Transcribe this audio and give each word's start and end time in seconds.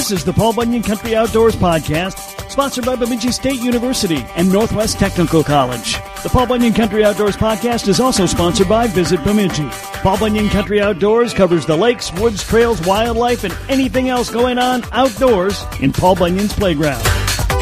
This 0.00 0.12
is 0.12 0.24
the 0.24 0.32
Paul 0.32 0.54
Bunyan 0.54 0.82
Country 0.82 1.14
Outdoors 1.14 1.54
Podcast, 1.54 2.50
sponsored 2.50 2.86
by 2.86 2.96
Bemidji 2.96 3.32
State 3.32 3.60
University 3.60 4.24
and 4.34 4.50
Northwest 4.50 4.98
Technical 4.98 5.44
College. 5.44 5.92
The 6.22 6.30
Paul 6.32 6.46
Bunyan 6.46 6.72
Country 6.72 7.04
Outdoors 7.04 7.36
Podcast 7.36 7.86
is 7.86 8.00
also 8.00 8.24
sponsored 8.24 8.66
by 8.66 8.86
Visit 8.86 9.22
Bemidji. 9.24 9.68
Paul 10.00 10.16
Bunyan 10.16 10.48
Country 10.48 10.80
Outdoors 10.80 11.34
covers 11.34 11.66
the 11.66 11.76
lakes, 11.76 12.10
woods, 12.14 12.42
trails, 12.42 12.80
wildlife, 12.86 13.44
and 13.44 13.54
anything 13.68 14.08
else 14.08 14.30
going 14.30 14.56
on 14.56 14.84
outdoors 14.92 15.62
in 15.80 15.92
Paul 15.92 16.14
Bunyan's 16.14 16.54
playground. 16.54 17.04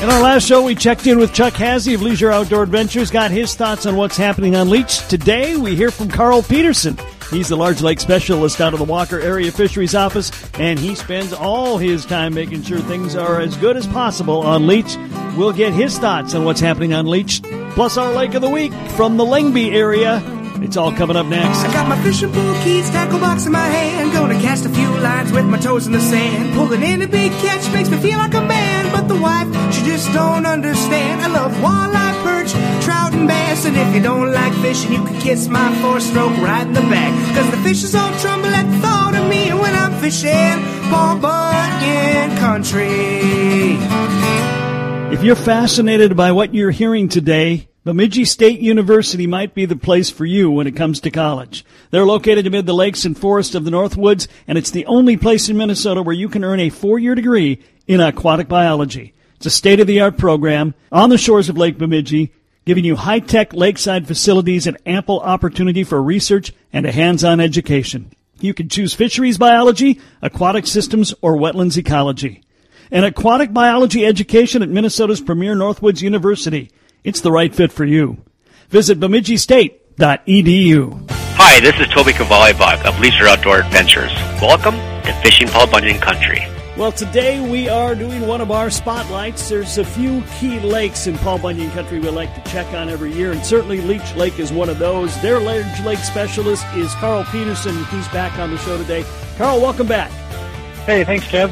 In 0.00 0.09
our 0.09 0.23
last 0.23 0.46
show, 0.46 0.62
we 0.62 0.77
checked 0.77 1.09
in 1.09 1.18
with 1.18 1.34
Chuck 1.34 1.55
Hazy 1.55 1.95
of 1.95 2.02
Leisure 2.02 2.30
Outdoor 2.30 2.62
Adventures, 2.62 3.11
got 3.11 3.32
his 3.32 3.57
thoughts 3.57 3.84
on 3.84 3.96
what's 3.96 4.16
happening 4.16 4.55
on 4.55 4.70
Leech. 4.70 5.09
Today, 5.09 5.57
we 5.57 5.75
hear 5.75 5.91
from 5.91 6.09
Carl 6.09 6.43
Pederson. 6.43 6.96
He's 7.31 7.49
the 7.49 7.57
large 7.57 7.83
lake 7.83 8.01
specialist 8.01 8.61
out 8.61 8.73
of 8.73 8.79
the 8.79 8.87
Walker 8.87 9.21
Area 9.21 9.53
Fisheries 9.53 9.95
Office, 9.95 10.33
and 10.55 10.79
he 10.79 10.95
spends 10.95 11.33
all 11.33 11.77
his 11.77 12.07
time 12.07 12.33
making 12.33 12.62
sure 12.62 12.79
things 12.79 13.15
are 13.15 13.41
as 13.41 13.57
good 13.59 13.77
as 13.77 13.87
possible 13.87 14.41
on 14.41 14.66
Leech. 14.66 14.97
We'll 15.37 15.52
get 15.52 15.75
his 15.75 15.99
thoughts 15.99 16.35
on 16.35 16.45
what's 16.45 16.61
happening 16.61 16.95
on 16.95 17.07
Leech, 17.07 17.43
plus 17.75 17.99
our 17.99 18.12
lake 18.12 18.35
of 18.35 18.41
the 18.41 18.49
week 18.49 18.73
from 18.97 19.19
the 19.19 19.25
Lengby 19.25 19.71
area. 19.73 20.23
It's 20.61 20.77
all 20.77 20.91
coming 20.91 21.16
up 21.16 21.27
next. 21.27 21.59
I 21.59 21.73
got 21.73 21.88
my 21.88 22.02
fishing 22.02 22.33
pole 22.33 22.55
keys, 22.65 22.88
tackle 22.91 23.21
box 23.21 23.47
in 23.47 23.52
my 23.52 23.69
hand. 23.69 24.13
Gonna 24.13 24.41
cast 24.41 24.66
a 24.66 24.69
few 24.71 24.88
lines 24.99 25.30
with 25.30 25.45
my 25.45 25.59
toes 25.59 25.87
in 25.87 25.93
the 25.93 26.01
sand. 26.01 26.55
Pulling 26.55 26.83
in 26.83 27.02
a 27.02 27.07
big 27.07 27.30
catch 27.33 27.71
makes 27.73 27.88
me 27.88 27.99
feel 27.99 28.19
like 28.19 28.35
a 28.35 28.41
man. 28.41 28.91
But 28.91 29.07
the 29.07 29.21
wife, 29.21 29.47
she 29.73 29.85
just 29.85 30.13
don't 30.13 30.47
understand. 30.47 31.21
I 31.21 31.29
love 31.29 31.52
walleye, 31.63 32.08
perch, 32.28 32.52
trout, 32.84 33.12
and 33.14 33.27
bass. 33.27 33.64
And 33.64 33.77
if 33.77 33.95
you 33.95 34.02
don't 34.02 34.32
like 34.32 34.52
fishing, 34.66 34.92
you 34.92 35.02
can 35.05 35.20
kiss 35.20 35.48
my 35.48 35.68
four 35.80 36.00
stroke 36.00 36.37
right 36.38 36.66
in 36.66 36.73
the 36.73 36.87
back. 36.92 37.12
Cause 37.34 37.51
the 37.51 37.59
fishes 37.59 37.95
all 37.95 38.12
tremble 38.18 38.52
at 38.60 38.66
the 38.70 38.78
thought 38.84 39.14
of 39.14 39.28
me 39.28 39.52
when 39.52 39.74
I'm 39.74 39.95
fishing. 40.01 40.56
Paul 40.91 41.18
Bunyan 41.18 42.37
Country. 42.38 43.78
If 45.15 45.23
you're 45.24 45.37
fascinated 45.37 46.16
by 46.16 46.32
what 46.32 46.54
you're 46.54 46.70
hearing 46.70 47.09
today, 47.09 47.68
Bemidji 47.85 48.26
State 48.26 48.60
University 48.60 49.26
might 49.26 49.54
be 49.54 49.65
the 49.65 49.74
place 49.74 50.10
for 50.10 50.26
you 50.26 50.51
when 50.51 50.66
it 50.66 50.76
comes 50.76 51.01
to 51.01 51.10
college. 51.10 51.65
They're 51.90 52.04
located 52.04 52.46
amid 52.46 52.66
the 52.66 52.74
lakes 52.74 53.07
and 53.07 53.18
forests 53.18 53.54
of 53.54 53.65
the 53.65 53.70
Northwoods, 53.70 54.29
and 54.46 54.59
it's 54.59 54.70
the 54.70 54.85
only 54.85 55.16
place 55.16 55.48
in 55.48 55.57
Minnesota 55.57 56.02
where 56.02 56.15
you 56.15 56.29
can 56.29 56.45
earn 56.45 56.60
a 56.60 56.68
four-year 56.68 57.15
degree 57.15 57.63
in 57.87 58.01
aquatic 58.01 58.48
biology. 58.48 59.15
It's 59.39 59.47
a 59.47 59.51
state-of-the-art 59.51 60.19
program 60.19 60.75
on 60.91 61.11
the 61.11 61.17
shores 61.17 61.49
of 61.49 61.57
Lake 61.57 61.79
Bemidji, 61.79 62.33
giving 62.65 62.85
you 62.85 62.97
high-tech 62.97 63.55
lakeside 63.55 64.09
facilities 64.09 64.67
and 64.67 64.77
ample 64.84 65.21
opportunity 65.21 65.84
for 65.84 66.03
research 66.03 66.53
and 66.72 66.84
a 66.84 66.91
hands-on 66.91 67.39
education. 67.39 68.11
You 68.41 68.53
can 68.53 68.69
choose 68.69 68.94
fisheries 68.94 69.39
biology, 69.39 70.00
aquatic 70.22 70.66
systems, 70.66 71.15
or 71.22 71.37
wetlands 71.37 71.77
ecology. 71.77 72.43
An 72.91 73.05
aquatic 73.05 73.53
biology 73.53 74.05
education 74.05 74.61
at 74.61 74.71
Minnesota's 74.71 75.21
premier 75.21 75.55
Northwoods 75.55 76.03
University. 76.03 76.72
It's 77.05 77.21
the 77.21 77.31
right 77.31 77.55
fit 77.55 77.71
for 77.71 77.84
you. 77.84 78.16
Visit 78.71 78.99
bemidjistate.edu. 78.99 81.11
Hi, 81.12 81.61
this 81.61 81.78
is 81.78 81.87
Toby 81.94 82.12
Cavalli-Bach 82.12 82.84
of 82.84 82.99
Leisure 82.99 83.28
Outdoor 83.28 83.61
Adventures. 83.61 84.12
Welcome 84.43 84.75
to 85.05 85.12
Fishing 85.22 85.47
Paul 85.47 85.69
Bunyan 85.69 86.00
Country. 86.00 86.41
Well, 86.78 86.93
today 86.93 87.41
we 87.41 87.69
are 87.69 87.97
doing 87.97 88.25
one 88.28 88.41
of 88.41 88.53
our 88.53 88.71
spotlights. 88.71 89.48
There's 89.48 89.78
a 89.78 89.84
few 89.84 90.22
key 90.38 90.60
lakes 90.60 91.09
in 91.09 91.19
Paul 91.19 91.41
Bunyan 91.41 91.72
Country 91.72 91.98
we 91.98 92.09
like 92.09 92.32
to 92.37 92.50
check 92.53 92.72
on 92.72 92.88
every 92.88 93.12
year, 93.12 93.32
and 93.32 93.44
certainly 93.44 93.81
Leech 93.81 94.15
Lake 94.15 94.38
is 94.38 94.53
one 94.53 94.69
of 94.69 94.78
those. 94.78 95.20
Their 95.20 95.41
large 95.41 95.81
lake 95.81 95.98
specialist 95.98 96.65
is 96.76 96.94
Carl 96.94 97.25
Pederson. 97.25 97.84
He's 97.88 98.06
back 98.10 98.38
on 98.38 98.53
the 98.53 98.59
show 98.59 98.78
today. 98.78 99.04
Carl, 99.37 99.60
welcome 99.60 99.88
back. 99.88 100.12
Hey, 100.87 101.03
thanks, 101.03 101.26
Kev. 101.26 101.50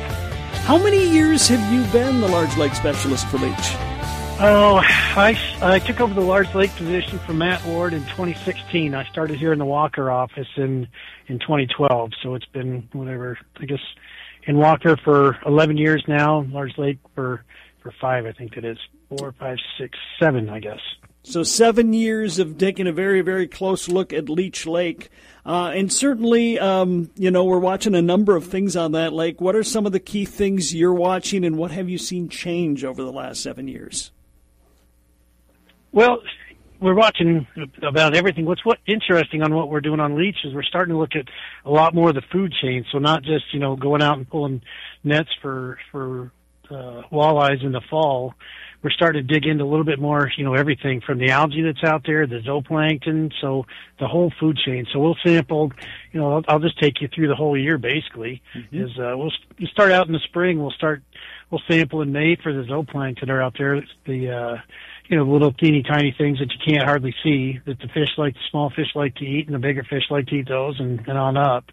How 0.63 0.79
many 0.79 1.05
years 1.11 1.49
have 1.49 1.73
you 1.73 1.83
been 1.91 2.21
the 2.21 2.29
large 2.29 2.57
lake 2.57 2.77
specialist 2.77 3.27
for 3.27 3.39
Leech? 3.39 3.57
Oh, 4.39 4.81
I, 4.85 5.37
I 5.61 5.81
took 5.81 6.01
over 6.01 6.15
the 6.15 6.21
large 6.21 6.55
lake 6.55 6.71
position 6.77 7.19
from 7.19 7.39
Matt 7.39 7.65
Ward 7.65 7.95
in 7.95 8.03
2016. 8.03 8.95
I 8.95 9.05
started 9.07 9.41
here 9.41 9.53
in 9.53 9.59
the 9.59 9.65
Walker 9.65 10.09
office 10.09 10.47
in 10.57 10.87
in 11.27 11.41
2012, 11.41 12.13
so 12.23 12.37
it's 12.37 12.47
been 12.47 12.89
whatever 12.93 13.37
I 13.59 13.65
guess 13.65 13.81
in 14.47 14.57
Walker 14.57 14.97
for 14.97 15.39
11 15.45 15.77
years 15.77 16.03
now. 16.09 16.47
Large 16.51 16.79
Lake 16.79 16.99
for 17.15 17.45
for 17.87 17.93
five, 18.01 18.27
I 18.27 18.33
think 18.33 18.57
it 18.57 18.65
is 18.65 18.79
four, 19.09 19.33
five, 19.39 19.59
six, 19.79 19.97
seven, 20.19 20.49
I 20.49 20.59
guess. 20.59 20.81
So 21.23 21.45
seven 21.45 21.93
years 21.93 22.41
of 22.41 22.59
taking 22.59 22.89
a 22.89 22.93
very, 22.93 23.21
very 23.21 23.47
close 23.47 23.89
look 23.89 24.13
at 24.13 24.29
Leech 24.29 24.67
Lake, 24.67 25.09
uh, 25.45 25.73
and 25.75 25.93
certainly, 25.93 26.59
um, 26.59 27.11
you 27.15 27.31
know, 27.31 27.45
we're 27.45 27.59
watching 27.59 27.95
a 27.95 28.03
number 28.03 28.35
of 28.35 28.45
things 28.45 28.77
on 28.77 28.93
that 28.93 29.13
lake. 29.13 29.41
What 29.41 29.55
are 29.55 29.63
some 29.63 29.87
of 29.87 29.93
the 29.93 30.01
key 30.01 30.25
things 30.25 30.75
you're 30.75 30.95
watching, 30.95 31.45
and 31.45 31.57
what 31.57 31.71
have 31.71 31.89
you 31.89 31.99
seen 31.99 32.29
change 32.29 32.85
over 32.85 33.03
the 33.03 33.13
last 33.13 33.41
seven 33.41 33.69
years? 33.69 34.11
Well, 35.93 36.23
we're 36.81 36.95
watching 36.95 37.47
about 37.83 38.15
everything. 38.15 38.45
What's 38.45 38.65
what 38.65 38.79
interesting 38.87 39.43
on 39.43 39.55
what 39.55 39.69
we're 39.69 39.81
doing 39.81 40.01
on 40.01 40.17
Leech 40.17 40.39
is 40.45 40.55
we're 40.55 40.63
starting 40.63 40.95
to 40.95 40.99
look 40.99 41.15
at 41.15 41.27
a 41.65 41.71
lot 41.71 41.95
more 41.95 42.11
of 42.11 42.15
the 42.15 42.23
food 42.33 42.53
chain. 42.61 42.85
So 42.93 42.99
not 42.99 43.23
just 43.23 43.53
you 43.53 43.61
know 43.61 43.77
going 43.77 44.03
out 44.03 44.19
and 44.19 44.29
pulling 44.29 44.63
nets 45.05 45.31
for 45.41 45.79
for 45.91 46.33
uh, 46.71 47.03
walleyes 47.13 47.65
in 47.65 47.73
the 47.73 47.83
fall. 47.89 48.35
We're 48.83 48.91
starting 48.91 49.27
to 49.27 49.35
dig 49.35 49.47
into 49.47 49.65
a 49.65 49.67
little 49.67 49.85
bit 49.85 49.99
more, 49.99 50.31
you 50.37 50.45
know, 50.45 50.55
everything 50.55 51.01
from 51.01 51.19
the 51.19 51.31
algae 51.31 51.63
that's 51.63 51.83
out 51.83 52.03
there, 52.07 52.27
the 52.27 52.41
zooplankton, 52.41 53.33
so 53.41 53.67
the 53.99 54.07
whole 54.07 54.33
food 54.39 54.59
chain. 54.65 54.87
So 54.93 55.01
we'll 55.01 55.17
sample, 55.25 55.73
you 56.13 56.21
know, 56.21 56.35
I'll, 56.35 56.45
I'll 56.47 56.59
just 56.61 56.79
take 56.79 57.01
you 57.01 57.09
through 57.09 57.29
the 57.29 57.35
whole 57.35 57.59
year 57.59 57.79
basically. 57.79 58.43
Mm-hmm. 58.55 58.85
Is 58.85 58.91
uh, 58.99 59.17
we'll, 59.17 59.33
we'll 59.59 59.69
start 59.73 59.91
out 59.91 60.07
in 60.07 60.13
the 60.13 60.21
spring. 60.21 60.61
We'll 60.61 60.71
start, 60.71 61.03
we'll 61.51 61.63
sample 61.69 62.03
in 62.03 62.13
May 62.13 62.37
for 62.37 62.53
the 62.53 62.63
zooplankton 62.63 63.21
that 63.21 63.31
are 63.31 63.43
out 63.43 63.57
there. 63.59 63.83
The 64.07 64.31
uh, 64.31 64.57
you 65.09 65.17
know, 65.17 65.25
little 65.25 65.53
teeny 65.53 65.83
tiny 65.83 66.15
things 66.17 66.39
that 66.39 66.53
you 66.53 66.59
can't 66.67 66.85
hardly 66.85 67.15
see 67.23 67.61
that 67.67 67.79
the 67.79 67.89
fish 67.89 68.11
like, 68.19 68.35
the 68.35 68.41
small 68.51 68.71
fish 68.71 68.89
like 68.95 69.15
to 69.17 69.25
eat 69.25 69.47
and 69.47 69.55
the 69.55 69.59
bigger 69.59 69.85
fish 69.85 70.05
like 70.11 70.27
to 70.27 70.37
eat 70.37 70.49
those 70.49 70.79
and, 70.81 71.01
and 71.07 71.19
on 71.19 71.37
up. 71.37 71.65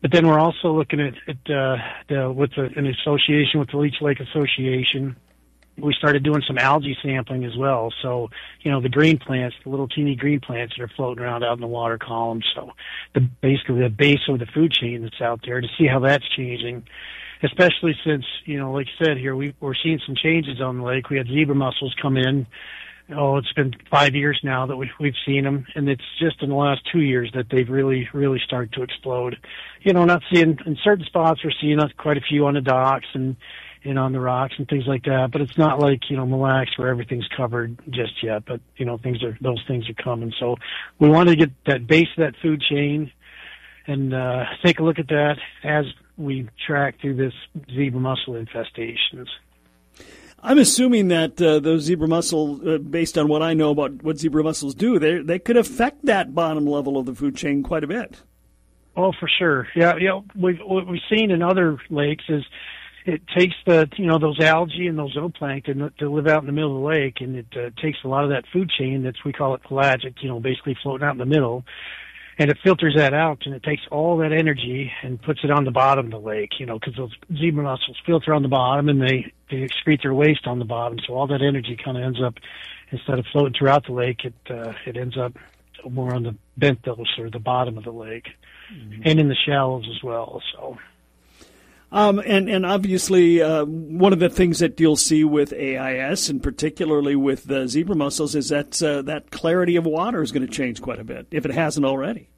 But 0.00 0.12
then 0.12 0.26
we're 0.26 0.38
also 0.38 0.72
looking 0.72 1.00
at, 1.00 1.14
at 1.26 1.54
uh, 1.54 1.76
the, 2.08 2.32
with 2.32 2.50
the, 2.54 2.70
an 2.76 2.86
association 2.86 3.58
with 3.58 3.70
the 3.70 3.78
Leech 3.78 4.00
Lake 4.00 4.20
Association. 4.20 5.16
We 5.76 5.94
started 5.94 6.24
doing 6.24 6.42
some 6.46 6.58
algae 6.58 6.96
sampling 7.02 7.44
as 7.44 7.56
well. 7.56 7.92
So, 8.02 8.30
you 8.62 8.70
know, 8.70 8.80
the 8.80 8.88
green 8.88 9.18
plants, 9.18 9.56
the 9.64 9.70
little 9.70 9.88
teeny 9.88 10.16
green 10.16 10.40
plants 10.40 10.74
that 10.76 10.82
are 10.82 10.88
floating 10.88 11.22
around 11.22 11.44
out 11.44 11.54
in 11.54 11.60
the 11.60 11.68
water 11.68 11.98
column. 11.98 12.42
So 12.54 12.72
the, 13.14 13.20
basically 13.20 13.80
the 13.80 13.88
base 13.88 14.20
of 14.28 14.40
the 14.40 14.46
food 14.46 14.72
chain 14.72 15.02
that's 15.02 15.20
out 15.20 15.40
there 15.44 15.60
to 15.60 15.68
see 15.78 15.86
how 15.86 16.00
that's 16.00 16.28
changing 16.36 16.84
especially 17.42 17.94
since 18.04 18.24
you 18.44 18.58
know, 18.58 18.72
like 18.72 18.86
you 18.86 19.06
said 19.06 19.16
here, 19.18 19.36
we 19.36 19.54
we're 19.60 19.74
seeing 19.74 20.00
some 20.04 20.14
changes 20.14 20.60
on 20.60 20.78
the 20.78 20.84
lake. 20.84 21.10
We 21.10 21.18
had 21.18 21.26
zebra 21.26 21.54
mussels 21.54 21.94
come 22.00 22.16
in. 22.16 22.46
Oh, 23.16 23.38
it's 23.38 23.52
been 23.54 23.74
five 23.90 24.14
years 24.14 24.38
now 24.44 24.66
that 24.66 24.76
we, 24.76 24.90
we've 25.00 25.14
seen 25.24 25.44
them, 25.44 25.66
and 25.74 25.88
it's 25.88 26.04
just 26.18 26.42
in 26.42 26.50
the 26.50 26.54
last 26.54 26.82
two 26.92 27.00
years 27.00 27.30
that 27.34 27.46
they've 27.50 27.68
really, 27.68 28.06
really 28.12 28.38
started 28.44 28.70
to 28.74 28.82
explode. 28.82 29.38
You 29.80 29.94
know, 29.94 30.04
not 30.04 30.22
seeing 30.30 30.58
in 30.66 30.76
certain 30.84 31.06
spots 31.06 31.42
we're 31.42 31.52
seeing 31.58 31.78
quite 31.96 32.18
a 32.18 32.22
few 32.28 32.46
on 32.46 32.54
the 32.54 32.60
docks 32.60 33.06
and 33.14 33.36
and 33.84 33.98
on 33.98 34.12
the 34.12 34.20
rocks 34.20 34.54
and 34.58 34.68
things 34.68 34.84
like 34.86 35.04
that. 35.04 35.30
But 35.32 35.40
it's 35.40 35.56
not 35.56 35.78
like 35.78 36.10
you 36.10 36.16
know 36.16 36.26
Mille 36.26 36.40
Lacs 36.40 36.76
where 36.76 36.88
everything's 36.88 37.28
covered 37.34 37.78
just 37.88 38.22
yet. 38.22 38.44
But 38.44 38.60
you 38.76 38.84
know 38.84 38.98
things 38.98 39.22
are 39.22 39.38
those 39.40 39.62
things 39.66 39.88
are 39.88 40.02
coming. 40.02 40.32
So 40.38 40.56
we 40.98 41.08
want 41.08 41.28
to 41.30 41.36
get 41.36 41.50
that 41.66 41.86
base 41.86 42.08
of 42.16 42.24
that 42.24 42.34
food 42.42 42.60
chain 42.60 43.10
and 43.86 44.12
uh, 44.12 44.44
take 44.62 44.80
a 44.80 44.82
look 44.82 44.98
at 44.98 45.08
that 45.08 45.36
as 45.64 45.86
we 46.18 46.48
track 46.66 47.00
through 47.00 47.16
this 47.16 47.32
zebra 47.74 48.00
mussel 48.00 48.34
infestations. 48.34 49.28
I'm 50.40 50.58
assuming 50.58 51.08
that 51.08 51.40
uh, 51.42 51.58
those 51.58 51.82
zebra 51.82 52.06
mussel, 52.06 52.60
uh, 52.66 52.78
based 52.78 53.18
on 53.18 53.28
what 53.28 53.42
I 53.42 53.54
know 53.54 53.70
about 53.70 54.02
what 54.02 54.18
zebra 54.18 54.44
mussels 54.44 54.74
do, 54.74 54.98
they 54.98 55.18
they 55.18 55.38
could 55.38 55.56
affect 55.56 56.04
that 56.06 56.34
bottom 56.34 56.66
level 56.66 56.96
of 56.96 57.06
the 57.06 57.14
food 57.14 57.36
chain 57.36 57.62
quite 57.62 57.82
a 57.82 57.88
bit. 57.88 58.22
Oh, 58.96 59.12
for 59.18 59.28
sure. 59.28 59.68
Yeah, 59.74 59.96
yeah. 59.96 60.20
We've 60.36 60.58
what 60.58 60.86
we've 60.86 61.00
seen 61.10 61.30
in 61.30 61.42
other 61.42 61.78
lakes 61.90 62.24
is 62.28 62.44
it 63.04 63.22
takes 63.36 63.54
the 63.66 63.88
you 63.96 64.06
know 64.06 64.18
those 64.18 64.38
algae 64.40 64.86
and 64.86 64.98
those 64.98 65.16
zooplankton 65.16 65.96
to 65.96 66.10
live 66.10 66.26
out 66.26 66.42
in 66.42 66.46
the 66.46 66.52
middle 66.52 66.76
of 66.76 66.82
the 66.82 66.88
lake, 66.88 67.20
and 67.20 67.36
it 67.36 67.46
uh, 67.56 67.70
takes 67.80 67.98
a 68.04 68.08
lot 68.08 68.24
of 68.24 68.30
that 68.30 68.44
food 68.52 68.70
chain 68.70 69.02
that's 69.02 69.24
we 69.24 69.32
call 69.32 69.54
it 69.54 69.62
pelagic, 69.62 70.22
you 70.22 70.28
know, 70.28 70.40
basically 70.40 70.76
floating 70.82 71.06
out 71.06 71.12
in 71.12 71.18
the 71.18 71.26
middle, 71.26 71.64
and 72.38 72.50
it 72.50 72.58
filters 72.62 72.94
that 72.96 73.12
out 73.12 73.42
and 73.44 73.54
it 73.54 73.62
takes 73.64 73.82
all 73.90 74.16
that 74.18 74.32
energy 74.32 74.92
and 75.02 75.20
puts 75.20 75.40
it 75.42 75.50
on 75.50 75.64
the 75.64 75.72
bottom 75.72 76.06
of 76.06 76.12
the 76.12 76.18
lake, 76.18 76.52
you 76.60 76.66
know, 76.66 76.78
because 76.78 76.94
those 76.96 77.12
zebra 77.36 77.64
mussels 77.64 77.96
filter 78.06 78.32
on 78.32 78.42
the 78.42 78.48
bottom 78.48 78.88
and 78.88 79.02
they, 79.02 79.32
they 79.50 79.56
excrete 79.56 80.02
their 80.02 80.14
waste 80.14 80.46
on 80.46 80.60
the 80.60 80.64
bottom. 80.64 80.98
So 81.06 81.14
all 81.14 81.26
that 81.26 81.42
energy 81.42 81.76
kind 81.82 81.96
of 81.96 82.04
ends 82.04 82.20
up, 82.24 82.34
instead 82.90 83.18
of 83.18 83.26
floating 83.32 83.54
throughout 83.58 83.86
the 83.86 83.92
lake, 83.92 84.24
it, 84.24 84.34
uh, 84.48 84.72
it 84.86 84.96
ends 84.96 85.18
up 85.18 85.32
more 85.88 86.14
on 86.14 86.22
the 86.22 86.36
benthos 86.58 87.18
or 87.18 87.28
the 87.28 87.38
bottom 87.38 87.76
of 87.76 87.84
the 87.84 87.92
lake 87.92 88.28
mm-hmm. 88.72 89.02
and 89.04 89.18
in 89.18 89.28
the 89.28 89.36
shallows 89.46 89.88
as 89.94 90.02
well. 90.02 90.40
So. 90.54 90.78
Um, 91.90 92.18
and, 92.18 92.50
and 92.50 92.66
obviously, 92.66 93.40
uh, 93.40 93.64
one 93.64 94.12
of 94.12 94.18
the 94.18 94.28
things 94.28 94.58
that 94.58 94.78
you'll 94.78 94.96
see 94.96 95.24
with 95.24 95.54
AIS, 95.54 96.28
and 96.28 96.42
particularly 96.42 97.16
with 97.16 97.44
the 97.44 97.66
zebra 97.66 97.96
mussels, 97.96 98.34
is 98.34 98.50
that 98.50 98.82
uh, 98.82 99.00
that 99.02 99.30
clarity 99.30 99.76
of 99.76 99.86
water 99.86 100.22
is 100.22 100.30
going 100.30 100.46
to 100.46 100.52
change 100.52 100.82
quite 100.82 101.00
a 101.00 101.04
bit, 101.04 101.26
if 101.30 101.46
it 101.46 101.50
hasn't 101.52 101.86
already. 101.86 102.28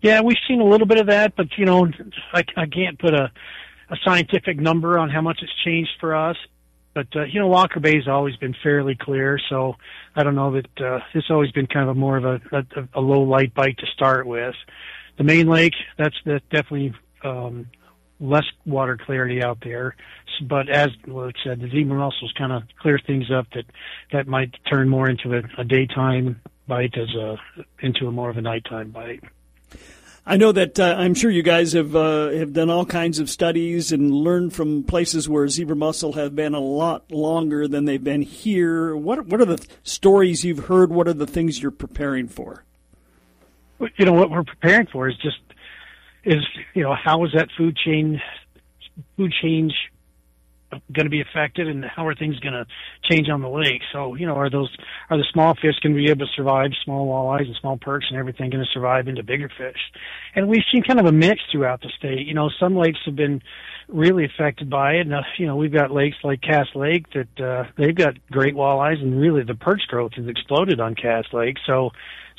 Yeah, 0.00 0.22
we've 0.22 0.38
seen 0.48 0.60
a 0.60 0.64
little 0.64 0.86
bit 0.86 0.98
of 0.98 1.08
that, 1.08 1.36
but 1.36 1.48
you 1.58 1.66
know, 1.66 1.86
I, 2.32 2.44
I 2.56 2.66
can't 2.66 2.98
put 2.98 3.12
a 3.12 3.30
a 3.92 3.96
scientific 4.02 4.58
number 4.58 4.98
on 4.98 5.10
how 5.10 5.20
much 5.20 5.40
it's 5.42 5.52
changed 5.64 5.90
for 6.00 6.16
us. 6.16 6.36
But 6.94 7.08
uh, 7.14 7.24
you 7.24 7.40
know, 7.40 7.46
Walker 7.46 7.78
Bay 7.78 7.96
has 7.96 8.08
always 8.08 8.36
been 8.36 8.54
fairly 8.62 8.94
clear, 8.94 9.38
so 9.48 9.76
I 10.16 10.22
don't 10.22 10.34
know 10.34 10.52
that 10.52 10.80
uh, 10.80 11.00
it's 11.14 11.30
always 11.30 11.50
been 11.52 11.66
kind 11.66 11.88
of 11.88 11.96
a 11.96 11.98
more 11.98 12.16
of 12.16 12.24
a, 12.24 12.40
a, 12.52 12.64
a 12.94 13.00
low 13.00 13.22
light 13.22 13.54
bite 13.54 13.78
to 13.78 13.86
start 13.86 14.26
with. 14.26 14.54
The 15.18 15.24
main 15.24 15.46
lake, 15.46 15.74
that's 15.96 16.16
that's 16.24 16.44
definitely 16.50 16.94
um, 17.22 17.66
less 18.22 18.44
water 18.64 18.96
clarity 18.96 19.42
out 19.42 19.58
there. 19.62 19.96
But 20.48 20.68
as 20.68 20.90
like 21.06 21.34
I 21.44 21.44
said, 21.44 21.60
the 21.60 21.68
zebra 21.68 21.98
mussels 21.98 22.32
kind 22.38 22.52
of 22.52 22.62
clear 22.80 22.98
things 22.98 23.30
up 23.30 23.46
that 23.54 23.66
that 24.12 24.26
might 24.26 24.54
turn 24.70 24.88
more 24.88 25.08
into 25.08 25.34
a, 25.34 25.42
a 25.58 25.64
daytime 25.64 26.40
bite 26.66 26.96
as 26.96 27.14
a 27.14 27.36
into 27.80 28.06
a 28.06 28.12
more 28.12 28.30
of 28.30 28.38
a 28.38 28.40
nighttime 28.40 28.90
bite. 28.90 29.22
I 30.24 30.36
know 30.36 30.52
that 30.52 30.78
uh, 30.78 30.94
I'm 30.96 31.14
sure 31.14 31.30
you 31.30 31.42
guys 31.42 31.72
have 31.72 31.96
uh, 31.96 32.30
have 32.30 32.52
done 32.52 32.70
all 32.70 32.86
kinds 32.86 33.18
of 33.18 33.28
studies 33.28 33.90
and 33.90 34.14
learned 34.14 34.54
from 34.54 34.84
places 34.84 35.28
where 35.28 35.48
zebra 35.48 35.74
mussel 35.74 36.12
have 36.12 36.36
been 36.36 36.54
a 36.54 36.60
lot 36.60 37.10
longer 37.10 37.66
than 37.66 37.86
they've 37.86 38.02
been 38.02 38.22
here. 38.22 38.94
What 38.96 39.26
what 39.26 39.40
are 39.40 39.44
the 39.46 39.66
stories 39.82 40.44
you've 40.44 40.66
heard? 40.66 40.90
What 40.90 41.08
are 41.08 41.12
the 41.12 41.26
things 41.26 41.60
you're 41.60 41.72
preparing 41.72 42.28
for? 42.28 42.64
You 43.96 44.04
know 44.04 44.12
what 44.12 44.30
we're 44.30 44.44
preparing 44.44 44.86
for 44.86 45.08
is 45.08 45.16
just 45.16 45.38
is 46.24 46.44
you 46.74 46.82
know 46.82 46.94
how 46.94 47.24
is 47.24 47.32
that 47.34 47.48
food 47.56 47.76
chain 47.76 48.20
food 49.16 49.32
change 49.42 49.72
going 50.92 51.04
to 51.04 51.10
be 51.10 51.20
affected 51.20 51.68
and 51.68 51.84
how 51.84 52.06
are 52.06 52.14
things 52.14 52.38
going 52.38 52.54
to 52.54 52.66
change 53.10 53.28
on 53.28 53.42
the 53.42 53.48
lake? 53.48 53.82
So 53.92 54.14
you 54.14 54.26
know 54.26 54.34
are 54.34 54.50
those 54.50 54.74
are 55.10 55.16
the 55.16 55.26
small 55.32 55.54
fish 55.54 55.74
going 55.82 55.94
to 55.94 55.98
be 55.98 56.10
able 56.10 56.26
to 56.26 56.32
survive 56.34 56.70
small 56.84 57.06
walleyes 57.06 57.46
and 57.46 57.56
small 57.60 57.76
perch 57.76 58.04
and 58.10 58.18
everything 58.18 58.50
going 58.50 58.64
to 58.64 58.70
survive 58.72 59.08
into 59.08 59.22
bigger 59.22 59.50
fish? 59.56 59.78
And 60.34 60.48
we've 60.48 60.64
seen 60.72 60.82
kind 60.82 61.00
of 61.00 61.06
a 61.06 61.12
mix 61.12 61.40
throughout 61.50 61.80
the 61.80 61.90
state. 61.98 62.26
You 62.26 62.34
know 62.34 62.50
some 62.58 62.76
lakes 62.76 63.00
have 63.04 63.16
been 63.16 63.42
really 63.88 64.24
affected 64.24 64.70
by 64.70 64.92
it. 64.94 65.06
And 65.06 65.14
you 65.38 65.46
know 65.46 65.56
we've 65.56 65.72
got 65.72 65.90
lakes 65.90 66.16
like 66.22 66.40
cass 66.40 66.68
lake 66.74 67.06
that 67.14 67.40
uh 67.40 67.64
they've 67.76 67.94
got 67.94 68.14
great 68.30 68.54
walleyes 68.54 69.02
and 69.02 69.20
really 69.20 69.42
the 69.42 69.54
perch 69.54 69.82
growth 69.88 70.12
has 70.14 70.28
exploded 70.28 70.80
on 70.80 70.94
cass 70.94 71.24
lake. 71.32 71.56
So 71.66 71.90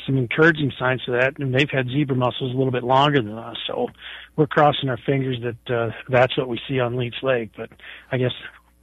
some 0.05 0.17
encouraging 0.17 0.71
signs 0.77 1.01
of 1.07 1.13
that, 1.13 1.37
and 1.39 1.53
they've 1.53 1.69
had 1.69 1.87
zebra 1.87 2.15
mussels 2.15 2.53
a 2.53 2.57
little 2.57 2.71
bit 2.71 2.83
longer 2.83 3.21
than 3.21 3.37
us. 3.37 3.57
So 3.67 3.87
we're 4.35 4.47
crossing 4.47 4.89
our 4.89 4.97
fingers 4.97 5.37
that 5.41 5.75
uh, 5.75 5.91
that's 6.09 6.37
what 6.37 6.47
we 6.47 6.59
see 6.67 6.79
on 6.79 6.95
Leech 6.95 7.15
Lake. 7.23 7.51
But 7.55 7.69
I 8.11 8.17
guess 8.17 8.31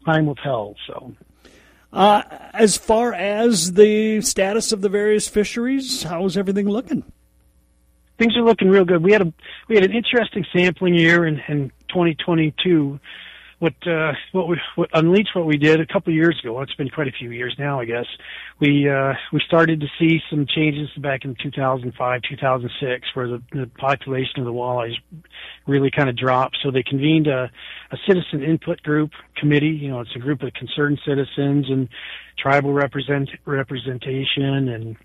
time 0.05 0.27
will 0.27 0.37
tell. 0.37 0.77
So. 0.87 1.15
Uh, 1.93 2.23
as 2.53 2.77
far 2.77 3.13
as 3.13 3.73
the 3.73 4.21
status 4.21 4.71
of 4.71 4.81
the 4.81 4.89
various 4.89 5.29
fisheries, 5.29 6.05
how 6.05 6.25
is 6.25 6.37
everything 6.37 6.69
looking? 6.69 7.03
Things 8.17 8.37
are 8.37 8.45
looking 8.45 8.69
real 8.69 8.85
good. 8.85 9.03
We 9.03 9.13
had 9.13 9.23
a 9.23 9.33
we 9.69 9.75
had 9.75 9.85
an 9.85 9.93
interesting 9.93 10.45
sampling 10.55 10.95
year 10.95 11.27
in, 11.27 11.41
in 11.49 11.73
2022 11.89 13.01
what 13.61 13.75
uh, 13.87 14.13
what 14.33 14.49
we 14.49 14.59
what 14.75 14.91
what 15.35 15.47
we 15.47 15.59
did 15.59 15.81
a 15.81 15.87
couple 15.87 16.11
of 16.11 16.15
years 16.15 16.39
ago. 16.43 16.55
Well, 16.55 16.63
it's 16.63 16.75
been 16.75 16.89
quite 16.89 17.09
a 17.09 17.13
few 17.13 17.31
years 17.31 17.55
now, 17.59 17.79
I 17.79 17.85
guess. 17.85 18.07
We 18.59 18.89
uh, 18.89 19.13
we 19.33 19.41
started 19.47 19.81
to 19.81 19.87
see 19.99 20.21
some 20.31 20.47
changes 20.47 20.89
back 20.97 21.27
in 21.27 21.37
2005, 21.43 22.23
2006, 22.29 23.07
where 23.15 23.29
the, 23.29 23.43
the 23.53 23.71
population 23.79 24.39
of 24.39 24.47
the 24.47 24.53
walleyes 24.53 24.95
really 25.67 25.91
kind 25.91 26.09
of 26.09 26.17
dropped. 26.17 26.57
So 26.63 26.71
they 26.71 26.83
convened 26.83 27.27
a, 27.27 27.51
a 27.93 27.97
citizen 28.09 28.43
input 28.43 28.83
group 28.83 29.11
committee. 29.37 29.69
You 29.69 29.91
know, 29.91 30.01
it's 30.01 30.17
a 30.17 30.21
group 30.21 30.43
of 30.43 30.55
concerned 30.55 30.99
citizens 31.07 31.67
and 31.69 31.87
tribal 32.39 32.73
represent 32.73 33.29
representation 33.45 34.69
and 34.69 34.97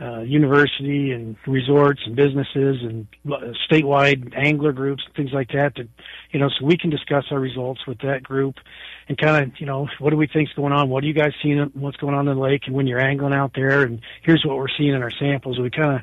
uh, 0.00 0.20
university 0.20 1.10
and 1.10 1.36
resorts 1.46 2.00
and 2.06 2.16
businesses 2.16 2.78
and 2.82 3.06
uh, 3.26 3.52
statewide 3.70 4.34
angler 4.34 4.72
groups 4.72 5.02
and 5.04 5.14
things 5.14 5.30
like 5.32 5.48
that. 5.48 5.74
That 5.74 5.88
you 6.30 6.40
know, 6.40 6.48
so 6.48 6.64
we 6.64 6.78
can 6.78 6.88
discuss 6.88 7.24
our 7.30 7.38
results 7.38 7.86
with 7.86 7.98
that 8.00 8.22
group 8.22 8.56
and 9.08 9.18
kind 9.18 9.44
of 9.44 9.60
you 9.60 9.66
know, 9.66 9.88
what 9.98 10.10
do 10.10 10.16
we 10.16 10.26
think's 10.26 10.52
going 10.54 10.72
on? 10.72 10.88
What 10.88 11.04
are 11.04 11.06
you 11.06 11.12
guys 11.12 11.32
seeing? 11.42 11.58
What's 11.74 11.98
going 11.98 12.14
on 12.14 12.26
in 12.28 12.36
the 12.36 12.40
lake? 12.40 12.62
And 12.66 12.74
when 12.74 12.86
you're 12.86 13.00
angling 13.00 13.34
out 13.34 13.52
there, 13.54 13.82
and 13.82 14.00
here's 14.22 14.44
what 14.44 14.56
we're 14.56 14.68
seeing 14.76 14.94
in 14.94 15.02
our 15.02 15.10
samples. 15.10 15.58
We 15.58 15.68
kind 15.70 15.96
of, 15.96 16.00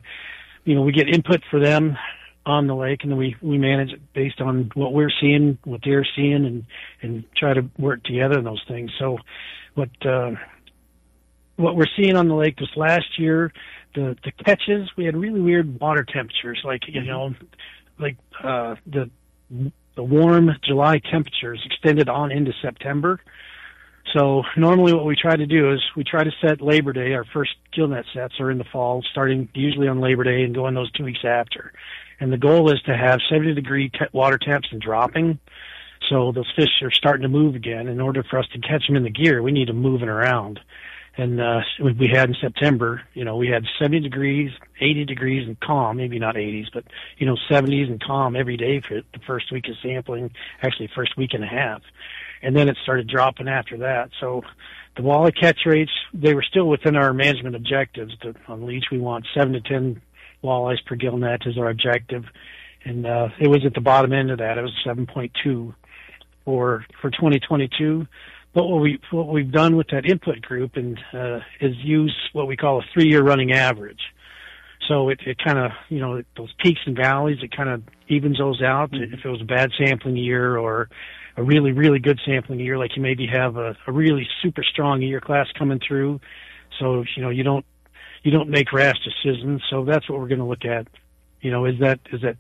you 0.64 0.76
know, 0.76 0.82
we 0.82 0.92
get 0.92 1.10
input 1.10 1.42
for 1.50 1.60
them 1.60 1.98
on 2.46 2.68
the 2.68 2.76
lake, 2.76 3.00
and 3.02 3.12
then 3.12 3.18
we 3.18 3.36
we 3.42 3.58
manage 3.58 3.94
it 3.94 4.14
based 4.14 4.42
on 4.42 4.72
what 4.76 4.94
we're 4.94 5.12
seeing, 5.22 5.58
what 5.64 5.82
they're 5.84 6.08
seeing, 6.16 6.46
and 6.46 6.66
and 7.02 7.24
try 7.36 7.54
to 7.54 7.68
work 7.80 8.04
together 8.04 8.38
in 8.38 8.46
those 8.46 8.64
things. 8.68 8.92
So, 9.00 9.18
what 9.74 9.90
uh, 10.06 10.32
what 11.58 11.76
we're 11.76 11.88
seeing 11.98 12.16
on 12.16 12.28
the 12.28 12.36
lake 12.36 12.58
this 12.58 12.70
last 12.76 13.20
year 13.20 13.52
the 13.96 14.16
the 14.24 14.32
catches 14.32 14.90
we 14.98 15.06
had 15.06 15.16
really 15.16 15.42
weird 15.42 15.80
water 15.80 16.04
temperatures 16.04 16.62
like 16.64 16.82
you 16.88 17.02
know 17.04 17.34
like 18.00 18.18
uh 18.44 18.76
the 18.86 19.10
the 19.96 20.04
warm 20.04 20.52
july 20.64 21.00
temperatures 21.00 21.62
extended 21.66 22.10
on 22.10 22.32
into 22.32 22.54
september. 22.62 23.20
So 24.14 24.44
normally 24.56 24.94
what 24.94 25.06
we 25.06 25.18
try 25.18 25.36
to 25.36 25.46
do 25.46 25.74
is 25.74 25.82
we 25.96 26.04
try 26.04 26.24
to 26.24 26.32
set 26.42 26.62
labor 26.62 26.94
day 26.94 27.14
our 27.14 27.26
first 27.26 27.56
gill 27.74 27.90
net 27.90 28.06
sets 28.14 28.40
are 28.40 28.52
in 28.52 28.58
the 28.58 28.64
fall 28.64 29.04
starting 29.12 29.50
usually 29.54 29.88
on 29.88 30.00
labor 30.00 30.24
day 30.24 30.44
and 30.44 30.56
going 30.56 30.76
those 30.76 30.92
two 30.92 31.04
weeks 31.04 31.26
after. 31.26 31.74
And 32.20 32.32
the 32.32 32.38
goal 32.38 32.72
is 32.72 32.82
to 32.84 32.96
have 32.96 33.20
70 33.30 33.54
degree 33.54 33.90
te- 33.90 34.06
water 34.14 34.38
temps 34.38 34.70
and 34.72 34.82
dropping. 34.82 35.40
So 36.10 36.32
those 36.32 36.52
fish 36.56 36.82
are 36.82 36.92
starting 36.92 37.24
to 37.24 37.28
move 37.28 37.56
again. 37.56 37.88
In 37.88 38.00
order 38.00 38.24
for 38.24 38.40
us 38.40 38.48
to 38.54 38.60
catch 38.60 38.88
them 38.88 38.96
in 38.96 39.04
the 39.04 39.10
gear 39.10 39.42
we 39.44 39.52
need 39.52 39.66
to 39.66 39.74
them 39.74 39.82
moving 39.82 40.10
around 40.10 40.60
and 41.18 41.42
uh, 41.42 41.62
we 41.82 42.10
had 42.14 42.30
in 42.30 42.36
September, 42.40 43.02
you 43.16 43.26
know, 43.26 43.38
we 43.38 43.48
had 43.48 43.64
70 43.82 44.02
degrees, 44.02 44.52
80 44.80 45.06
degrees, 45.06 45.48
and 45.48 45.60
calm. 45.60 45.98
Maybe 45.98 46.20
not 46.20 46.36
80s, 46.36 46.68
but 46.72 46.84
you 47.18 47.26
know, 47.26 47.36
70s 47.50 47.90
and 47.90 48.02
calm 48.02 48.36
every 48.36 48.56
day 48.56 48.82
for 48.88 49.02
the 49.02 49.20
first 49.26 49.52
week 49.52 49.68
of 49.68 49.76
sampling. 49.82 50.32
Actually, 50.62 50.90
first 50.96 51.18
week 51.18 51.32
and 51.34 51.44
a 51.44 51.48
half, 51.48 51.82
and 52.44 52.56
then 52.56 52.70
it 52.70 52.78
started 52.84 53.08
dropping 53.08 53.48
after 53.48 53.78
that. 53.80 54.12
So 54.20 54.44
the 54.96 55.02
walleye 55.02 55.38
catch 55.40 55.60
rates 55.66 55.92
they 56.14 56.36
were 56.36 56.44
still 56.44 56.68
within 56.68 56.96
our 56.96 57.14
management 57.14 57.56
objectives. 57.56 58.14
On 58.48 58.68
Leech, 58.68 58.86
we 58.92 59.00
want 59.00 59.26
seven 59.36 59.54
to 59.54 59.62
10 59.62 60.00
walleyes 60.44 60.86
per 60.86 60.96
gill 60.96 61.18
net 61.18 61.42
is 61.48 61.58
our 61.58 61.70
objective, 61.70 62.26
and 62.86 63.08
uh, 63.08 63.30
it 63.40 63.48
was 63.48 63.66
at 63.66 63.74
the 63.74 63.82
bottom 63.82 64.14
end 64.14 64.30
of 64.30 64.38
that. 64.38 64.60
It 64.60 64.62
was 64.62 64.74
7.2 64.86 65.74
for 66.46 66.86
for 67.02 67.10
2022 67.10 68.06
but 68.06 68.06
what 68.66 68.82
we 68.82 69.00
what 69.12 69.28
we've 69.28 69.52
done 69.52 69.76
with 69.76 69.88
that 69.92 70.10
input 70.10 70.42
group 70.42 70.76
and 70.76 71.00
uh, 71.14 71.40
is 71.62 71.76
use 71.78 72.16
what 72.34 72.48
we 72.48 72.58
call 72.58 72.80
a 72.80 72.84
three 72.94 73.08
year 73.08 73.22
running 73.22 73.52
average. 73.52 74.02
So 74.88 75.10
it, 75.10 75.20
it 75.26 75.38
kind 75.44 75.60
of 75.60 75.72
you 75.90 76.00
know 76.00 76.24
those 76.36 76.52
peaks 76.60 76.80
and 76.86 76.96
valleys 76.96 77.38
it 77.44 77.56
kind 77.56 77.70
of 77.70 77.84
evens 78.08 78.40
those 78.40 78.62
out. 78.62 78.92
Mm-hmm. 78.92 79.14
If 79.14 79.26
it 79.26 79.30
was 79.30 79.42
a 79.42 79.46
bad 79.46 79.72
sampling 79.78 80.18
year 80.18 80.58
or 80.58 80.90
a 81.36 81.44
really 81.44 81.72
really 81.72 82.00
good 82.00 82.20
sampling 82.26 82.60
year, 82.60 82.78
like 82.78 82.96
you 82.96 83.02
maybe 83.02 83.28
have 83.28 83.58
a, 83.58 83.78
a 83.86 83.92
really 83.92 84.28
super 84.42 84.64
strong 84.64 85.02
year 85.02 85.22
class 85.22 85.48
coming 85.58 85.80
through, 85.86 86.20
so 86.80 87.04
you 87.16 87.22
know 87.22 87.30
you 87.30 87.44
don't 87.44 87.66
you 88.24 88.32
don't 88.32 88.50
make 88.50 88.74
rash 88.74 88.98
decisions. 89.04 89.62
So 89.70 89.86
that's 89.86 90.10
what 90.10 90.20
we're 90.20 90.28
going 90.28 90.40
to 90.40 90.46
look 90.46 90.66
at. 90.66 90.88
You 91.42 91.52
know, 91.52 91.66
is 91.66 91.76
that 91.82 92.00
is 92.12 92.22
that 92.22 92.38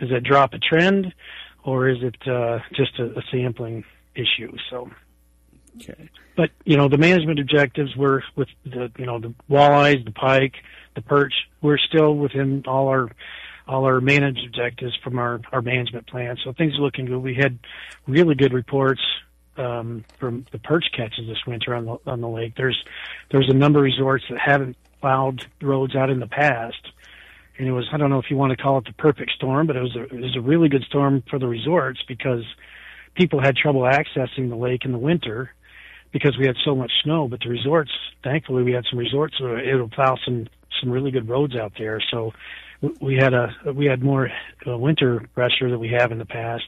is 0.00 0.10
that 0.10 0.24
drop 0.24 0.52
a 0.52 0.58
trend, 0.58 1.14
or 1.62 1.88
is 1.88 1.98
it 2.02 2.16
uh, 2.28 2.58
just 2.74 2.98
a, 2.98 3.18
a 3.18 3.22
sampling 3.30 3.84
issue? 4.16 4.52
So. 4.68 4.90
Okay. 5.80 6.10
But 6.36 6.50
you 6.64 6.76
know 6.76 6.88
the 6.88 6.98
management 6.98 7.38
objectives 7.38 7.96
were 7.96 8.22
with 8.36 8.48
the 8.64 8.90
you 8.98 9.06
know 9.06 9.18
the 9.18 9.34
walleyes, 9.48 10.04
the 10.04 10.12
pike, 10.12 10.54
the 10.94 11.02
perch. 11.02 11.34
We're 11.62 11.78
still 11.78 12.14
within 12.14 12.64
all 12.66 12.88
our 12.88 13.10
all 13.66 13.84
our 13.84 14.00
managed 14.00 14.44
objectives 14.46 14.96
from 15.02 15.18
our 15.18 15.40
our 15.52 15.62
management 15.62 16.06
plan. 16.06 16.36
So 16.44 16.52
things 16.52 16.74
are 16.74 16.82
looking 16.82 17.06
good. 17.06 17.18
We 17.18 17.34
had 17.34 17.58
really 18.06 18.34
good 18.34 18.52
reports 18.52 19.00
um, 19.56 20.04
from 20.18 20.46
the 20.52 20.58
perch 20.58 20.86
catches 20.96 21.26
this 21.26 21.44
winter 21.46 21.74
on 21.74 21.84
the 21.84 21.98
on 22.06 22.20
the 22.20 22.28
lake. 22.28 22.54
There's 22.56 22.82
there's 23.30 23.48
a 23.48 23.54
number 23.54 23.80
of 23.80 23.84
resorts 23.84 24.24
that 24.30 24.38
haven't 24.38 24.76
plowed 25.00 25.46
roads 25.62 25.94
out 25.94 26.10
in 26.10 26.20
the 26.20 26.26
past, 26.26 26.90
and 27.58 27.66
it 27.66 27.72
was 27.72 27.86
I 27.92 27.96
don't 27.96 28.10
know 28.10 28.18
if 28.18 28.30
you 28.30 28.36
want 28.36 28.50
to 28.50 28.62
call 28.62 28.78
it 28.78 28.84
the 28.84 28.92
perfect 28.92 29.32
storm, 29.32 29.66
but 29.66 29.76
it 29.76 29.82
was 29.82 29.96
a, 29.96 30.02
it 30.04 30.20
was 30.20 30.36
a 30.36 30.40
really 30.40 30.68
good 30.68 30.84
storm 30.84 31.22
for 31.28 31.38
the 31.38 31.46
resorts 31.46 32.00
because 32.06 32.44
people 33.14 33.40
had 33.40 33.56
trouble 33.56 33.82
accessing 33.82 34.48
the 34.48 34.56
lake 34.56 34.84
in 34.84 34.92
the 34.92 34.98
winter 34.98 35.52
because 36.12 36.36
we 36.38 36.46
had 36.46 36.56
so 36.64 36.74
much 36.74 36.92
snow. 37.02 37.28
But 37.28 37.40
the 37.40 37.48
resorts, 37.48 37.90
thankfully, 38.22 38.62
we 38.62 38.72
had 38.72 38.84
some 38.90 38.98
resorts 38.98 39.36
so 39.38 39.56
it'll 39.56 39.88
plow 39.88 40.16
some 40.24 40.46
some 40.80 40.90
really 40.90 41.10
good 41.10 41.28
roads 41.28 41.56
out 41.56 41.72
there. 41.78 42.00
So 42.10 42.32
we 43.00 43.16
had 43.16 43.34
a 43.34 43.54
we 43.74 43.86
had 43.86 44.02
more 44.02 44.30
uh, 44.66 44.76
winter 44.76 45.20
pressure 45.34 45.70
than 45.70 45.80
we 45.80 45.90
have 45.90 46.12
in 46.12 46.18
the 46.18 46.26
past 46.26 46.64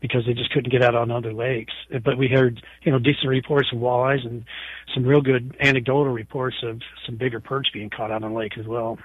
because 0.00 0.26
they 0.26 0.34
just 0.34 0.50
couldn't 0.50 0.70
get 0.70 0.82
out 0.82 0.94
on 0.94 1.10
other 1.10 1.32
lakes. 1.32 1.72
But 2.04 2.18
we 2.18 2.28
heard 2.28 2.62
you 2.82 2.92
know 2.92 2.98
decent 2.98 3.28
reports 3.28 3.68
of 3.72 3.78
walleyes 3.78 4.26
and 4.26 4.44
some 4.92 5.04
real 5.04 5.20
good 5.20 5.56
anecdotal 5.60 6.12
reports 6.12 6.56
of 6.62 6.82
some 7.06 7.16
bigger 7.16 7.40
perch 7.40 7.68
being 7.72 7.90
caught 7.90 8.10
out 8.10 8.22
on 8.22 8.32
the 8.32 8.38
lake 8.38 8.58
as 8.58 8.66
well. 8.66 8.98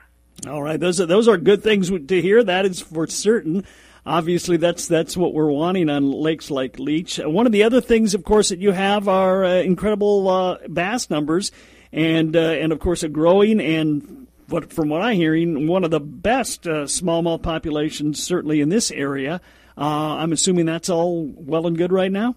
All 0.47 0.63
right, 0.63 0.79
those 0.79 0.99
are 0.99 1.05
those 1.05 1.27
are 1.27 1.37
good 1.37 1.63
things 1.63 1.89
to 1.89 2.21
hear. 2.21 2.43
That 2.43 2.65
is 2.65 2.81
for 2.81 3.07
certain 3.07 3.65
obviously 4.05 4.57
that's 4.57 4.87
that's 4.87 5.15
what 5.15 5.33
we're 5.33 5.51
wanting 5.51 5.89
on 5.89 6.11
lakes 6.11 6.49
like 6.51 6.79
Leech. 6.79 7.17
One 7.17 7.45
of 7.45 7.51
the 7.51 7.63
other 7.63 7.81
things, 7.81 8.13
of 8.13 8.23
course, 8.23 8.49
that 8.49 8.59
you 8.59 8.71
have 8.71 9.07
are 9.07 9.43
uh, 9.43 9.55
incredible 9.55 10.27
uh, 10.27 10.57
bass 10.67 11.09
numbers, 11.09 11.51
and 11.91 12.35
uh, 12.35 12.39
and 12.39 12.71
of 12.71 12.79
course 12.79 13.03
a 13.03 13.09
growing 13.09 13.59
and 13.59 14.27
what 14.47 14.73
from 14.73 14.89
what 14.89 15.01
I'm 15.01 15.15
hearing, 15.15 15.67
one 15.67 15.83
of 15.83 15.91
the 15.91 15.99
best 15.99 16.67
uh, 16.67 16.85
smallmouth 16.85 17.41
populations 17.41 18.21
certainly 18.21 18.61
in 18.61 18.69
this 18.69 18.91
area. 18.91 19.41
Uh, 19.77 20.17
I'm 20.17 20.33
assuming 20.33 20.65
that's 20.65 20.89
all 20.89 21.25
well 21.25 21.67
and 21.67 21.77
good 21.77 21.91
right 21.91 22.11
now. 22.11 22.35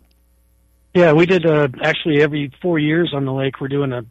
Yeah, 0.94 1.12
we 1.14 1.26
did 1.26 1.46
uh, 1.46 1.68
actually 1.82 2.20
every 2.22 2.52
four 2.60 2.78
years 2.78 3.12
on 3.14 3.24
the 3.24 3.32
lake. 3.32 3.60
We're 3.60 3.68
doing 3.68 3.92
a 3.92 4.04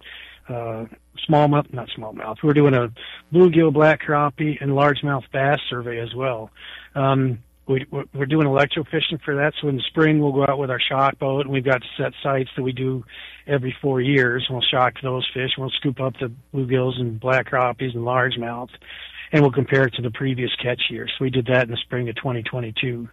uh, 0.51 0.85
smallmouth, 1.29 1.71
not 1.71 1.89
smallmouth. 1.97 2.37
We're 2.43 2.53
doing 2.53 2.73
a 2.73 2.91
bluegill, 3.33 3.71
black 3.71 4.01
crappie, 4.01 4.59
and 4.59 4.71
largemouth 4.71 5.23
bass 5.31 5.59
survey 5.69 5.99
as 5.99 6.13
well. 6.15 6.49
Um, 6.95 7.39
we, 7.67 7.85
we're 7.91 8.25
doing 8.25 8.47
electrofishing 8.47 9.21
for 9.23 9.35
that. 9.35 9.53
So 9.61 9.69
in 9.69 9.77
the 9.77 9.83
spring, 9.87 10.19
we'll 10.19 10.33
go 10.33 10.43
out 10.43 10.57
with 10.57 10.69
our 10.69 10.79
shock 10.79 11.19
boat, 11.19 11.41
and 11.41 11.51
we've 11.51 11.63
got 11.63 11.81
set 11.97 12.13
sites 12.21 12.49
that 12.55 12.63
we 12.63 12.71
do 12.71 13.03
every 13.47 13.75
four 13.81 14.01
years. 14.01 14.45
We'll 14.49 14.61
shock 14.61 14.95
those 15.01 15.27
fish. 15.33 15.51
We'll 15.57 15.69
scoop 15.69 15.99
up 15.99 16.13
the 16.19 16.31
bluegills 16.53 16.99
and 16.99 17.19
black 17.19 17.49
crappies 17.49 17.95
and 17.95 18.03
largemouth, 18.03 18.69
and 19.31 19.41
we'll 19.41 19.51
compare 19.51 19.83
it 19.83 19.93
to 19.95 20.01
the 20.01 20.11
previous 20.11 20.51
catch 20.61 20.81
year. 20.89 21.07
So 21.07 21.23
we 21.23 21.29
did 21.29 21.47
that 21.47 21.63
in 21.63 21.71
the 21.71 21.77
spring 21.77 22.09
of 22.09 22.15
2022. 22.15 23.07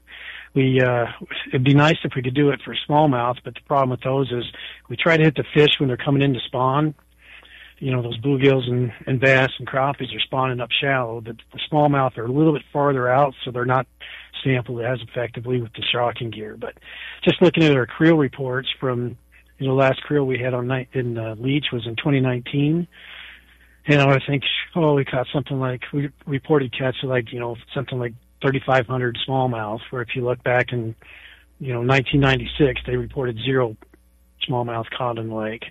We 0.55 0.81
uh, 0.81 1.07
it'd 1.49 1.63
be 1.63 1.75
nice 1.75 1.99
if 2.05 2.13
we 2.17 2.23
could 2.23 2.35
do 2.35 2.51
it 2.51 2.61
for 2.65 2.75
smallmouth, 2.89 3.37
but 3.45 3.55
the 3.55 3.61
problem 3.67 3.91
with 3.91 4.01
those 4.01 4.33
is 4.33 4.45
we 4.89 4.97
try 4.97 5.17
to 5.17 5.23
hit 5.23 5.37
the 5.37 5.45
fish 5.55 5.71
when 5.79 5.89
they're 5.89 5.99
coming 5.99 6.23
in 6.23 6.33
to 6.33 6.41
spawn. 6.47 6.95
You 7.79 7.93
know, 7.93 8.03
those 8.03 8.19
bluegills 8.19 8.69
and, 8.69 8.93
and 9.07 9.21
bass 9.21 9.51
and 9.59 9.69
crappies 9.69 10.15
are 10.15 10.21
spawning 10.21 10.61
up 10.61 10.71
shallow. 10.71 11.21
The, 11.21 11.35
the 11.53 11.61
smallmouth 11.71 12.19
are 12.19 12.25
a 12.25 12.33
little 12.33 12.53
bit 12.53 12.63
farther 12.73 13.09
out, 13.09 13.35
so 13.45 13.51
they're 13.53 13.65
not 13.65 13.87
sampled 14.43 14.81
as 14.83 14.99
effectively 15.01 15.61
with 15.61 15.73
the 15.75 15.83
shocking 15.83 16.31
gear. 16.31 16.57
But 16.59 16.75
just 17.23 17.41
looking 17.43 17.65
at 17.65 17.77
our 17.77 17.87
creel 17.87 18.17
reports 18.17 18.69
from 18.81 19.17
you 19.59 19.67
know 19.67 19.75
last 19.75 20.03
creel 20.03 20.25
we 20.25 20.39
had 20.39 20.55
on 20.55 20.67
night 20.67 20.89
in 20.93 21.19
uh, 21.19 21.37
Leech 21.39 21.67
was 21.73 21.87
in 21.87 21.97
2019. 21.97 22.87
You 23.87 23.97
know, 23.97 24.09
I 24.09 24.19
think 24.27 24.43
oh 24.75 24.95
we 24.95 25.05
caught 25.05 25.27
something 25.33 25.59
like 25.59 25.83
we 25.93 26.11
reported 26.27 26.77
catch 26.77 26.97
of 27.03 27.11
like 27.11 27.33
you 27.33 27.41
know 27.41 27.57
something 27.75 27.99
like 27.99 28.15
3,500 28.43 29.19
smallmouth. 29.27 29.81
Where 29.91 30.03
if 30.03 30.09
you 30.15 30.25
look 30.25 30.43
back 30.43 30.73
in 30.73 30.95
you 31.59 31.73
know 31.73 31.81
1996 31.81 32.83
they 32.87 32.97
reported 32.97 33.39
zero 33.45 33.77
smallmouth 34.49 34.87
caught 34.97 35.19
in 35.19 35.29
the 35.29 35.35
lake. 35.35 35.65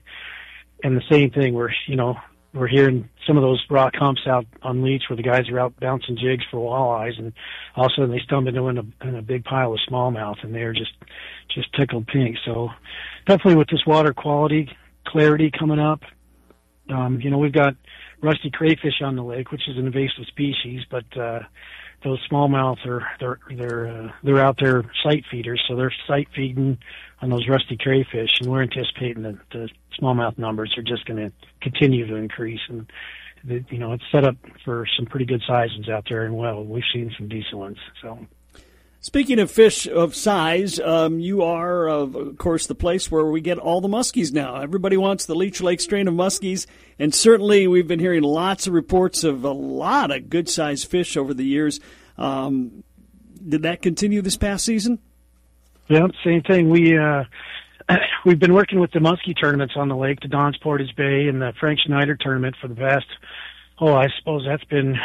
And 0.83 0.95
the 0.95 1.03
same 1.09 1.31
thing 1.31 1.53
where 1.53 1.73
you 1.87 1.95
know 1.95 2.17
we're 2.53 2.67
hearing 2.67 3.09
some 3.25 3.37
of 3.37 3.43
those 3.43 3.63
rock 3.69 3.93
humps 3.95 4.21
out 4.27 4.45
on 4.61 4.83
Leech 4.83 5.03
where 5.09 5.17
the 5.17 5.23
guys 5.23 5.49
are 5.49 5.59
out 5.59 5.79
bouncing 5.79 6.17
jigs 6.17 6.43
for 6.49 6.57
walleyes, 6.57 7.17
and 7.19 7.33
all 7.75 7.85
of 7.85 7.91
a 7.91 7.95
sudden 7.95 8.11
they 8.11 8.19
stumble 8.19 8.67
into 8.69 8.85
in 9.01 9.15
a 9.15 9.21
big 9.21 9.43
pile 9.43 9.73
of 9.73 9.79
smallmouth, 9.89 10.43
and 10.43 10.53
they're 10.53 10.73
just 10.73 10.93
just 11.53 11.73
tickled 11.73 12.07
pink. 12.07 12.37
So 12.45 12.69
definitely 13.25 13.55
with 13.55 13.69
this 13.69 13.85
water 13.85 14.13
quality 14.13 14.69
clarity 15.05 15.51
coming 15.57 15.79
up, 15.79 16.01
um, 16.89 17.19
you 17.21 17.29
know 17.29 17.37
we've 17.37 17.53
got 17.53 17.75
rusty 18.21 18.49
crayfish 18.49 19.01
on 19.01 19.15
the 19.15 19.23
lake, 19.23 19.51
which 19.51 19.67
is 19.67 19.77
an 19.77 19.85
invasive 19.85 20.25
species, 20.27 20.81
but 20.89 21.05
uh, 21.17 21.39
those 22.03 22.19
smallmouth 22.29 22.85
are 22.85 23.07
they're 23.19 23.39
they're 23.55 23.87
uh, 23.87 24.11
they're 24.23 24.39
out 24.39 24.57
there 24.59 24.83
sight 25.03 25.23
feeders, 25.29 25.63
so 25.67 25.75
they're 25.75 25.93
sight 26.07 26.27
feeding 26.35 26.77
on 27.21 27.29
those 27.29 27.47
rusty 27.47 27.77
crayfish, 27.77 28.39
and 28.39 28.49
we're 28.49 28.61
anticipating 28.61 29.23
that 29.23 29.37
the 29.51 29.69
smallmouth 29.99 30.37
numbers 30.37 30.73
are 30.77 30.83
just 30.83 31.05
going 31.05 31.17
to 31.17 31.31
continue 31.61 32.05
to 32.05 32.15
increase, 32.15 32.61
and 32.69 32.91
the, 33.43 33.63
you 33.69 33.79
know 33.79 33.93
it's 33.93 34.03
set 34.11 34.23
up 34.23 34.35
for 34.63 34.85
some 34.95 35.05
pretty 35.05 35.25
good 35.25 35.41
sizes 35.47 35.89
out 35.89 36.05
there, 36.09 36.25
and 36.25 36.37
well, 36.37 36.63
we've 36.63 36.83
seen 36.93 37.13
some 37.17 37.27
decent 37.27 37.57
ones. 37.57 37.77
So. 38.01 38.19
Speaking 38.99 39.39
of 39.39 39.51
fish 39.51 39.87
of 39.87 40.15
size, 40.15 40.79
um, 40.79 41.19
you 41.19 41.43
are, 41.43 41.87
of 41.87 42.37
course, 42.37 42.65
the 42.65 42.75
place 42.75 43.11
where 43.11 43.25
we 43.25 43.41
get 43.41 43.59
all 43.59 43.79
the 43.79 43.87
muskies 43.87 44.33
now. 44.33 44.55
Everybody 44.55 44.97
wants 44.97 45.25
the 45.25 45.35
Leech 45.35 45.61
Lake 45.61 45.79
strain 45.79 46.07
of 46.07 46.15
muskies, 46.15 46.65
and 46.97 47.13
certainly 47.13 47.67
we've 47.67 47.87
been 47.87 47.99
hearing 47.99 48.23
lots 48.23 48.65
of 48.65 48.73
reports 48.73 49.23
of 49.23 49.43
a 49.43 49.51
lot 49.51 50.09
of 50.11 50.29
good 50.29 50.49
sized 50.49 50.87
fish 50.89 51.15
over 51.15 51.33
the 51.33 51.45
years. 51.45 51.79
Um, 52.17 52.83
did 53.47 53.61
that 53.61 53.81
continue 53.81 54.21
this 54.21 54.35
past 54.35 54.65
season? 54.65 54.99
Yeah, 55.87 56.07
same 56.23 56.41
thing. 56.41 56.69
We 56.69 56.97
uh, 56.97 57.25
we've 58.25 58.39
been 58.39 58.53
working 58.53 58.79
with 58.79 58.91
the 58.91 58.99
muskie 58.99 59.39
tournaments 59.39 59.75
on 59.77 59.89
the 59.89 59.95
lake, 59.95 60.19
the 60.21 60.27
Don's 60.27 60.57
Portage 60.57 60.95
Bay 60.95 61.27
and 61.27 61.41
the 61.41 61.53
Frank 61.59 61.79
Schneider 61.85 62.17
tournament 62.19 62.55
for 62.59 62.67
the 62.67 62.75
past. 62.75 63.05
Oh, 63.79 63.93
I 63.93 64.07
suppose 64.17 64.43
that's 64.45 64.63
been. 64.65 64.97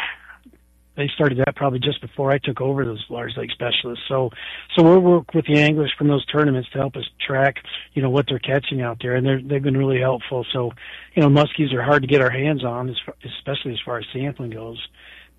They 0.95 1.09
started 1.15 1.39
that 1.39 1.55
probably 1.55 1.79
just 1.79 2.01
before 2.01 2.31
I 2.31 2.37
took 2.37 2.61
over 2.61 2.85
those 2.85 3.03
large 3.09 3.35
lake 3.35 3.51
specialists. 3.51 4.03
So, 4.07 4.29
so 4.75 4.83
we'll 4.83 4.99
work 4.99 5.33
with 5.33 5.45
the 5.45 5.59
anglers 5.59 5.91
from 5.97 6.07
those 6.07 6.25
tournaments 6.27 6.69
to 6.73 6.77
help 6.77 6.95
us 6.95 7.05
track, 7.25 7.55
you 7.93 8.01
know, 8.01 8.09
what 8.09 8.25
they're 8.27 8.39
catching 8.39 8.81
out 8.81 8.99
there, 9.01 9.15
and 9.15 9.25
they're, 9.25 9.41
they've 9.41 9.63
been 9.63 9.77
really 9.77 9.99
helpful. 9.99 10.45
So, 10.53 10.71
you 11.15 11.23
know, 11.23 11.29
muskies 11.29 11.73
are 11.73 11.81
hard 11.81 12.03
to 12.03 12.07
get 12.07 12.21
our 12.21 12.29
hands 12.29 12.63
on, 12.63 12.95
especially 13.25 13.73
as 13.73 13.79
far 13.83 13.97
as 13.97 14.05
sampling 14.13 14.51
goes. 14.51 14.77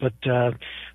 But 0.00 0.30
uh, 0.30 0.50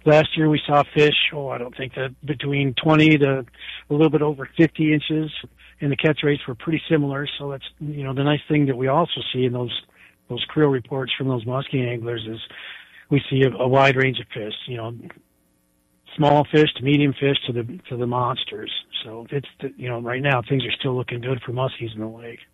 last 0.06 0.38
year 0.38 0.50
we 0.50 0.62
saw 0.68 0.84
fish. 0.94 1.16
Oh, 1.34 1.50
I 1.50 1.58
don't 1.58 1.76
think 1.76 1.96
that 1.96 2.14
between 2.26 2.74
20 2.84 3.18
to 3.20 3.46
a 3.90 3.94
little 3.94 4.10
bit 4.10 4.22
over 4.22 4.50
50 4.58 4.94
inches, 4.94 5.32
and 5.82 5.92
the 5.92 5.96
catch 5.96 6.20
rates 6.24 6.42
were 6.48 6.56
pretty 6.56 6.82
similar. 6.90 7.28
So 7.38 7.52
that's 7.52 7.64
you 7.80 8.04
know 8.04 8.14
the 8.14 8.24
nice 8.24 8.42
thing 8.50 8.66
that 8.66 8.76
we 8.76 8.88
also 8.88 9.22
see 9.34 9.46
in 9.46 9.54
those 9.54 9.72
those 10.30 10.44
creel 10.50 10.68
reports 10.68 11.12
from 11.18 11.28
those 11.28 11.46
muskie 11.46 11.90
anglers 11.90 12.26
is 12.30 12.40
we 13.10 13.22
see 13.30 13.44
a, 13.44 13.50
a 13.50 13.68
wide 13.68 13.96
range 13.96 14.20
of 14.20 14.28
fish. 14.34 14.54
You 14.68 14.78
know, 14.78 14.94
small 16.16 16.46
fish 16.52 16.70
to 16.76 16.84
medium 16.84 17.14
fish 17.14 17.38
to 17.48 17.54
the 17.54 17.80
to 17.90 17.98
the 17.98 18.08
monsters. 18.08 18.72
So 19.04 19.28
it's 19.32 19.48
you 19.78 19.90
know 19.90 20.00
right 20.02 20.22
now 20.22 20.42
things 20.42 20.64
are 20.66 20.72
still 20.80 20.96
looking 20.96 21.22
good 21.22 21.42
for 21.46 21.52
muskies 21.52 21.94
in 21.94 22.02
the 22.02 22.08
lake. 22.08 22.40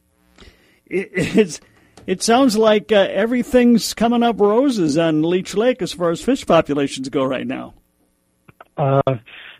It's 0.87 1.59
it 2.05 2.21
sounds 2.21 2.55
like 2.55 2.91
uh, 2.91 3.07
everything's 3.09 3.95
coming 3.95 4.21
up 4.21 4.39
roses 4.39 4.97
on 4.97 5.23
Leech 5.23 5.55
Lake 5.55 5.81
as 5.81 5.93
far 5.93 6.11
as 6.11 6.21
fish 6.21 6.45
populations 6.45 7.09
go 7.09 7.23
right 7.23 7.47
now. 7.47 7.73
Uh, 8.77 9.01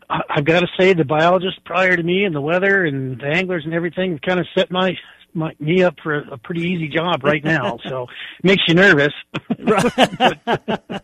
I've 0.10 0.46
got 0.46 0.60
to 0.60 0.68
say, 0.78 0.94
the 0.94 1.04
biologists 1.04 1.60
prior 1.66 1.96
to 1.96 2.04
me 2.04 2.26
and 2.26 2.36
the 2.36 2.42
weather 2.42 2.86
and 2.86 3.20
the 3.20 3.26
anglers 3.26 3.66
and 3.66 3.74
everything 3.74 4.12
have 4.12 4.22
kind 4.22 4.40
of 4.40 4.46
set 4.56 4.70
my, 4.70 4.96
my 5.36 5.54
me 5.60 5.84
up 5.84 5.96
for 6.02 6.16
a, 6.16 6.34
a 6.34 6.38
pretty 6.38 6.62
easy 6.62 6.88
job 6.88 7.24
right 7.24 7.44
now. 7.44 7.78
so 7.88 8.04
it 8.40 8.46
makes 8.46 8.64
you 8.68 8.74
nervous. 8.74 9.14
but, 9.58 11.04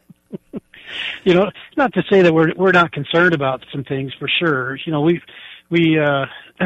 you 1.24 1.34
know, 1.34 1.52
not 1.78 1.94
to 1.94 2.04
say 2.10 2.22
that 2.22 2.34
we're 2.34 2.54
we're 2.56 2.72
not 2.72 2.92
concerned 2.92 3.34
about 3.34 3.66
some 3.72 3.84
things 3.84 4.14
for 4.18 4.30
sure. 4.40 4.78
You 4.86 4.92
know, 4.92 5.02
we 5.02 5.22
we 5.70 6.00
uh 6.00 6.26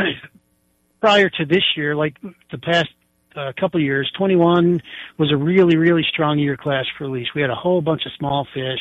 prior 1.01 1.29
to 1.29 1.45
this 1.45 1.63
year, 1.75 1.95
like 1.95 2.17
the 2.51 2.57
past 2.57 2.89
a 3.35 3.53
couple 3.53 3.79
of 3.79 3.83
years. 3.83 4.11
21 4.17 4.81
was 5.17 5.31
a 5.31 5.37
really, 5.37 5.75
really 5.75 6.03
strong 6.09 6.39
year 6.39 6.57
class 6.57 6.85
for 6.97 7.07
Leech. 7.07 7.27
We 7.35 7.41
had 7.41 7.49
a 7.49 7.55
whole 7.55 7.81
bunch 7.81 8.05
of 8.05 8.11
small 8.17 8.47
fish, 8.53 8.79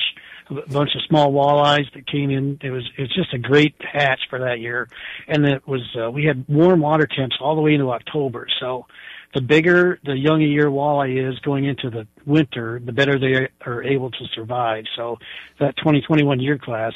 a 0.50 0.72
bunch 0.72 0.90
of 0.94 1.02
small 1.08 1.32
walleyes 1.32 1.92
that 1.94 2.06
came 2.06 2.30
in. 2.30 2.58
It 2.62 2.70
was, 2.70 2.84
it 2.96 3.02
was 3.02 3.14
just 3.14 3.32
a 3.34 3.38
great 3.38 3.74
hatch 3.80 4.20
for 4.28 4.38
that 4.40 4.60
year. 4.60 4.88
And 5.28 5.44
it 5.46 5.66
was, 5.66 5.82
uh, 5.98 6.10
we 6.10 6.24
had 6.24 6.44
warm 6.48 6.80
water 6.80 7.06
temps 7.06 7.36
all 7.40 7.56
the 7.56 7.62
way 7.62 7.74
into 7.74 7.90
October. 7.90 8.46
So 8.60 8.86
the 9.34 9.40
bigger 9.40 9.98
the 10.04 10.16
young 10.16 10.42
a 10.42 10.46
year 10.46 10.66
walleye 10.66 11.30
is 11.30 11.38
going 11.40 11.64
into 11.64 11.90
the 11.90 12.06
winter, 12.24 12.80
the 12.84 12.92
better 12.92 13.18
they 13.18 13.48
are 13.66 13.82
able 13.82 14.10
to 14.10 14.24
survive. 14.34 14.84
So 14.96 15.18
that 15.60 15.76
2021 15.78 16.40
year 16.40 16.58
class, 16.58 16.92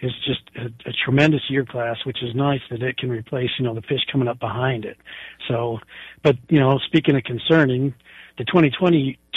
is 0.00 0.12
just 0.24 0.40
a, 0.56 0.66
a 0.88 0.92
tremendous 1.04 1.42
year 1.48 1.64
class, 1.64 1.96
which 2.04 2.22
is 2.22 2.34
nice 2.34 2.60
that 2.70 2.82
it 2.82 2.96
can 2.98 3.10
replace, 3.10 3.50
you 3.58 3.64
know, 3.64 3.74
the 3.74 3.82
fish 3.82 4.00
coming 4.10 4.28
up 4.28 4.38
behind 4.38 4.84
it. 4.84 4.96
So, 5.48 5.78
but, 6.22 6.36
you 6.48 6.60
know, 6.60 6.78
speaking 6.86 7.16
of 7.16 7.24
concerning, 7.24 7.94
the 8.38 8.44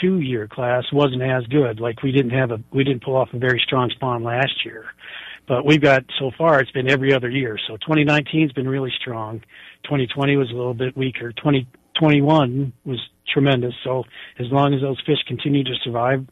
2022 0.02 0.28
year 0.28 0.48
class 0.48 0.84
wasn't 0.92 1.22
as 1.22 1.46
good. 1.48 1.80
Like 1.80 2.04
we 2.04 2.12
didn't 2.12 2.32
have 2.32 2.52
a, 2.52 2.60
we 2.72 2.84
didn't 2.84 3.04
pull 3.04 3.16
off 3.16 3.30
a 3.34 3.38
very 3.38 3.62
strong 3.66 3.90
spawn 3.92 4.24
last 4.24 4.66
year. 4.66 4.86
But 5.48 5.66
we've 5.66 5.82
got, 5.82 6.04
so 6.20 6.32
far, 6.38 6.60
it's 6.60 6.72
been 6.72 6.90
every 6.90 7.14
other 7.14 7.30
year. 7.30 7.58
So 7.68 7.78
2019's 7.78 8.54
been 8.54 8.70
really 8.70 8.92
strong. 9.00 9.40
2020 9.84 10.38
was 10.38 10.50
a 10.50 10.54
little 10.54 10.74
bit 10.74 10.96
weaker. 10.96 11.32
2021 11.34 12.72
was 12.86 13.00
tremendous. 13.28 13.74
So 13.84 14.04
as 14.40 14.48
long 14.52 14.74
as 14.74 14.82
those 14.82 15.02
fish 15.06 15.18
continue 15.28 15.64
to 15.64 15.74
survive, 15.84 16.26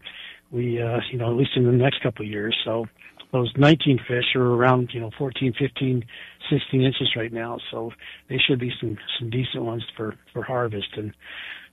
we, 0.51 0.81
uh, 0.81 0.99
you 1.11 1.17
know, 1.17 1.29
at 1.31 1.37
least 1.37 1.51
in 1.55 1.65
the 1.65 1.71
next 1.71 2.01
couple 2.01 2.25
of 2.25 2.31
years. 2.31 2.55
So 2.63 2.85
those 3.31 3.51
19 3.55 3.99
fish 4.07 4.35
are 4.35 4.53
around, 4.53 4.89
you 4.93 4.99
know, 4.99 5.11
14, 5.17 5.53
15, 5.57 6.03
16 6.49 6.81
inches 6.81 7.15
right 7.15 7.31
now. 7.31 7.59
So 7.71 7.91
they 8.27 8.37
should 8.37 8.59
be 8.59 8.71
some, 8.79 8.97
some 9.19 9.29
decent 9.29 9.63
ones 9.63 9.85
for, 9.95 10.15
for 10.33 10.43
harvest. 10.43 10.89
And 10.97 11.13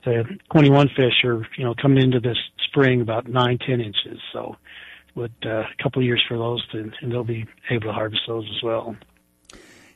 the 0.05 0.23
21 0.51 0.89
fish 0.95 1.23
are, 1.23 1.47
you 1.57 1.65
know, 1.65 1.73
coming 1.81 2.03
into 2.03 2.19
this 2.19 2.37
spring 2.67 3.01
about 3.01 3.27
9, 3.27 3.57
10 3.65 3.81
inches. 3.81 4.19
So 4.31 4.55
with 5.15 5.31
uh, 5.45 5.61
a 5.61 5.83
couple 5.83 6.01
of 6.01 6.05
years 6.05 6.23
for 6.27 6.37
those 6.37 6.65
to, 6.69 6.91
and 7.01 7.11
they'll 7.11 7.23
be 7.23 7.45
able 7.69 7.87
to 7.87 7.93
harvest 7.93 8.21
those 8.27 8.47
as 8.55 8.63
well. 8.63 8.95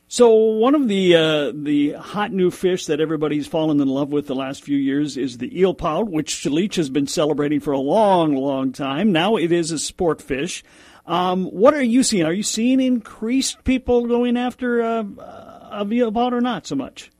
So 0.08 0.34
one 0.34 0.74
of 0.74 0.88
the 0.88 1.16
uh, 1.16 1.52
the 1.54 1.92
hot 1.92 2.32
new 2.32 2.50
fish 2.50 2.84
that 2.84 3.00
everybody's 3.00 3.46
fallen 3.46 3.80
in 3.80 3.88
love 3.88 4.12
with 4.12 4.26
the 4.26 4.34
last 4.34 4.62
few 4.62 4.76
years 4.76 5.16
is 5.16 5.38
the 5.38 5.58
eel 5.58 5.72
pout, 5.72 6.10
which 6.10 6.44
Leech 6.44 6.76
has 6.76 6.90
been 6.90 7.06
celebrating 7.06 7.60
for 7.60 7.72
a 7.72 7.78
long, 7.78 8.34
long 8.34 8.72
time. 8.72 9.10
Now 9.10 9.36
it 9.36 9.52
is 9.52 9.70
a 9.70 9.78
sport 9.78 10.20
fish. 10.20 10.62
Um, 11.06 11.46
what 11.46 11.74
are 11.74 11.82
you 11.82 12.02
seeing? 12.02 12.24
Are 12.24 12.32
you 12.32 12.42
seeing 12.42 12.80
increased 12.80 13.64
people 13.64 14.06
going 14.06 14.36
after 14.36 14.82
uh, 14.82 15.02
a 15.02 15.86
eel 15.90 16.12
pout 16.12 16.32
or 16.32 16.40
not 16.40 16.66
so 16.66 16.76
much? 16.76 17.10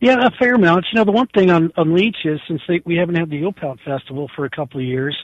Yeah, 0.00 0.26
a 0.26 0.30
fair 0.30 0.54
amount. 0.54 0.86
You 0.92 0.98
know, 0.98 1.04
the 1.04 1.12
one 1.12 1.26
thing 1.28 1.50
on, 1.50 1.72
on 1.76 1.94
Leech 1.94 2.16
is 2.24 2.40
since 2.46 2.60
they, 2.68 2.82
we 2.84 2.96
haven't 2.96 3.14
had 3.16 3.30
the 3.30 3.36
eel 3.36 3.52
pout 3.52 3.78
festival 3.84 4.30
for 4.34 4.44
a 4.44 4.50
couple 4.50 4.80
of 4.80 4.86
years, 4.86 5.16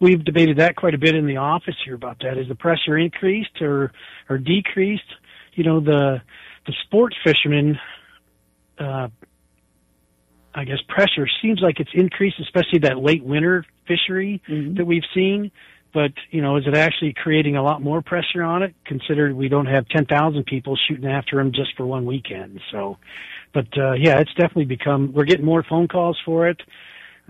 we've 0.00 0.24
debated 0.24 0.58
that 0.58 0.76
quite 0.76 0.94
a 0.94 0.98
bit 0.98 1.14
in 1.14 1.26
the 1.26 1.36
office 1.36 1.76
here 1.84 1.94
about 1.94 2.18
that. 2.22 2.38
Is 2.38 2.48
the 2.48 2.54
pressure 2.54 2.98
increased 2.98 3.60
or 3.60 3.92
or 4.28 4.38
decreased? 4.38 5.02
you 5.54 5.64
know 5.64 5.80
the 5.80 6.20
the 6.66 6.72
sport 6.84 7.14
fishermen 7.24 7.78
uh, 8.78 9.08
I 10.54 10.64
guess 10.64 10.78
pressure 10.88 11.26
seems 11.40 11.60
like 11.60 11.80
it's 11.80 11.90
increased, 11.94 12.36
especially 12.40 12.80
that 12.80 12.98
late 12.98 13.24
winter 13.24 13.64
fishery 13.86 14.42
mm-hmm. 14.48 14.74
that 14.74 14.84
we've 14.84 15.04
seen. 15.14 15.50
But 15.94 16.12
you 16.30 16.40
know, 16.40 16.56
is 16.56 16.64
it 16.66 16.76
actually 16.76 17.14
creating 17.14 17.56
a 17.56 17.62
lot 17.62 17.82
more 17.82 18.02
pressure 18.02 18.42
on 18.42 18.62
it? 18.62 18.74
Considered 18.86 19.34
we 19.34 19.48
don't 19.48 19.66
have 19.66 19.86
ten 19.88 20.06
thousand 20.06 20.44
people 20.44 20.76
shooting 20.88 21.08
after 21.08 21.36
them 21.36 21.52
just 21.52 21.76
for 21.76 21.84
one 21.84 22.06
weekend. 22.06 22.60
So, 22.70 22.96
but 23.52 23.66
uh, 23.76 23.92
yeah, 23.92 24.18
it's 24.18 24.32
definitely 24.34 24.64
become. 24.64 25.12
We're 25.12 25.24
getting 25.24 25.44
more 25.44 25.64
phone 25.68 25.88
calls 25.88 26.18
for 26.24 26.48
it. 26.48 26.60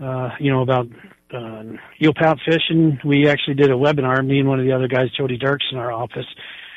Uh, 0.01 0.29
you 0.39 0.51
know 0.51 0.61
about 0.61 0.87
uh, 1.33 1.63
eel 2.01 2.13
pout 2.15 2.39
fishing. 2.45 2.99
We 3.03 3.27
actually 3.27 3.55
did 3.55 3.69
a 3.69 3.75
webinar. 3.75 4.25
Me 4.25 4.39
and 4.39 4.47
one 4.47 4.59
of 4.59 4.65
the 4.65 4.71
other 4.71 4.87
guys, 4.87 5.09
Jody 5.17 5.37
Dirks, 5.37 5.65
in 5.71 5.77
our 5.77 5.91
office, 5.91 6.25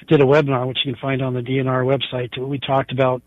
did 0.09 0.21
a 0.21 0.25
webinar, 0.25 0.67
which 0.67 0.79
you 0.85 0.93
can 0.93 1.01
find 1.01 1.23
on 1.23 1.35
the 1.35 1.41
DNR 1.41 1.85
website. 1.85 2.37
We 2.37 2.59
talked 2.59 2.93
about, 2.93 3.23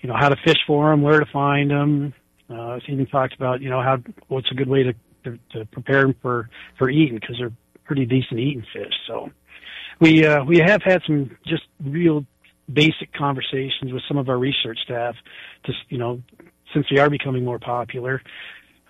you 0.00 0.08
know, 0.08 0.16
how 0.18 0.28
to 0.28 0.36
fish 0.44 0.58
for 0.66 0.90
them, 0.90 1.02
where 1.02 1.20
to 1.20 1.26
find 1.32 1.70
them, 1.70 2.14
uh, 2.48 2.78
even 2.88 3.06
talked 3.06 3.34
about, 3.34 3.60
you 3.60 3.70
know, 3.70 3.82
how 3.82 3.98
what's 4.28 4.50
a 4.50 4.54
good 4.54 4.68
way 4.68 4.82
to 4.82 4.94
to, 5.24 5.38
to 5.52 5.64
prepare 5.66 6.02
them 6.02 6.14
for 6.22 6.48
for 6.78 6.88
eating 6.88 7.16
because 7.16 7.36
they're 7.38 7.52
pretty 7.90 8.06
decent 8.06 8.38
eating 8.38 8.64
fish. 8.72 8.94
So 9.08 9.30
we 10.00 10.24
uh, 10.24 10.44
we 10.44 10.58
have 10.58 10.80
had 10.80 11.02
some 11.08 11.36
just 11.44 11.64
real 11.84 12.24
basic 12.72 13.12
conversations 13.12 13.92
with 13.92 14.02
some 14.06 14.16
of 14.16 14.28
our 14.28 14.38
research 14.38 14.78
staff, 14.84 15.16
just 15.66 15.78
you 15.88 15.98
know, 15.98 16.22
since 16.72 16.86
we 16.88 17.00
are 17.00 17.10
becoming 17.10 17.44
more 17.44 17.58
popular. 17.58 18.22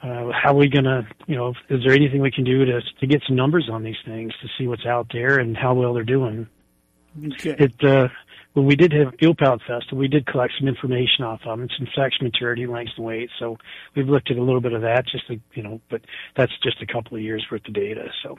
Uh, 0.02 0.32
how 0.32 0.50
are 0.50 0.56
we 0.56 0.68
gonna, 0.68 1.08
you 1.26 1.34
know, 1.34 1.54
is 1.70 1.80
there 1.82 1.94
anything 1.94 2.20
we 2.20 2.30
can 2.30 2.44
do 2.44 2.66
to 2.66 2.82
to 3.00 3.06
get 3.06 3.22
some 3.26 3.36
numbers 3.36 3.70
on 3.72 3.82
these 3.82 3.96
things 4.04 4.34
to 4.42 4.48
see 4.58 4.66
what's 4.66 4.84
out 4.84 5.06
there 5.10 5.38
and 5.38 5.56
how 5.56 5.72
well 5.72 5.94
they're 5.94 6.04
doing? 6.04 6.46
Okay. 7.24 7.56
It 7.58 7.82
uh, 7.82 8.08
when 8.52 8.66
we 8.66 8.76
did 8.76 8.92
have 8.92 9.14
Eel 9.22 9.34
Pout 9.34 9.60
Festival, 9.66 9.96
we 9.96 10.08
did 10.08 10.26
collect 10.26 10.52
some 10.58 10.68
information 10.68 11.24
off 11.24 11.40
of 11.46 11.58
them, 11.58 11.68
some 11.78 11.88
sex 11.96 12.16
maturity, 12.20 12.66
lengths, 12.66 12.92
and 12.98 13.06
weight. 13.06 13.30
So 13.38 13.56
we've 13.96 14.08
looked 14.08 14.30
at 14.30 14.36
a 14.36 14.42
little 14.42 14.60
bit 14.60 14.74
of 14.74 14.82
that, 14.82 15.06
just 15.06 15.26
to, 15.28 15.40
you 15.54 15.62
know, 15.62 15.80
but 15.88 16.02
that's 16.36 16.52
just 16.62 16.82
a 16.82 16.86
couple 16.86 17.16
of 17.16 17.22
years 17.22 17.46
worth 17.50 17.66
of 17.66 17.72
data. 17.72 18.08
So 18.22 18.36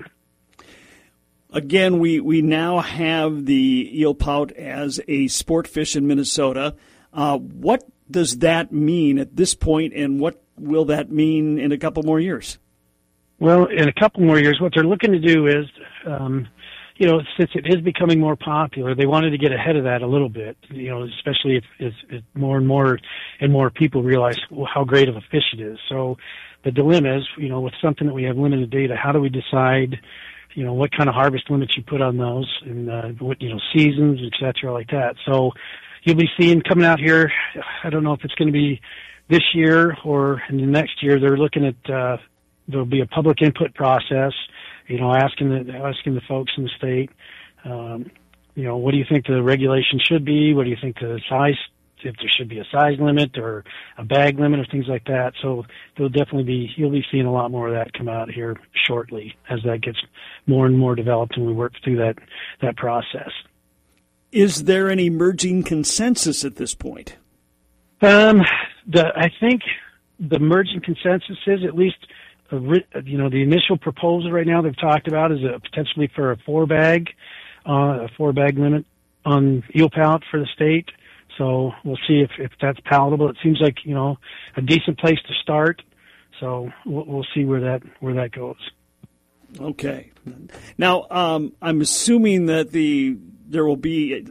again, 1.51 1.99
we 1.99 2.19
we 2.19 2.41
now 2.41 2.79
have 2.79 3.45
the 3.45 3.89
eel 3.93 4.15
pout 4.15 4.51
as 4.53 4.99
a 5.07 5.27
sport 5.27 5.67
fish 5.67 5.95
in 5.95 6.07
Minnesota. 6.07 6.75
Uh, 7.13 7.37
what 7.37 7.83
does 8.09 8.39
that 8.39 8.71
mean 8.71 9.19
at 9.19 9.35
this 9.35 9.53
point, 9.53 9.93
and 9.93 10.19
what 10.19 10.41
will 10.57 10.85
that 10.85 11.11
mean 11.11 11.59
in 11.59 11.71
a 11.71 11.77
couple 11.77 12.03
more 12.03 12.19
years? 12.19 12.57
Well, 13.39 13.65
in 13.65 13.87
a 13.87 13.93
couple 13.93 14.23
more 14.23 14.39
years, 14.39 14.59
what 14.61 14.73
they're 14.75 14.83
looking 14.83 15.11
to 15.11 15.19
do 15.19 15.47
is. 15.47 15.65
Um, 16.05 16.47
you 16.97 17.07
know, 17.07 17.21
since 17.35 17.49
it 17.55 17.65
is 17.65 17.81
becoming 17.81 18.19
more 18.19 18.35
popular, 18.35 18.93
they 18.93 19.07
wanted 19.07 19.31
to 19.31 19.37
get 19.39 19.51
ahead 19.51 19.75
of 19.75 19.85
that 19.85 20.03
a 20.03 20.07
little 20.07 20.29
bit. 20.29 20.55
You 20.69 20.89
know, 20.89 21.03
especially 21.03 21.55
if, 21.57 21.63
if, 21.79 21.93
if 22.11 22.23
more 22.35 22.57
and 22.57 22.67
more 22.67 22.99
and 23.39 23.51
more 23.51 23.71
people 23.71 24.03
realize 24.03 24.37
how 24.71 24.83
great 24.83 25.09
of 25.09 25.15
a 25.15 25.21
fish 25.31 25.45
it 25.51 25.59
is. 25.61 25.79
So, 25.89 26.17
the 26.63 26.71
dilemma 26.71 27.17
is, 27.17 27.27
you 27.37 27.49
know, 27.49 27.59
with 27.59 27.73
something 27.81 28.05
that 28.05 28.13
we 28.13 28.23
have 28.23 28.37
limited 28.37 28.69
data, 28.69 28.95
how 28.95 29.11
do 29.11 29.19
we 29.19 29.29
decide, 29.29 29.99
you 30.53 30.63
know, 30.63 30.73
what 30.73 30.91
kind 30.91 31.09
of 31.09 31.15
harvest 31.15 31.49
limits 31.49 31.75
you 31.77 31.83
put 31.83 32.01
on 32.01 32.17
those, 32.17 32.49
and 32.65 32.89
uh, 32.89 33.07
what 33.19 33.41
you 33.41 33.49
know, 33.49 33.59
seasons, 33.75 34.19
et 34.25 34.33
cetera, 34.39 34.71
like 34.73 34.89
that. 34.89 35.15
So, 35.25 35.51
you'll 36.03 36.17
be 36.17 36.29
seeing 36.39 36.61
coming 36.61 36.85
out 36.85 36.99
here. 36.99 37.31
I 37.83 37.89
don't 37.89 38.03
know 38.03 38.13
if 38.13 38.23
it's 38.23 38.35
going 38.35 38.47
to 38.47 38.53
be 38.53 38.81
this 39.29 39.43
year 39.53 39.95
or 40.03 40.41
in 40.49 40.57
the 40.57 40.65
next 40.65 41.01
year. 41.03 41.19
They're 41.19 41.37
looking 41.37 41.65
at 41.65 41.93
uh, 41.93 42.17
there'll 42.67 42.85
be 42.85 43.01
a 43.01 43.07
public 43.07 43.41
input 43.41 43.73
process 43.73 44.33
you 44.91 44.99
know, 44.99 45.13
asking 45.13 45.49
the 45.49 45.73
asking 45.73 46.15
the 46.15 46.21
folks 46.27 46.51
in 46.57 46.63
the 46.63 46.69
state, 46.77 47.09
um, 47.63 48.11
you 48.55 48.63
know, 48.63 48.77
what 48.77 48.91
do 48.91 48.97
you 48.97 49.05
think 49.07 49.25
the 49.25 49.41
regulation 49.41 49.99
should 50.05 50.25
be? 50.25 50.53
What 50.53 50.65
do 50.65 50.69
you 50.69 50.77
think 50.81 50.99
the 50.99 51.21
size? 51.29 51.57
If 52.03 52.15
there 52.17 52.29
should 52.29 52.49
be 52.49 52.59
a 52.59 52.65
size 52.71 52.97
limit 52.99 53.37
or 53.37 53.63
a 53.97 54.03
bag 54.03 54.39
limit 54.39 54.59
or 54.59 54.65
things 54.65 54.85
like 54.87 55.05
that. 55.05 55.33
So 55.41 55.63
there'll 55.95 56.09
definitely 56.09 56.43
be 56.43 56.69
you'll 56.75 56.91
be 56.91 57.05
seeing 57.11 57.25
a 57.25 57.31
lot 57.31 57.51
more 57.51 57.67
of 57.67 57.73
that 57.73 57.93
come 57.93 58.09
out 58.09 58.29
here 58.29 58.57
shortly 58.87 59.35
as 59.49 59.59
that 59.65 59.81
gets 59.81 59.99
more 60.47 60.65
and 60.65 60.77
more 60.77 60.95
developed 60.95 61.37
and 61.37 61.45
we 61.45 61.53
work 61.53 61.73
through 61.83 61.97
that 61.97 62.15
that 62.61 62.77
process. 62.77 63.31
Is 64.31 64.63
there 64.63 64.89
an 64.89 64.99
emerging 64.99 65.63
consensus 65.63 66.45
at 66.45 66.55
this 66.55 66.73
point? 66.73 67.17
Um, 68.01 68.41
the 68.87 69.07
I 69.15 69.29
think 69.39 69.61
the 70.19 70.37
emerging 70.37 70.81
consensus 70.81 71.37
is 71.45 71.63
at 71.65 71.75
least 71.75 71.97
you 72.51 73.17
know, 73.17 73.29
the 73.29 73.41
initial 73.41 73.77
proposal 73.77 74.31
right 74.31 74.45
now 74.45 74.61
they've 74.61 74.77
talked 74.77 75.07
about 75.07 75.31
is 75.31 75.39
a 75.43 75.59
potentially 75.59 76.09
for 76.13 76.31
a 76.31 76.37
four 76.37 76.65
bag, 76.65 77.09
uh, 77.67 78.05
a 78.05 78.09
four 78.17 78.33
bag 78.33 78.57
limit 78.57 78.85
on 79.25 79.63
eel 79.75 79.89
pout 79.89 80.23
for 80.29 80.39
the 80.39 80.47
state. 80.53 80.89
So 81.41 81.71
we'll 81.83 81.97
see 82.07 82.19
if, 82.19 82.29
if 82.37 82.51
that's 82.61 82.79
palatable. 82.81 83.27
It 83.27 83.37
seems 83.41 83.59
like, 83.59 83.77
you 83.83 83.95
know, 83.95 84.19
a 84.55 84.61
decent 84.61 84.99
place 84.99 85.17
to 85.27 85.33
start. 85.41 85.81
So 86.39 86.71
we'll, 86.85 87.05
we'll 87.05 87.25
see 87.33 87.45
where 87.45 87.61
that, 87.61 87.81
where 87.99 88.13
that 88.13 88.31
goes. 88.31 88.59
Okay. 89.59 90.11
Now, 90.77 91.07
um, 91.09 91.53
I'm 91.59 91.81
assuming 91.81 92.45
that 92.45 92.71
the, 92.71 93.17
there 93.47 93.65
will 93.65 93.75
be 93.75 94.27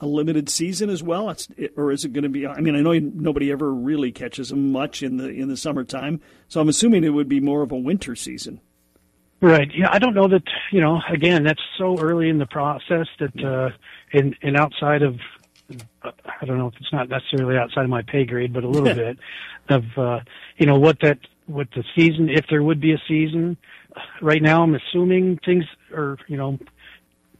a 0.00 0.06
limited 0.06 0.48
season 0.48 0.88
as 0.88 1.02
well? 1.02 1.28
It's, 1.28 1.48
or 1.76 1.92
is 1.92 2.06
it 2.06 2.14
going 2.14 2.22
to 2.22 2.30
be? 2.30 2.46
I 2.46 2.60
mean, 2.60 2.74
I 2.76 2.80
know 2.80 2.98
nobody 2.98 3.52
ever 3.52 3.72
really 3.72 4.10
catches 4.10 4.48
them 4.48 4.72
much 4.72 5.02
in 5.02 5.16
the 5.16 5.28
in 5.28 5.48
the 5.48 5.56
summertime, 5.56 6.20
so 6.48 6.60
I'm 6.60 6.68
assuming 6.68 7.04
it 7.04 7.10
would 7.10 7.28
be 7.28 7.40
more 7.40 7.62
of 7.62 7.72
a 7.72 7.76
winter 7.76 8.16
season. 8.16 8.60
Right. 9.40 9.70
Yeah, 9.74 9.88
I 9.90 9.98
don't 9.98 10.14
know 10.14 10.28
that. 10.28 10.42
You 10.72 10.80
know, 10.80 11.00
again, 11.08 11.44
that's 11.44 11.62
so 11.78 11.98
early 11.98 12.28
in 12.28 12.38
the 12.38 12.46
process 12.46 13.06
that, 13.20 13.44
uh, 13.44 13.70
and 14.12 14.36
and 14.42 14.56
outside 14.56 15.02
of, 15.02 15.18
I 15.70 16.44
don't 16.44 16.58
know 16.58 16.68
if 16.68 16.74
it's 16.78 16.92
not 16.92 17.08
necessarily 17.08 17.56
outside 17.56 17.84
of 17.84 17.90
my 17.90 18.02
pay 18.02 18.24
grade, 18.24 18.52
but 18.52 18.64
a 18.64 18.68
little 18.68 18.94
bit 18.94 19.18
of, 19.68 19.84
uh, 19.96 20.20
you 20.58 20.66
know, 20.66 20.78
what 20.78 20.98
that 21.02 21.18
what 21.46 21.68
the 21.74 21.84
season, 21.94 22.28
if 22.30 22.46
there 22.48 22.62
would 22.62 22.80
be 22.80 22.92
a 22.92 23.02
season. 23.06 23.56
Right 24.20 24.42
now, 24.42 24.62
I'm 24.62 24.74
assuming 24.74 25.38
things 25.44 25.64
are, 25.92 26.16
you 26.26 26.36
know, 26.36 26.58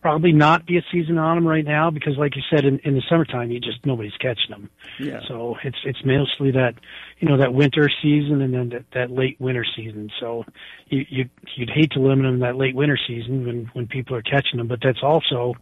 probably 0.05 0.33
not 0.33 0.67
be 0.67 0.77
a 0.77 0.83
season 0.93 1.17
on 1.17 1.37
them 1.37 1.49
right 1.49 1.65
now 1.65 1.91
because, 1.91 2.19
like 2.19 2.37
you 2.37 2.43
said, 2.55 2.67
in, 2.67 2.79
in 2.81 2.95
the 2.95 3.03
summertime, 3.09 3.51
you 3.51 3.59
just 3.59 3.79
nobody's 3.87 4.13
catching 4.21 4.51
them. 4.51 4.69
Yeah. 5.01 5.21
So 5.27 5.57
it's 5.65 5.79
it's 5.85 6.05
mostly 6.05 6.51
that 6.51 6.75
you 7.21 7.29
know 7.29 7.39
that 7.39 7.55
winter 7.55 7.91
season 8.03 8.43
and 8.43 8.53
then 8.53 8.69
that, 8.69 8.85
that 8.93 9.11
late 9.11 9.41
winter 9.41 9.65
season. 9.75 10.11
So 10.21 10.45
you, 10.89 11.07
you 11.09 11.31
you'd 11.57 11.71
hate 11.71 11.93
to 11.93 12.01
limit 12.01 12.25
them 12.25 12.41
that 12.41 12.57
late 12.57 12.77
winter 12.77 12.99
season 13.09 13.47
when 13.47 13.71
when 13.73 13.87
people 13.87 14.15
are 14.15 14.23
catching 14.23 14.59
them, 14.59 14.69
but 14.69 14.81
that's 14.83 15.03
also 15.03 15.55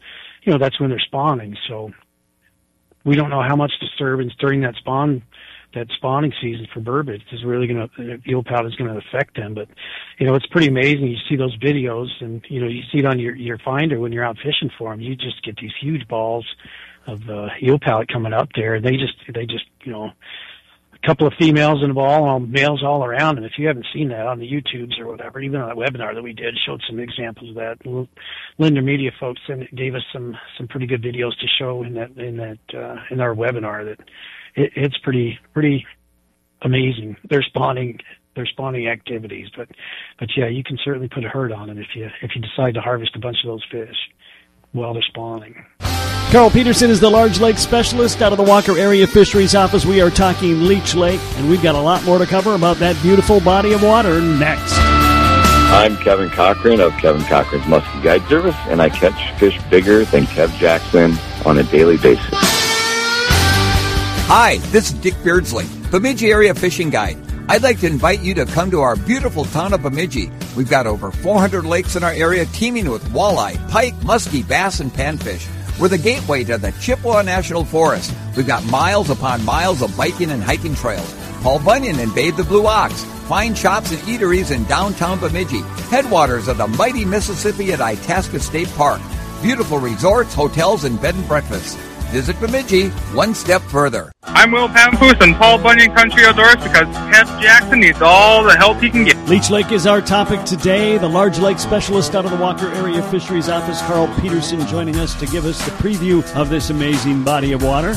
you 0.42 0.52
know 0.52 0.58
that's 0.58 0.80
when 0.80 0.90
they're 0.90 0.98
spawning. 0.98 1.56
So 1.68 1.92
we 3.04 3.14
don't 3.14 3.30
know 3.30 3.42
how 3.42 3.56
much 3.56 3.72
disturbance 3.80 4.32
during 4.38 4.60
that 4.62 4.74
spawn 4.76 5.22
that 5.74 5.86
spawning 5.96 6.32
season 6.40 6.66
for 6.72 6.80
burbot 6.80 7.22
is 7.32 7.44
really 7.44 7.66
going 7.66 7.88
to 7.96 8.30
eel 8.30 8.42
pout 8.42 8.66
is 8.66 8.74
going 8.74 8.92
to 8.92 8.98
affect 8.98 9.36
them. 9.36 9.54
But 9.54 9.68
you 10.18 10.26
know, 10.26 10.34
it's 10.34 10.46
pretty 10.46 10.68
amazing. 10.68 11.06
You 11.06 11.16
see 11.28 11.36
those 11.36 11.56
videos, 11.58 12.08
and 12.20 12.44
you 12.48 12.60
know, 12.60 12.68
you 12.68 12.82
see 12.92 12.98
it 12.98 13.06
on 13.06 13.18
your 13.18 13.34
your 13.34 13.58
finder 13.58 13.98
when 13.98 14.12
you're 14.12 14.24
out 14.24 14.36
fishing 14.36 14.70
for 14.76 14.90
them. 14.90 15.00
You 15.00 15.16
just 15.16 15.42
get 15.42 15.56
these 15.56 15.72
huge 15.80 16.06
balls 16.08 16.46
of 17.06 17.20
uh, 17.28 17.48
eel 17.62 17.78
pout 17.78 18.08
coming 18.08 18.32
up 18.32 18.50
there. 18.54 18.80
They 18.80 18.92
just 18.92 19.14
they 19.32 19.46
just 19.46 19.64
you 19.84 19.92
know. 19.92 20.10
Couple 21.04 21.26
of 21.26 21.32
females 21.36 21.82
in 21.82 21.88
the 21.88 21.94
ball, 21.94 22.36
and 22.36 22.52
males 22.52 22.82
all 22.84 23.04
around. 23.04 23.36
And 23.36 23.44
if 23.44 23.52
you 23.58 23.66
haven't 23.66 23.86
seen 23.92 24.10
that 24.10 24.26
on 24.26 24.38
the 24.38 24.48
YouTubes 24.48 25.00
or 25.00 25.08
whatever, 25.08 25.40
even 25.40 25.60
on 25.60 25.68
that 25.68 25.76
webinar 25.76 26.14
that 26.14 26.22
we 26.22 26.32
did, 26.32 26.56
showed 26.64 26.80
some 26.88 27.00
examples 27.00 27.50
of 27.50 27.56
that. 27.56 28.08
Lindner 28.58 28.82
Media 28.82 29.10
folks 29.18 29.40
and 29.48 29.68
gave 29.74 29.96
us 29.96 30.02
some 30.12 30.36
some 30.56 30.68
pretty 30.68 30.86
good 30.86 31.02
videos 31.02 31.36
to 31.40 31.46
show 31.58 31.82
in 31.82 31.94
that 31.94 32.16
in 32.16 32.36
that 32.36 32.58
uh, 32.72 32.96
in 33.10 33.20
our 33.20 33.34
webinar 33.34 33.84
that 33.84 33.98
it, 34.54 34.72
it's 34.76 34.96
pretty 34.98 35.40
pretty 35.52 35.84
amazing. 36.62 37.16
They're 37.28 37.42
spawning 37.42 37.98
they're 38.34 38.46
spawning 38.46 38.88
activities, 38.88 39.48
but 39.56 39.68
but 40.18 40.28
yeah, 40.36 40.48
you 40.48 40.62
can 40.62 40.78
certainly 40.84 41.08
put 41.08 41.24
a 41.24 41.28
hurt 41.28 41.52
on 41.52 41.68
them 41.68 41.78
if 41.78 41.96
you 41.96 42.08
if 42.22 42.30
you 42.34 42.40
decide 42.40 42.74
to 42.74 42.80
harvest 42.80 43.16
a 43.16 43.18
bunch 43.18 43.38
of 43.44 43.48
those 43.48 43.64
fish 43.70 43.96
while 44.72 44.94
they're 44.94 45.02
spawning. 45.02 45.64
Carl 46.32 46.48
Pederson 46.48 46.88
is 46.88 46.98
the 46.98 47.10
large 47.10 47.40
lake 47.40 47.58
specialist 47.58 48.22
out 48.22 48.32
of 48.32 48.38
the 48.38 48.42
Walker 48.42 48.78
Area 48.78 49.06
Fisheries 49.06 49.54
Office. 49.54 49.84
We 49.84 50.00
are 50.00 50.08
talking 50.08 50.62
Leech 50.62 50.94
Lake, 50.94 51.20
and 51.36 51.46
we've 51.46 51.62
got 51.62 51.74
a 51.74 51.78
lot 51.78 52.02
more 52.04 52.16
to 52.16 52.24
cover 52.24 52.54
about 52.54 52.78
that 52.78 52.96
beautiful 53.02 53.38
body 53.38 53.74
of 53.74 53.82
water 53.82 54.18
next. 54.18 54.72
I'm 54.78 55.94
Kevin 55.98 56.30
Cochran 56.30 56.80
of 56.80 56.92
Kevin 56.92 57.20
Cochran's 57.24 57.64
Muskie 57.64 58.02
Guide 58.02 58.26
Service, 58.30 58.56
and 58.68 58.80
I 58.80 58.88
catch 58.88 59.38
fish 59.38 59.60
bigger 59.68 60.06
than 60.06 60.24
Kev 60.24 60.56
Jackson 60.56 61.18
on 61.44 61.58
a 61.58 61.64
daily 61.64 61.98
basis. 61.98 62.24
Hi, 64.30 64.56
this 64.70 64.90
is 64.90 64.94
Dick 65.00 65.22
Beardsley, 65.22 65.66
Bemidji 65.90 66.30
Area 66.30 66.54
Fishing 66.54 66.88
Guide. 66.88 67.18
I'd 67.50 67.62
like 67.62 67.80
to 67.80 67.86
invite 67.86 68.20
you 68.20 68.32
to 68.36 68.46
come 68.46 68.70
to 68.70 68.80
our 68.80 68.96
beautiful 68.96 69.44
town 69.44 69.74
of 69.74 69.82
Bemidji. 69.82 70.32
We've 70.56 70.70
got 70.70 70.86
over 70.86 71.10
400 71.10 71.66
lakes 71.66 71.94
in 71.94 72.02
our 72.02 72.12
area 72.12 72.46
teeming 72.46 72.88
with 72.88 73.04
walleye, 73.10 73.68
pike, 73.68 73.96
muskie, 73.96 74.48
bass, 74.48 74.80
and 74.80 74.90
panfish. 74.90 75.46
We're 75.80 75.88
the 75.88 75.98
gateway 75.98 76.44
to 76.44 76.58
the 76.58 76.72
Chippewa 76.72 77.22
National 77.22 77.64
Forest. 77.64 78.14
We've 78.36 78.46
got 78.46 78.64
miles 78.66 79.10
upon 79.10 79.44
miles 79.44 79.82
of 79.82 79.96
biking 79.96 80.30
and 80.30 80.42
hiking 80.42 80.74
trails. 80.74 81.14
Paul 81.42 81.58
Bunyan 81.58 81.98
and 81.98 82.14
Babe 82.14 82.36
the 82.36 82.44
Blue 82.44 82.66
Ox. 82.66 83.04
Fine 83.28 83.54
shops 83.54 83.90
and 83.90 84.00
eateries 84.02 84.54
in 84.54 84.64
downtown 84.64 85.18
Bemidji. 85.18 85.62
Headwaters 85.90 86.48
of 86.48 86.58
the 86.58 86.68
mighty 86.68 87.04
Mississippi 87.04 87.72
at 87.72 87.80
Itasca 87.80 88.38
State 88.40 88.68
Park. 88.74 89.00
Beautiful 89.42 89.78
resorts, 89.78 90.34
hotels, 90.34 90.84
and 90.84 91.00
bed 91.00 91.14
and 91.14 91.26
breakfasts. 91.26 91.76
Visit 92.12 92.38
Bemidji 92.40 92.90
one 93.14 93.34
step 93.34 93.62
further. 93.62 94.12
I'm 94.24 94.50
Will 94.50 94.68
Pampoose 94.68 95.18
and 95.22 95.34
Paul 95.34 95.56
Bunyan 95.56 95.94
Country 95.94 96.26
Outdoors 96.26 96.56
because 96.56 96.86
Kev 97.08 97.40
Jackson 97.40 97.80
needs 97.80 98.02
all 98.02 98.44
the 98.44 98.54
help 98.54 98.82
he 98.82 98.90
can 98.90 99.04
get. 99.04 99.16
Leech 99.30 99.48
Lake 99.48 99.72
is 99.72 99.86
our 99.86 100.02
topic 100.02 100.44
today. 100.44 100.98
The 100.98 101.08
large 101.08 101.38
lake 101.38 101.58
specialist 101.58 102.14
out 102.14 102.26
of 102.26 102.30
the 102.30 102.36
Walker 102.36 102.68
Area 102.68 103.02
Fisheries 103.04 103.48
Office, 103.48 103.80
Carl 103.80 104.08
Pederson, 104.08 104.68
joining 104.68 104.96
us 104.96 105.18
to 105.20 105.26
give 105.26 105.46
us 105.46 105.64
the 105.64 105.70
preview 105.70 106.22
of 106.36 106.50
this 106.50 106.68
amazing 106.68 107.24
body 107.24 107.52
of 107.52 107.62
water. 107.62 107.96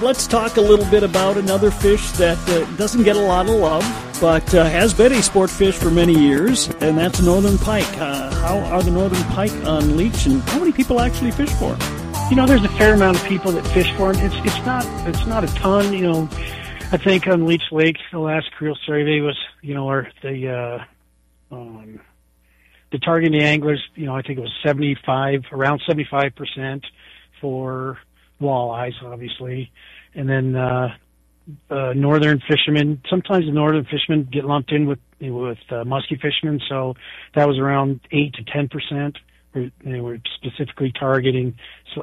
Let's 0.00 0.28
talk 0.28 0.58
a 0.58 0.60
little 0.60 0.88
bit 0.88 1.02
about 1.02 1.36
another 1.36 1.72
fish 1.72 2.12
that 2.12 2.38
uh, 2.48 2.72
doesn't 2.76 3.02
get 3.02 3.16
a 3.16 3.20
lot 3.20 3.48
of 3.48 3.56
love, 3.56 3.82
but 4.20 4.54
uh, 4.54 4.62
has 4.62 4.94
been 4.94 5.10
a 5.10 5.20
sport 5.20 5.50
fish 5.50 5.74
for 5.74 5.90
many 5.90 6.16
years, 6.16 6.68
and 6.80 6.96
that's 6.96 7.20
northern 7.20 7.58
pike. 7.58 7.98
Uh, 7.98 8.32
how 8.36 8.58
are 8.58 8.84
the 8.84 8.92
northern 8.92 9.24
pike 9.34 9.54
on 9.64 9.96
Leech, 9.96 10.26
and 10.26 10.40
how 10.42 10.60
many 10.60 10.70
people 10.70 11.00
actually 11.00 11.32
fish 11.32 11.50
for 11.54 11.74
them? 11.74 12.05
You 12.30 12.34
know, 12.34 12.44
there's 12.44 12.64
a 12.64 12.68
fair 12.70 12.94
amount 12.94 13.16
of 13.16 13.24
people 13.24 13.52
that 13.52 13.64
fish 13.68 13.92
for 13.96 14.12
them. 14.12 14.24
It's 14.26 14.34
it's 14.44 14.66
not 14.66 14.84
it's 15.06 15.26
not 15.26 15.44
a 15.44 15.46
ton. 15.54 15.92
You 15.92 16.10
know, 16.10 16.28
I 16.90 16.96
think 16.96 17.26
on 17.28 17.46
Leech 17.46 17.70
Lake 17.70 17.98
the 18.10 18.18
last 18.18 18.50
creel 18.52 18.76
survey 18.84 19.20
was 19.20 19.38
you 19.62 19.74
know 19.74 19.86
our 19.86 20.08
the 20.22 20.48
uh, 21.52 21.54
um, 21.54 22.00
the 22.90 22.98
targeting 22.98 23.40
anglers. 23.40 23.80
You 23.94 24.06
know, 24.06 24.16
I 24.16 24.22
think 24.22 24.38
it 24.38 24.42
was 24.42 24.52
75 24.64 25.44
around 25.52 25.82
75 25.86 26.34
percent 26.34 26.84
for 27.40 27.98
walleyes, 28.40 29.00
obviously, 29.04 29.70
and 30.14 30.28
then 30.28 30.56
uh, 30.56 30.88
uh, 31.70 31.92
northern 31.94 32.42
fishermen. 32.48 33.00
Sometimes 33.08 33.46
the 33.46 33.52
northern 33.52 33.84
fishermen 33.84 34.28
get 34.32 34.44
lumped 34.44 34.72
in 34.72 34.86
with 34.86 34.98
with 35.20 35.58
uh, 35.70 35.84
musky 35.84 36.16
fishermen, 36.16 36.60
so 36.68 36.94
that 37.36 37.46
was 37.46 37.56
around 37.56 38.00
eight 38.10 38.34
to 38.34 38.42
ten 38.42 38.66
percent 38.66 39.16
they 39.84 40.00
were 40.00 40.18
specifically 40.36 40.92
targeting, 40.98 41.56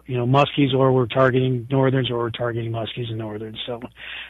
you 0.06 0.18
know, 0.18 0.26
muskies, 0.26 0.74
or 0.74 0.92
we're 0.92 1.08
targeting 1.08 1.68
northerns, 1.70 2.10
or 2.10 2.18
we're 2.18 2.32
targeting 2.32 2.72
muskies 2.72 3.10
and 3.10 3.18
northerns. 3.18 3.60
So, 3.66 3.80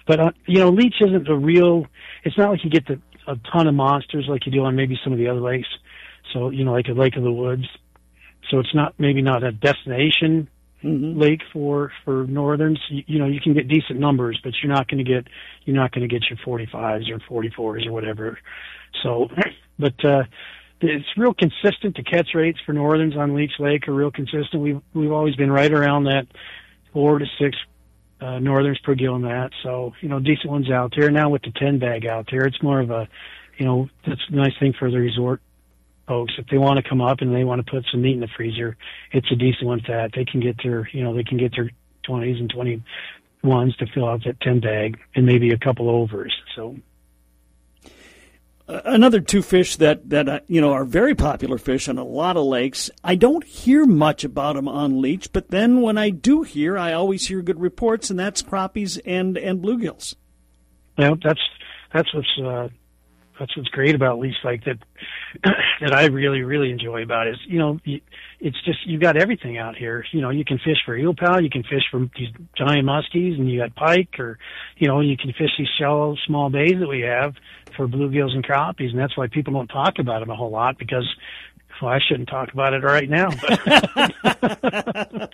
but 0.08 0.20
uh, 0.20 0.32
you 0.46 0.60
know, 0.60 0.70
Leech 0.70 0.96
isn't 1.02 1.28
a 1.28 1.36
real. 1.36 1.86
It's 2.24 2.38
not 2.38 2.50
like 2.52 2.64
you 2.64 2.70
get 2.70 2.88
the, 2.88 3.00
a 3.28 3.36
ton 3.52 3.68
of 3.68 3.76
monsters 3.76 4.26
like 4.28 4.46
you 4.46 4.52
do 4.52 4.64
on 4.64 4.76
maybe 4.76 5.00
some 5.04 5.14
of 5.14 5.20
the 5.20 5.28
other 5.28 5.42
lakes. 5.42 5.68
So 6.34 6.50
you 6.50 6.64
know, 6.64 6.74
like 6.74 6.88
a 6.88 6.94
Lake 6.94 7.16
of 7.16 7.24
the 7.24 7.32
Woods. 7.32 7.66
So 8.50 8.60
it's 8.60 8.76
not 8.76 8.94
maybe 9.00 9.22
not 9.22 9.44
a 9.44 9.52
destination 9.52 10.50
mm-hmm. 10.84 11.20
lake 11.20 11.42
for 11.52 11.92
for 12.04 12.26
northerns. 12.28 12.80
You, 12.90 13.04
you 13.08 13.20
know, 13.20 13.26
you 13.26 13.40
can 13.40 13.54
get 13.54 13.68
decent 13.68 14.00
numbers, 14.00 14.40
but 14.44 14.54
you're 14.62 14.72
not 14.72 14.88
going 14.88 15.04
to 15.04 15.10
get 15.10 15.28
you're 15.66 15.76
not 15.76 15.92
going 15.92 16.08
to 16.08 16.14
get 16.14 16.24
your 16.30 16.38
45s 16.40 17.10
or 17.10 17.44
44s 17.44 17.88
or 17.88 17.92
whatever. 17.92 18.38
So, 19.02 19.30
but 19.80 20.06
uh, 20.06 20.24
it's 20.84 21.06
real 21.18 21.34
consistent. 21.34 21.96
The 21.96 22.04
catch 22.04 22.30
rates 22.34 22.60
for 22.66 22.74
northerns 22.74 23.16
on 23.16 23.36
Leech 23.36 23.54
Lake 23.60 23.88
are 23.88 23.94
real 23.94 24.12
consistent. 24.12 24.62
We've 24.62 24.82
we've 24.94 25.12
always 25.12 25.36
been 25.36 25.52
right 25.52 25.72
around 25.72 26.06
that 26.06 26.28
four 26.92 27.20
to 27.20 27.26
six 27.40 27.58
uh, 28.22 28.40
northerns 28.40 28.80
per 28.80 28.96
gill 28.96 29.16
in 29.16 29.24
that. 29.24 29.52
So 29.64 29.94
you 30.02 30.10
know, 30.10 30.20
decent 30.20 30.50
ones 30.50 30.70
out 30.70 30.94
there. 30.96 31.10
Now 31.10 31.30
with 31.30 31.44
the 31.44 31.52
ten 31.52 31.80
bag 31.80 32.06
out 32.06 32.28
there, 32.30 32.46
it's 32.46 32.62
more 32.62 32.80
of 32.80 32.92
a, 32.92 33.08
you 33.58 33.66
know, 33.66 33.90
that's 34.08 34.22
a 34.30 34.36
nice 34.36 34.54
thing 34.60 34.74
for 34.78 34.92
the 34.92 34.98
resort 34.98 35.42
folks. 36.08 36.34
If 36.38 36.48
they 36.48 36.58
want 36.58 36.84
to 36.84 36.88
come 36.88 37.02
up 37.02 37.22
and 37.22 37.34
they 37.34 37.44
want 37.44 37.66
to 37.66 37.72
put 37.72 37.86
some 37.92 38.02
meat 38.02 38.14
in 38.14 38.20
the 38.20 38.28
freezer, 38.36 38.76
it's 39.12 39.32
a 39.32 39.36
decent 39.36 39.66
one 39.66 39.80
for 39.82 39.94
that. 39.94 40.12
They 40.14 40.26
can 40.26 40.42
get 40.42 40.58
their, 40.64 40.90
you 40.92 41.04
know, 41.04 41.16
they 41.16 41.24
can 41.24 41.38
get 41.38 41.54
their 41.56 41.72
twenties 42.04 42.40
and 42.40 42.50
twenty 42.50 42.84
ones 43.44 43.76
to 43.78 43.86
fill 43.94 44.08
out 44.08 44.24
that 44.26 44.40
ten 44.42 44.60
bag 44.60 44.98
and 45.16 45.26
maybe 45.26 45.52
a 45.52 45.58
couple 45.58 45.90
overs. 45.90 46.34
So 46.56 46.76
another 48.68 49.20
two 49.20 49.42
fish 49.42 49.76
that 49.78 50.10
that 50.10 50.30
uh, 50.30 50.40
you 50.48 50.62
know 50.62 50.72
are 50.72 50.86
very 50.86 51.16
popular 51.16 51.58
fish 51.58 51.90
on 51.90 51.98
a 51.98 52.04
lot 52.04 52.38
of 52.38 52.46
lakes. 52.46 52.90
I 53.04 53.16
don't 53.16 53.44
hear 53.44 53.86
much 53.86 54.24
about 54.24 54.56
them 54.56 54.68
on 54.68 55.02
Leech, 55.02 55.32
but 55.32 55.50
then 55.50 55.82
when 55.82 55.98
I 55.98 56.10
do 56.10 56.44
hear, 56.44 56.78
I 56.78 56.94
always 56.94 57.28
hear 57.28 57.42
good 57.42 57.60
reports, 57.60 58.10
and 58.10 58.20
that's 58.20 58.42
crappies 58.42 59.00
and 59.06 59.38
and 59.38 59.62
bluegills. 59.62 60.16
Yeah, 60.98 61.16
that's 61.24 61.42
that's 61.94 62.14
what's 62.14 62.40
uh, 62.44 62.70
that's 63.40 63.56
what's 63.58 63.70
great 63.70 63.96
about 63.96 64.20
Leech 64.20 64.36
Lake 64.44 64.64
that 64.66 64.78
that 65.82 65.94
I 65.94 66.06
really 66.06 66.42
really 66.42 66.72
enjoy 66.72 67.04
about 67.04 67.28
it 67.28 67.32
is 67.32 67.40
you 67.48 67.60
know 67.60 67.80
it's 68.44 68.62
just 68.66 68.86
you've 68.86 69.02
got 69.02 69.16
everything 69.16 69.58
out 69.58 69.78
here. 69.78 70.06
You 70.12 70.22
know 70.22 70.30
you 70.30 70.44
can 70.44 70.58
fish 70.58 70.78
for 70.86 70.98
eel 70.98 71.16
pout, 71.16 71.44
you 71.44 71.50
can 71.50 71.64
fish 71.64 71.84
for 71.90 72.00
these 72.18 72.28
giant 72.58 72.86
muskies, 72.86 73.40
and 73.40 73.50
you 73.50 73.60
got 73.60 73.74
pike, 73.74 74.20
or 74.20 74.38
you 74.78 74.88
know 74.88 75.00
you 75.00 75.16
can 75.16 75.32
fish 75.32 75.52
these 75.58 75.70
shallow 75.80 76.18
small 76.28 76.50
bays 76.50 76.76
that 76.80 76.90
we 76.90 77.02
have 77.02 77.36
for 77.76 77.88
bluegills 77.88 78.36
and 78.36 78.46
crappies, 78.46 78.92
and 78.92 79.00
that's 79.00 79.18
why 79.18 79.28
people 79.28 79.54
don't 79.54 79.70
talk 79.70 79.98
about 79.98 80.20
them 80.20 80.30
a 80.30 80.36
whole 80.36 80.52
lot 80.52 80.78
because 80.78 81.08
well 81.82 81.92
I 81.92 82.00
shouldn't 82.06 82.28
talk 82.28 82.52
about 82.52 82.74
it 82.74 82.84
right 82.84 83.10
now. 83.10 83.30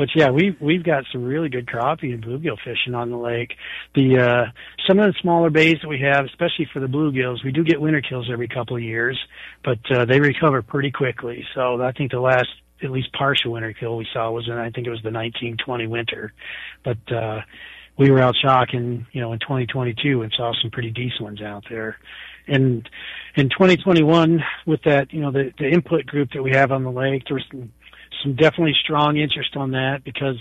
But 0.00 0.08
yeah, 0.14 0.30
we 0.30 0.56
we've 0.62 0.82
got 0.82 1.04
some 1.12 1.22
really 1.22 1.50
good 1.50 1.66
crappie 1.66 2.14
and 2.14 2.24
bluegill 2.24 2.56
fishing 2.64 2.94
on 2.94 3.10
the 3.10 3.18
lake. 3.18 3.52
The 3.94 4.18
uh, 4.18 4.44
some 4.88 4.98
of 4.98 5.04
the 5.04 5.14
smaller 5.20 5.50
bays 5.50 5.76
that 5.82 5.88
we 5.88 6.00
have, 6.00 6.24
especially 6.24 6.66
for 6.72 6.80
the 6.80 6.86
bluegills, 6.86 7.44
we 7.44 7.52
do 7.52 7.62
get 7.62 7.82
winter 7.82 8.00
kills 8.00 8.30
every 8.32 8.48
couple 8.48 8.76
of 8.76 8.82
years, 8.82 9.18
but 9.62 9.78
uh, 9.94 10.06
they 10.06 10.18
recover 10.18 10.62
pretty 10.62 10.90
quickly. 10.90 11.44
So 11.54 11.82
I 11.82 11.92
think 11.92 12.12
the 12.12 12.18
last 12.18 12.48
at 12.82 12.90
least 12.90 13.12
partial 13.12 13.52
winter 13.52 13.74
kill 13.74 13.98
we 13.98 14.06
saw 14.10 14.30
was 14.30 14.48
in 14.48 14.54
I 14.54 14.70
think 14.70 14.86
it 14.86 14.90
was 14.90 15.02
the 15.02 15.12
1920 15.12 15.86
winter, 15.86 16.32
but. 16.82 17.12
uh 17.12 17.40
we 17.98 18.10
were 18.10 18.22
out 18.22 18.34
shocking, 18.42 19.06
you 19.12 19.20
know, 19.20 19.34
in 19.34 19.38
2022 19.40 20.22
and 20.22 20.32
saw 20.34 20.54
some 20.62 20.70
pretty 20.70 20.90
decent 20.90 21.20
ones 21.20 21.42
out 21.42 21.64
there. 21.68 21.98
And 22.46 22.88
in 23.36 23.50
2021, 23.50 24.42
with 24.64 24.80
that, 24.84 25.12
you 25.12 25.20
know, 25.20 25.30
the, 25.30 25.52
the 25.58 25.68
input 25.68 26.06
group 26.06 26.30
that 26.32 26.42
we 26.42 26.52
have 26.52 26.72
on 26.72 26.82
the 26.82 26.90
lake, 26.90 27.24
there 27.28 27.34
was 27.34 27.44
some 27.50 27.72
some 28.22 28.34
definitely 28.34 28.74
strong 28.82 29.16
interest 29.16 29.56
on 29.56 29.72
that 29.72 30.02
because 30.04 30.36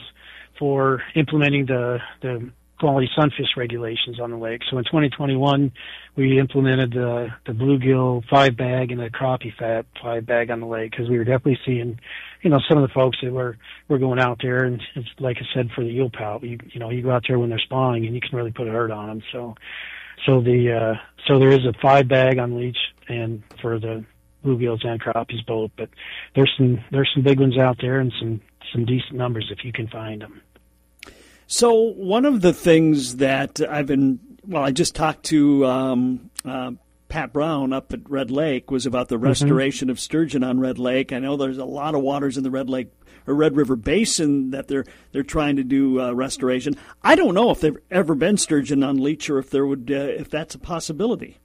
for 0.58 1.02
implementing 1.16 1.66
the 1.66 2.00
the 2.22 2.52
quality 2.80 3.10
sunfish 3.14 3.58
regulations 3.58 4.20
on 4.22 4.32
the 4.32 4.38
lake. 4.38 4.62
So 4.72 4.78
in 4.78 4.86
2021, 4.86 5.72
we 6.16 6.40
implemented 6.40 6.92
the 6.92 7.28
the 7.46 7.52
bluegill 7.52 8.24
five 8.30 8.56
bag 8.58 8.92
and 8.92 9.00
the 9.00 9.10
crappie 9.10 9.56
fat 9.58 9.86
five 10.02 10.26
bag 10.26 10.50
on 10.50 10.62
the 10.62 10.66
lake 10.66 10.92
because 10.92 11.10
we 11.10 11.18
were 11.18 11.26
definitely 11.26 11.60
seeing, 11.66 12.00
you 12.42 12.50
know, 12.50 12.60
some 12.68 12.78
of 12.78 12.88
the 12.88 12.94
folks 12.94 13.18
that 13.22 13.32
were 13.32 13.58
were 13.88 14.00
going 14.00 14.20
out 14.20 14.40
there 14.42 14.64
and 14.64 14.82
it's 14.96 15.10
like 15.20 15.38
I 15.38 15.46
said 15.54 15.70
for 15.76 15.84
the 15.84 15.90
eel 15.90 16.10
pout, 16.10 16.44
you 16.44 16.58
you 16.72 16.80
know, 16.80 16.90
you 16.90 17.04
go 17.04 17.12
out 17.12 17.26
there 17.28 17.38
when 17.38 17.50
they're 17.50 17.60
spawning 17.60 18.06
and 18.06 18.16
you 18.16 18.22
can 18.22 18.36
really 18.36 18.52
put 18.52 18.68
a 18.68 18.72
hurt 18.72 18.92
on 18.92 19.08
them. 19.08 19.24
So 19.32 19.56
so 20.26 20.42
the 20.42 20.72
uh 20.72 20.94
so 21.28 21.38
there 21.40 21.52
is 21.52 21.66
a 21.66 21.74
five 21.82 22.08
bag 22.08 22.40
on 22.40 22.58
leech 22.58 22.78
and 23.08 23.44
for 23.62 23.80
the 23.80 24.06
bluegills 24.44 24.86
and 24.86 25.02
crappies 25.02 25.46
both. 25.46 25.72
But 25.78 25.90
there's 26.36 26.52
some 26.58 26.84
there's 26.92 27.10
some 27.14 27.24
big 27.24 27.40
ones 27.40 27.58
out 27.58 27.78
there 27.82 28.00
and 28.00 28.12
some 28.20 28.42
some 28.74 28.86
decent 28.86 29.14
numbers 29.14 29.50
if 29.52 29.64
you 29.64 29.72
can 29.72 29.88
find 29.88 30.22
them. 30.22 30.42
So 31.48 31.74
one 31.74 32.26
of 32.26 32.42
the 32.42 32.54
things 32.54 33.18
that 33.18 33.60
I've 33.62 33.88
been 33.88 34.20
well, 34.46 34.64
I 34.64 34.72
just 34.72 34.96
talked 34.96 35.26
to 35.26 35.66
um, 35.66 36.30
uh, 36.46 36.72
Pat 37.10 37.34
Brown 37.34 37.74
up 37.74 37.92
at 37.92 38.10
Red 38.10 38.32
Lake 38.32 38.72
was 38.72 38.86
about 38.86 39.10
the 39.10 39.16
mm-hmm. 39.16 39.26
restoration 39.26 39.88
mm-hmm. 39.88 39.94
of 39.94 40.00
sturgeon 40.00 40.44
on 40.44 40.60
Red 40.60 40.80
Lake. 40.80 41.12
I 41.12 41.20
know 41.20 41.38
there's 41.38 41.58
a 41.58 41.66
lot 41.66 41.96
of 41.96 42.02
waters 42.02 42.38
in 42.38 42.44
the 42.44 42.52
Red 42.52 42.70
Lake 42.70 42.94
or 43.28 43.34
Red 43.34 43.56
River 43.56 43.76
Basin 43.76 44.52
that 44.52 44.68
they're 44.68 44.86
they're 45.12 45.24
trying 45.24 45.56
to 45.58 45.64
do 45.64 46.00
uh, 46.00 46.12
restoration. 46.12 46.76
I 47.04 47.16
don't 47.16 47.34
know 47.34 47.52
if 47.52 47.60
there've 47.62 47.78
ever 47.92 48.16
been 48.16 48.38
sturgeon 48.38 48.84
on 48.84 48.98
Leech 48.98 49.30
or 49.30 49.40
if 49.40 49.50
there 49.50 49.66
would 49.66 49.92
uh, 49.92 49.96
if 49.96 50.30
that's 50.30 50.56
a 50.56 50.60
possibility. 50.60 51.38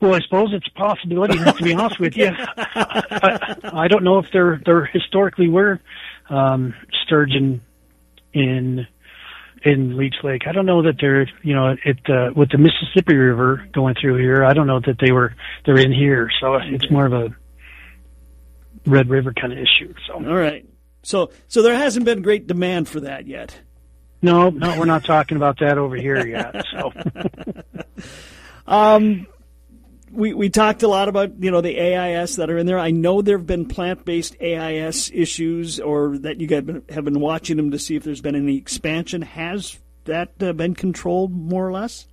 Well, 0.00 0.14
I 0.14 0.20
suppose 0.20 0.50
it's 0.52 0.66
a 0.66 0.78
possibility. 0.78 1.36
to 1.36 1.62
be 1.62 1.74
honest 1.74 2.00
with 2.00 2.16
you, 2.16 2.30
I, 2.56 3.56
I 3.72 3.88
don't 3.88 4.02
know 4.02 4.18
if 4.18 4.26
there 4.32 4.60
there 4.64 4.86
historically 4.86 5.48
were 5.48 5.78
um, 6.30 6.74
sturgeon 7.04 7.60
in 8.32 8.86
in 9.62 9.96
Leech 9.98 10.14
Lake. 10.22 10.42
I 10.46 10.52
don't 10.52 10.64
know 10.64 10.82
that 10.82 10.94
they're 11.00 11.28
you 11.42 11.54
know 11.54 11.76
it 11.84 11.98
uh, 12.08 12.30
with 12.34 12.50
the 12.50 12.58
Mississippi 12.58 13.14
River 13.14 13.68
going 13.72 13.94
through 14.00 14.16
here. 14.16 14.42
I 14.42 14.54
don't 14.54 14.66
know 14.66 14.80
that 14.80 14.96
they 14.98 15.12
were 15.12 15.34
they're 15.66 15.78
in 15.78 15.92
here. 15.92 16.30
So 16.40 16.54
it's 16.54 16.90
more 16.90 17.04
of 17.04 17.12
a 17.12 17.36
Red 18.86 19.10
River 19.10 19.34
kind 19.34 19.52
of 19.52 19.58
issue. 19.58 19.92
So 20.06 20.14
all 20.14 20.36
right. 20.36 20.66
So 21.02 21.30
so 21.48 21.60
there 21.60 21.76
hasn't 21.76 22.06
been 22.06 22.22
great 22.22 22.46
demand 22.46 22.88
for 22.88 23.00
that 23.00 23.26
yet. 23.26 23.60
No, 24.22 24.50
no, 24.50 24.78
we're 24.78 24.84
not 24.84 25.04
talking 25.04 25.36
about 25.36 25.60
that 25.60 25.78
over 25.78 25.96
here 25.96 26.26
yet. 26.26 26.62
So. 26.72 26.92
um, 28.66 29.26
we, 30.12 30.34
we 30.34 30.50
talked 30.50 30.82
a 30.82 30.88
lot 30.88 31.08
about 31.08 31.42
you 31.42 31.50
know 31.50 31.60
the 31.60 31.78
AIS 31.78 32.36
that 32.36 32.50
are 32.50 32.58
in 32.58 32.66
there. 32.66 32.78
I 32.78 32.90
know 32.90 33.22
there 33.22 33.38
have 33.38 33.46
been 33.46 33.66
plant 33.66 34.04
based 34.04 34.36
AIS 34.40 35.10
issues, 35.12 35.80
or 35.80 36.18
that 36.18 36.40
you 36.40 36.48
have 36.48 37.04
been, 37.04 37.20
watching 37.20 37.56
them 37.56 37.70
to 37.70 37.78
see 37.78 37.96
if 37.96 38.02
there's 38.02 38.20
been 38.20 38.34
any 38.34 38.56
expansion. 38.56 39.22
Has 39.22 39.78
that 40.04 40.30
uh, 40.40 40.52
been 40.52 40.74
controlled 40.74 41.32
more 41.32 41.66
or 41.66 41.72
less? 41.72 42.06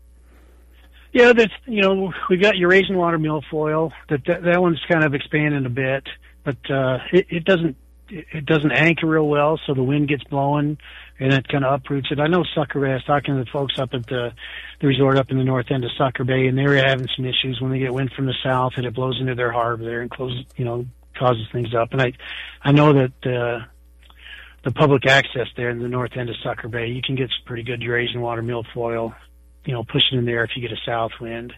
Yeah, 1.12 1.34
that's 1.34 1.54
you 1.66 1.82
know 1.82 2.14
we've 2.30 2.42
got 2.42 2.58
Eurasian 2.58 2.98
water 2.98 3.18
milfoil. 3.18 3.92
That, 4.10 4.26
that 4.26 4.44
that 4.44 4.62
one's 4.62 4.82
kind 4.88 5.04
of 5.04 5.14
expanding 5.14 5.66
a 5.66 5.70
bit, 5.70 6.08
but 6.44 6.58
uh, 6.70 7.00
it, 7.12 7.28
it 7.30 7.46
doesn't 7.46 7.76
it 8.10 8.46
doesn't 8.46 8.72
anchor 8.72 9.08
real 9.08 9.28
well, 9.28 9.60
so 9.66 9.74
the 9.74 9.84
wind 9.84 10.08
gets 10.08 10.24
blowing 10.26 10.78
and 11.20 11.34
it 11.34 11.48
kind 11.48 11.66
of 11.66 11.74
uproots 11.74 12.10
it. 12.12 12.20
I 12.20 12.28
know 12.28 12.44
Sucker 12.56 12.80
Bay. 12.80 12.92
I 12.92 12.96
was 12.96 13.04
talking 13.06 13.36
to 13.36 13.44
the 13.44 13.50
folks 13.52 13.80
up 13.80 13.90
at 13.94 14.06
the 14.08 14.34
the 14.80 14.88
resort 14.88 15.18
up 15.18 15.32
in 15.32 15.38
the 15.38 15.44
north 15.44 15.72
end 15.72 15.84
of 15.84 15.92
Sucker 15.98 16.24
Bay, 16.24 16.48
and 16.48 16.58
they 16.58 16.68
were 16.68 16.76
having 16.76 17.08
some 17.16 17.26
issues 17.26 17.60
when 17.60 17.72
they 17.72 17.80
get 17.80 17.94
wind 17.94 18.12
from 18.16 18.26
the 18.26 18.36
south 18.44 18.74
and 18.78 18.86
it 18.86 18.94
blows 18.94 19.18
into 19.20 19.36
their 19.36 19.52
harbor 19.52 19.84
there 19.84 20.02
and 20.02 20.12
closes, 20.12 20.46
you 20.56 20.66
know, 20.66 20.86
causes 21.18 21.48
things 21.52 21.74
up. 21.74 21.90
And 21.92 22.02
I, 22.02 22.14
I 22.64 22.72
know 22.72 22.94
that 22.94 23.26
uh, 23.26 23.66
the 24.64 24.72
public 24.72 25.08
access 25.08 25.48
there 25.56 25.70
in 25.70 25.80
the 25.80 25.88
north 25.88 26.12
end 26.16 26.30
of 26.30 26.36
Sucker 26.44 26.68
Bay, 26.68 26.88
you 26.88 27.02
can 27.02 27.16
get 27.16 27.30
some 27.30 27.46
pretty 27.46 27.64
good 27.64 27.82
Eurasian 27.82 28.22
water 28.22 28.44
milfoil, 28.44 29.16
you 29.66 29.74
know, 29.74 29.84
pushing 29.84 30.20
in 30.20 30.26
there 30.26 30.44
if 30.44 30.52
you 30.56 30.62
get 30.62 30.72
a 30.72 30.82
south 30.86 31.12
wind. 31.20 31.54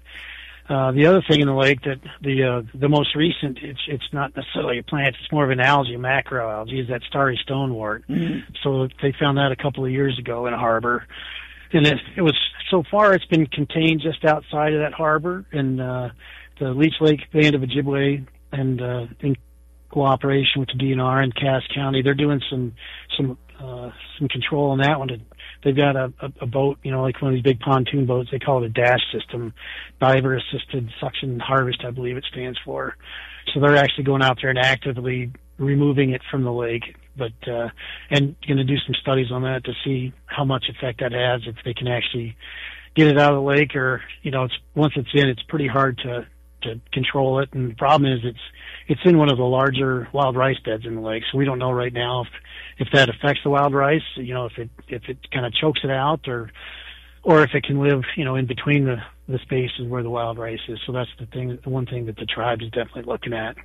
Uh, 0.69 0.91
the 0.91 1.07
other 1.07 1.23
thing 1.27 1.41
in 1.41 1.47
the 1.47 1.53
lake 1.53 1.81
that 1.81 1.99
the 2.21 2.43
uh, 2.43 2.77
the 2.77 2.87
most 2.87 3.15
recent 3.15 3.57
it's 3.61 3.79
it's 3.87 4.13
not 4.13 4.35
necessarily 4.35 4.77
a 4.77 4.83
plant 4.83 5.15
it's 5.19 5.31
more 5.31 5.43
of 5.43 5.49
an 5.49 5.59
algae 5.59 5.95
a 5.95 5.97
macroalgae 5.97 6.81
is 6.83 6.87
that 6.89 7.01
starry 7.07 7.39
stonewort. 7.41 8.03
Mm-hmm. 8.07 8.53
So 8.63 8.87
they 9.01 9.11
found 9.19 9.39
that 9.39 9.51
a 9.51 9.55
couple 9.55 9.83
of 9.83 9.91
years 9.91 10.19
ago 10.19 10.45
in 10.45 10.53
a 10.53 10.59
harbor, 10.59 11.07
and 11.73 11.87
it, 11.87 11.97
it 12.15 12.21
was 12.21 12.37
so 12.69 12.83
far 12.91 13.15
it's 13.15 13.25
been 13.25 13.47
contained 13.47 14.01
just 14.01 14.23
outside 14.23 14.73
of 14.73 14.81
that 14.81 14.93
harbor 14.93 15.43
in 15.51 15.79
uh, 15.79 16.11
the 16.59 16.69
Leech 16.69 17.01
Lake 17.01 17.21
Band 17.33 17.55
of 17.55 17.61
Ojibwe 17.61 18.27
and 18.51 18.81
uh, 18.81 19.07
in 19.21 19.35
cooperation 19.89 20.59
with 20.59 20.69
the 20.69 20.75
DNR 20.75 21.23
and 21.23 21.35
Cass 21.35 21.63
County, 21.73 22.01
they're 22.03 22.13
doing 22.13 22.41
some 22.49 22.73
some 23.17 23.37
uh, 23.59 23.89
some 24.17 24.27
control 24.27 24.71
on 24.71 24.77
that 24.79 24.99
one 24.99 25.07
to 25.07 25.19
they've 25.63 25.75
got 25.75 25.95
a, 25.95 26.13
a, 26.21 26.31
a 26.41 26.45
boat, 26.45 26.77
you 26.83 26.91
know, 26.91 27.01
like 27.01 27.21
one 27.21 27.31
of 27.31 27.35
these 27.35 27.43
big 27.43 27.59
pontoon 27.59 28.05
boats. 28.05 28.29
They 28.31 28.39
call 28.39 28.63
it 28.63 28.67
a 28.67 28.69
dash 28.69 29.01
system, 29.13 29.53
diver 29.99 30.35
assisted 30.35 30.89
suction 30.99 31.39
harvest, 31.39 31.83
I 31.85 31.91
believe 31.91 32.17
it 32.17 32.25
stands 32.31 32.57
for. 32.63 32.95
So 33.53 33.59
they're 33.59 33.77
actually 33.77 34.03
going 34.03 34.21
out 34.21 34.37
there 34.41 34.49
and 34.49 34.59
actively 34.59 35.31
removing 35.57 36.11
it 36.11 36.21
from 36.29 36.43
the 36.43 36.53
lake, 36.53 36.95
but 37.17 37.33
uh, 37.47 37.69
and 38.09 38.35
going 38.47 38.57
to 38.57 38.63
do 38.63 38.77
some 38.85 38.95
studies 39.01 39.31
on 39.31 39.43
that 39.43 39.63
to 39.65 39.73
see 39.83 40.13
how 40.25 40.45
much 40.45 40.65
effect 40.69 41.01
that 41.01 41.11
has 41.11 41.41
if 41.45 41.55
they 41.65 41.73
can 41.73 41.87
actually 41.87 42.35
get 42.95 43.07
it 43.07 43.19
out 43.19 43.33
of 43.33 43.37
the 43.37 43.41
lake, 43.41 43.75
or 43.75 44.01
you 44.21 44.31
know, 44.31 44.45
it's 44.45 44.53
once 44.75 44.93
it's 44.95 45.09
in, 45.13 45.27
it's 45.27 45.43
pretty 45.43 45.67
hard 45.67 45.97
to 45.99 46.27
to 46.63 46.79
control 46.91 47.39
it. 47.39 47.49
And 47.53 47.71
the 47.71 47.75
problem 47.75 48.11
is 48.11 48.19
it's 48.23 48.39
it's 48.87 49.01
in 49.05 49.17
one 49.17 49.29
of 49.29 49.37
the 49.37 49.43
larger 49.43 50.07
wild 50.13 50.35
rice 50.35 50.59
beds 50.65 50.85
in 50.85 50.95
the 50.95 51.01
lake, 51.01 51.23
so 51.31 51.37
we 51.37 51.45
don't 51.45 51.59
know 51.59 51.71
right 51.71 51.93
now 51.93 52.21
if 52.21 52.27
if 52.79 52.87
that 52.93 53.09
affects 53.09 53.41
the 53.43 53.49
wild 53.49 53.73
rice. 53.73 54.01
You 54.15 54.33
know, 54.33 54.45
if 54.45 54.57
it 54.57 54.69
if 54.87 55.03
it 55.07 55.17
kind 55.31 55.45
of 55.45 55.53
chokes 55.53 55.81
it 55.83 55.91
out, 55.91 56.27
or 56.27 56.51
or 57.23 57.43
if 57.43 57.51
it 57.53 57.63
can 57.63 57.79
live, 57.79 58.03
you 58.15 58.25
know, 58.25 58.35
in 58.35 58.45
between 58.45 58.85
the 58.85 58.97
the 59.27 59.39
spaces 59.39 59.87
where 59.87 60.03
the 60.03 60.09
wild 60.09 60.37
rice 60.37 60.59
is. 60.67 60.79
So 60.85 60.91
that's 60.91 61.09
the 61.19 61.27
thing, 61.27 61.59
the 61.63 61.69
one 61.69 61.85
thing 61.85 62.07
that 62.07 62.15
the 62.15 62.25
tribe 62.25 62.61
is 62.61 62.69
definitely 62.71 63.03
looking 63.03 63.33
at. 63.33 63.55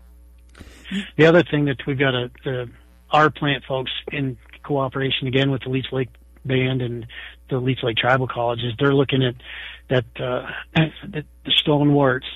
The 1.16 1.26
other 1.26 1.42
thing 1.42 1.64
that 1.64 1.78
we've 1.86 1.98
got 1.98 2.14
a 2.14 2.30
the 2.44 2.70
our 3.10 3.30
plant 3.30 3.64
folks 3.66 3.92
in 4.12 4.36
cooperation 4.64 5.26
again 5.28 5.50
with 5.50 5.62
the 5.62 5.70
Leech 5.70 5.86
Lake 5.92 6.08
Band 6.44 6.82
and 6.82 7.06
the 7.48 7.58
Leech 7.58 7.82
Lake 7.82 7.96
Tribal 7.96 8.26
Colleges, 8.26 8.72
they're 8.78 8.94
looking 8.94 9.22
at 9.22 9.34
that 9.88 10.04
uh, 10.20 10.46
the, 11.08 11.24
stoneworts 11.66 12.26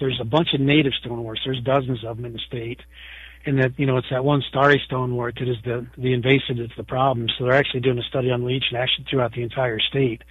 there's 0.00 0.18
a 0.20 0.24
bunch 0.24 0.48
of 0.54 0.60
native 0.60 0.92
stoneworts. 1.04 1.38
There's 1.44 1.60
dozens 1.62 2.04
of 2.04 2.16
them 2.16 2.26
in 2.26 2.32
the 2.32 2.40
state. 2.46 2.80
And 3.46 3.58
that, 3.58 3.78
you 3.78 3.86
know, 3.86 3.96
it's 3.96 4.10
that 4.10 4.24
one 4.24 4.42
starry 4.48 4.80
stonewort 4.84 5.36
that 5.38 5.48
is 5.48 5.56
the, 5.64 5.86
the 5.96 6.12
invasive 6.12 6.58
that's 6.58 6.76
the 6.76 6.84
problem. 6.84 7.28
So 7.38 7.44
they're 7.44 7.54
actually 7.54 7.80
doing 7.80 7.98
a 7.98 8.02
study 8.02 8.30
on 8.30 8.44
leech 8.44 8.64
and 8.70 8.78
actually 8.78 9.06
throughout 9.08 9.32
the 9.32 9.42
entire 9.42 9.78
state 9.80 10.22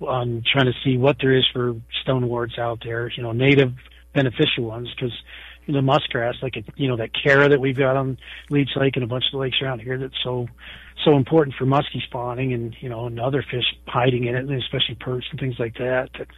on 0.00 0.42
trying 0.50 0.66
to 0.66 0.72
see 0.84 0.96
what 0.96 1.16
there 1.20 1.36
is 1.36 1.46
for 1.52 1.74
stoneworts 2.06 2.58
out 2.58 2.80
there, 2.84 3.10
you 3.16 3.22
know, 3.22 3.32
native 3.32 3.72
beneficial 4.14 4.64
ones 4.64 4.88
because 4.94 5.12
know 5.72 5.80
muskrats 5.80 6.38
like 6.42 6.56
you 6.76 6.88
know 6.88 6.96
that 6.96 7.14
Chara 7.14 7.48
that 7.48 7.60
we've 7.60 7.76
got 7.76 7.96
on 7.96 8.18
Leech 8.50 8.70
Lake 8.76 8.96
and 8.96 9.04
a 9.04 9.06
bunch 9.06 9.24
of 9.26 9.32
the 9.32 9.38
lakes 9.38 9.56
around 9.62 9.80
here 9.80 9.98
that's 9.98 10.14
so 10.22 10.46
so 11.04 11.16
important 11.16 11.56
for 11.56 11.64
muskie 11.64 12.02
spawning 12.04 12.52
and 12.52 12.76
you 12.80 12.88
know 12.88 13.06
and 13.06 13.18
other 13.20 13.42
fish 13.42 13.64
hiding 13.86 14.24
in 14.24 14.34
it, 14.34 14.46
and 14.46 14.62
especially 14.62 14.94
perch 14.94 15.24
and 15.30 15.40
things 15.40 15.56
like 15.58 15.74
that. 15.74 16.10
that 16.18 16.28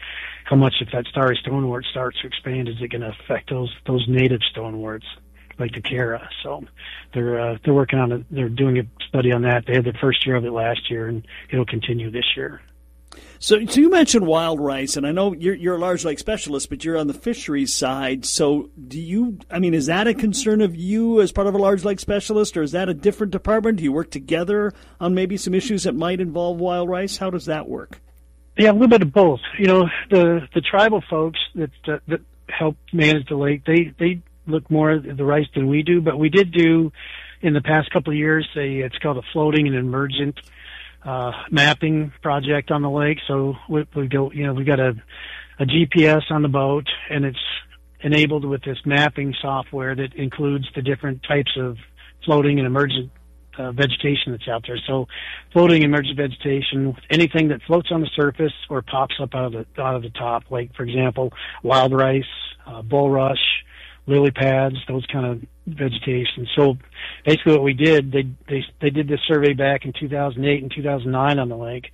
how 0.44 0.56
much 0.56 0.74
if 0.80 0.90
that 0.92 1.06
starry 1.06 1.38
stonewort 1.40 1.84
starts 1.90 2.20
to 2.20 2.26
expand 2.26 2.68
is 2.68 2.76
it 2.80 2.90
going 2.90 3.02
to 3.02 3.14
affect 3.20 3.50
those 3.50 3.74
those 3.86 4.04
native 4.08 4.40
stoneworts 4.54 5.04
like 5.58 5.72
the 5.72 5.80
Chara? 5.80 6.28
So 6.42 6.64
they're 7.12 7.40
uh, 7.40 7.58
they're 7.64 7.74
working 7.74 7.98
on 7.98 8.12
it. 8.12 8.26
They're 8.30 8.48
doing 8.48 8.78
a 8.78 8.84
study 9.08 9.32
on 9.32 9.42
that. 9.42 9.64
They 9.66 9.74
had 9.74 9.84
the 9.84 9.94
first 10.00 10.26
year 10.26 10.36
of 10.36 10.44
it 10.44 10.52
last 10.52 10.90
year, 10.90 11.08
and 11.08 11.26
it'll 11.50 11.66
continue 11.66 12.10
this 12.10 12.36
year. 12.36 12.60
So, 13.38 13.64
so 13.66 13.80
you 13.80 13.90
mentioned 13.90 14.26
wild 14.26 14.60
rice, 14.60 14.96
and 14.96 15.06
I 15.06 15.12
know 15.12 15.34
you're, 15.34 15.54
you're 15.54 15.76
a 15.76 15.78
large 15.78 16.04
lake 16.04 16.18
specialist, 16.18 16.70
but 16.70 16.84
you're 16.84 16.96
on 16.96 17.06
the 17.06 17.14
fisheries 17.14 17.72
side. 17.72 18.24
So, 18.24 18.70
do 18.88 18.98
you? 18.98 19.38
I 19.50 19.58
mean, 19.58 19.74
is 19.74 19.86
that 19.86 20.06
a 20.06 20.14
concern 20.14 20.60
of 20.60 20.74
you 20.74 21.20
as 21.20 21.32
part 21.32 21.46
of 21.46 21.54
a 21.54 21.58
large 21.58 21.84
lake 21.84 22.00
specialist, 22.00 22.56
or 22.56 22.62
is 22.62 22.72
that 22.72 22.88
a 22.88 22.94
different 22.94 23.32
department? 23.32 23.78
Do 23.78 23.84
you 23.84 23.92
work 23.92 24.10
together 24.10 24.72
on 25.00 25.14
maybe 25.14 25.36
some 25.36 25.54
issues 25.54 25.84
that 25.84 25.94
might 25.94 26.20
involve 26.20 26.58
wild 26.58 26.88
rice? 26.88 27.18
How 27.18 27.30
does 27.30 27.46
that 27.46 27.68
work? 27.68 28.00
Yeah, 28.56 28.70
a 28.70 28.72
little 28.72 28.88
bit 28.88 29.02
of 29.02 29.12
both. 29.12 29.40
You 29.58 29.66
know, 29.66 29.88
the 30.10 30.48
the 30.54 30.62
tribal 30.62 31.02
folks 31.08 31.38
that 31.54 31.70
uh, 31.86 31.98
that 32.08 32.20
help 32.48 32.76
manage 32.92 33.28
the 33.28 33.36
lake, 33.36 33.64
they 33.66 33.92
they 33.98 34.22
look 34.46 34.70
more 34.70 34.92
at 34.92 35.16
the 35.16 35.24
rice 35.24 35.46
than 35.54 35.68
we 35.68 35.82
do. 35.82 36.00
But 36.00 36.18
we 36.18 36.30
did 36.30 36.52
do 36.52 36.90
in 37.42 37.52
the 37.52 37.60
past 37.60 37.90
couple 37.90 38.12
of 38.12 38.18
years 38.18 38.48
a 38.56 38.80
it's 38.80 38.96
called 38.98 39.18
a 39.18 39.22
floating 39.32 39.66
and 39.66 39.76
emergent 39.76 40.40
uh, 41.06 41.32
mapping 41.50 42.12
project 42.20 42.70
on 42.70 42.82
the 42.82 42.90
lake. 42.90 43.18
So 43.28 43.54
we, 43.68 43.86
we 43.94 44.08
go, 44.08 44.30
you 44.32 44.46
know, 44.46 44.52
we 44.52 44.64
got 44.64 44.80
a, 44.80 44.92
a 45.58 45.64
GPS 45.64 46.22
on 46.30 46.42
the 46.42 46.48
boat 46.48 46.86
and 47.08 47.24
it's 47.24 47.38
enabled 48.00 48.44
with 48.44 48.62
this 48.62 48.78
mapping 48.84 49.34
software 49.40 49.94
that 49.94 50.14
includes 50.14 50.66
the 50.74 50.82
different 50.82 51.22
types 51.22 51.52
of 51.56 51.76
floating 52.24 52.58
and 52.58 52.66
emergent 52.66 53.10
uh, 53.56 53.72
vegetation 53.72 54.32
that's 54.32 54.48
out 54.48 54.64
there. 54.66 54.78
So 54.86 55.06
floating 55.52 55.82
emergent 55.82 56.16
vegetation, 56.16 56.96
anything 57.08 57.48
that 57.48 57.62
floats 57.62 57.88
on 57.90 58.00
the 58.00 58.10
surface 58.14 58.52
or 58.68 58.82
pops 58.82 59.14
up 59.20 59.34
out 59.34 59.46
of 59.46 59.52
the, 59.52 59.82
out 59.82 59.94
of 59.94 60.02
the 60.02 60.10
top, 60.10 60.44
like 60.50 60.74
for 60.74 60.82
example, 60.82 61.32
wild 61.62 61.92
rice, 61.92 62.24
uh, 62.66 62.82
bulrush, 62.82 63.36
lily 64.06 64.30
pads, 64.30 64.76
those 64.88 65.04
kind 65.06 65.26
of 65.26 65.42
vegetation. 65.66 66.46
So 66.56 66.76
basically 67.24 67.52
what 67.52 67.62
we 67.62 67.72
did, 67.72 68.12
they, 68.12 68.22
they, 68.48 68.64
they 68.80 68.90
did 68.90 69.08
this 69.08 69.20
survey 69.26 69.52
back 69.52 69.84
in 69.84 69.92
2008 69.98 70.62
and 70.62 70.72
2009 70.74 71.38
on 71.38 71.48
the 71.48 71.56
lake. 71.56 71.90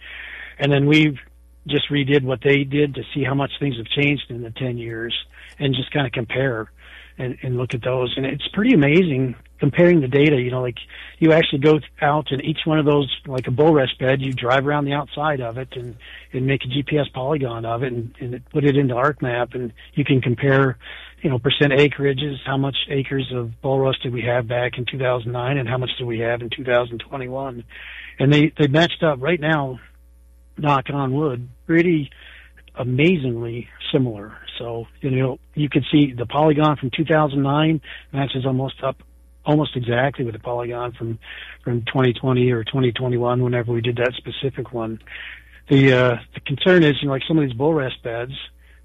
And 0.59 0.71
then 0.71 0.87
we 0.87 1.19
just 1.67 1.91
redid 1.91 2.25
what 2.25 2.41
they 2.43 2.65
did 2.65 2.95
to 2.95 3.03
see 3.15 3.25
how 3.25 3.35
much 3.35 3.53
things 3.59 3.77
have 3.77 3.87
changed 3.87 4.25
in 4.29 4.43
the 4.43 4.51
10 4.51 4.79
years 4.79 5.15
and 5.59 5.75
just 5.75 5.93
kind 5.93 6.07
of 6.07 6.13
compare 6.13 6.71
and, 7.19 7.39
and 7.43 7.57
look 7.57 7.75
at 7.75 7.83
those. 7.83 8.13
And 8.17 8.27
it's 8.27 8.47
pretty 8.49 8.75
amazing 8.75 9.37
comparing 9.59 10.01
the 10.01 10.09
data. 10.09 10.37
You 10.41 10.51
know, 10.51 10.61
like 10.61 10.79
you 11.19 11.33
actually 11.33 11.61
go 11.61 11.79
out 12.01 12.33
and 12.33 12.45
each 12.45 12.61
one 12.65 12.79
of 12.79 12.85
those, 12.85 13.09
like 13.27 13.47
a 13.47 13.51
bulrush 13.51 13.97
bed, 13.99 14.21
you 14.21 14.33
drive 14.33 14.67
around 14.67 14.87
the 14.87 14.93
outside 14.93 15.41
of 15.41 15.59
it 15.59 15.69
and, 15.73 15.97
and 16.33 16.47
make 16.47 16.63
a 16.65 16.69
GPS 16.69 17.13
polygon 17.13 17.65
of 17.65 17.83
it 17.83 17.93
and, 17.93 18.15
and 18.21 18.51
put 18.51 18.65
it 18.65 18.77
into 18.77 18.95
ArcMap 18.95 19.55
and 19.55 19.73
you 19.95 20.05
can 20.05 20.21
compare 20.21 20.79
you 21.23 21.31
know, 21.31 21.39
percent 21.39 21.73
acreages, 21.73 22.37
how 22.45 22.57
much 22.57 22.77
acres 22.89 23.33
of 23.33 23.53
bulrush 23.63 24.01
did 24.03 24.13
we 24.13 24.23
have 24.23 24.49
back 24.49 24.77
in 24.77 24.85
2009 24.85 25.57
and 25.57 25.69
how 25.69 25.79
much 25.79 25.91
do 25.99 26.05
we 26.05 26.19
have 26.19 26.43
in 26.43 26.51
2021? 26.51 27.65
And 28.19 28.33
they, 28.33 28.53
they 28.59 28.67
matched 28.67 29.05
up 29.05 29.23
right 29.23 29.41
now, 29.41 29.79
knock 30.59 30.87
on 30.93 31.15
wood, 31.15 31.49
pretty 31.65 32.11
amazingly 32.75 33.69
similar. 33.93 34.37
So, 34.59 34.87
you 35.01 35.11
know, 35.11 35.39
you 35.55 35.69
could 35.69 35.85
see 35.93 36.13
the 36.13 36.27
polygon 36.27 36.77
from 36.77 36.91
2009 36.91 37.81
matches 38.13 38.45
almost 38.45 38.83
up 38.83 38.97
almost 39.45 39.77
exactly 39.77 40.25
with 40.25 40.35
the 40.35 40.41
polygon 40.41 40.93
from 40.93 41.19
from 41.65 41.83
2020 41.83 42.51
or 42.53 42.63
2021 42.63 43.43
whenever 43.43 43.73
we 43.73 43.81
did 43.81 43.97
that 43.97 44.13
specific 44.17 44.73
one. 44.73 45.01
The 45.69 45.93
uh 45.93 46.17
the 46.35 46.41
concern 46.41 46.83
is, 46.83 46.95
you 47.01 47.09
know, 47.09 47.15
like 47.15 47.23
some 47.27 47.39
of 47.39 47.45
these 47.45 47.57
bulrush 47.57 48.01
beds 48.03 48.33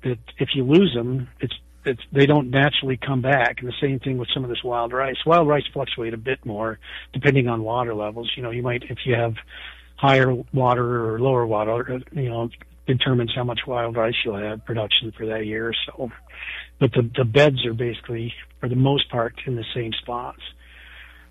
that 0.04 0.18
if 0.38 0.50
you 0.56 0.64
lose 0.64 0.94
them, 0.96 1.28
it's 1.40 1.54
it's, 1.88 2.02
they 2.12 2.26
don't 2.26 2.50
naturally 2.50 2.98
come 2.98 3.22
back. 3.22 3.60
And 3.60 3.68
the 3.68 3.74
same 3.82 4.00
thing 4.00 4.18
with 4.18 4.30
some 4.34 4.44
of 4.44 4.50
this 4.50 4.64
wild 4.64 4.94
rice. 4.94 5.18
Wild 5.26 5.48
rice 5.48 5.64
fluctuate 5.74 6.14
a 6.14 6.18
bit 6.18 6.46
more 6.46 6.80
depending 7.14 7.48
on 7.48 7.64
water 7.64 7.94
levels. 7.94 8.32
You 8.36 8.44
know, 8.44 8.52
you 8.52 8.62
might, 8.62 8.84
if 8.84 9.00
you 9.06 9.16
have 9.16 9.36
higher 9.96 10.34
water 10.54 11.14
or 11.14 11.20
lower 11.20 11.46
water, 11.46 12.02
you 12.12 12.30
know, 12.30 12.50
determines 12.86 13.34
how 13.36 13.44
much 13.44 13.62
wild 13.68 13.98
rice 13.98 14.16
you'll 14.24 14.38
have 14.38 14.64
production 14.66 15.12
for 15.18 15.26
that 15.26 15.46
year. 15.46 15.74
So, 15.86 16.12
but 16.80 16.92
the, 16.94 17.10
the 17.16 17.26
beds 17.26 17.66
are 17.66 17.74
basically, 17.74 18.34
for 18.60 18.70
the 18.70 18.76
most 18.76 19.10
part, 19.10 19.36
in 19.46 19.56
the 19.56 19.66
same 19.76 19.92
spots. 19.94 20.42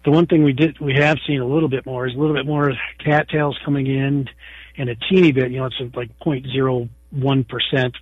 The 0.04 0.10
one 0.10 0.26
thing 0.26 0.44
we 0.44 0.52
did, 0.52 0.78
we 0.78 0.94
have 0.94 1.18
seen 1.26 1.40
a 1.40 1.46
little 1.46 1.68
bit 1.68 1.84
more 1.86 2.06
is 2.06 2.14
a 2.14 2.18
little 2.18 2.36
bit 2.36 2.46
more 2.46 2.72
cattails 3.04 3.58
coming 3.64 3.86
in 3.86 4.28
and 4.78 4.88
a 4.90 4.94
teeny 4.94 5.32
bit, 5.32 5.50
you 5.50 5.58
know, 5.58 5.66
it's 5.66 5.96
like 5.96 6.10
0.01% 6.20 7.94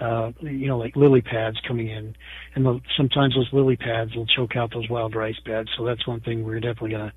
uh, 0.00 0.32
you 0.40 0.68
know, 0.68 0.78
like 0.78 0.94
lily 0.96 1.20
pads 1.20 1.58
coming 1.66 1.88
in, 1.88 2.16
and 2.54 2.64
the, 2.64 2.80
sometimes 2.96 3.34
those 3.34 3.48
lily 3.52 3.76
pads 3.76 4.14
will 4.14 4.26
choke 4.26 4.56
out 4.56 4.72
those 4.72 4.88
wild 4.88 5.14
rice 5.14 5.38
beds. 5.44 5.68
So 5.76 5.84
that's 5.84 6.06
one 6.06 6.20
thing 6.20 6.44
we're 6.44 6.60
definitely 6.60 6.90
gonna 6.90 7.12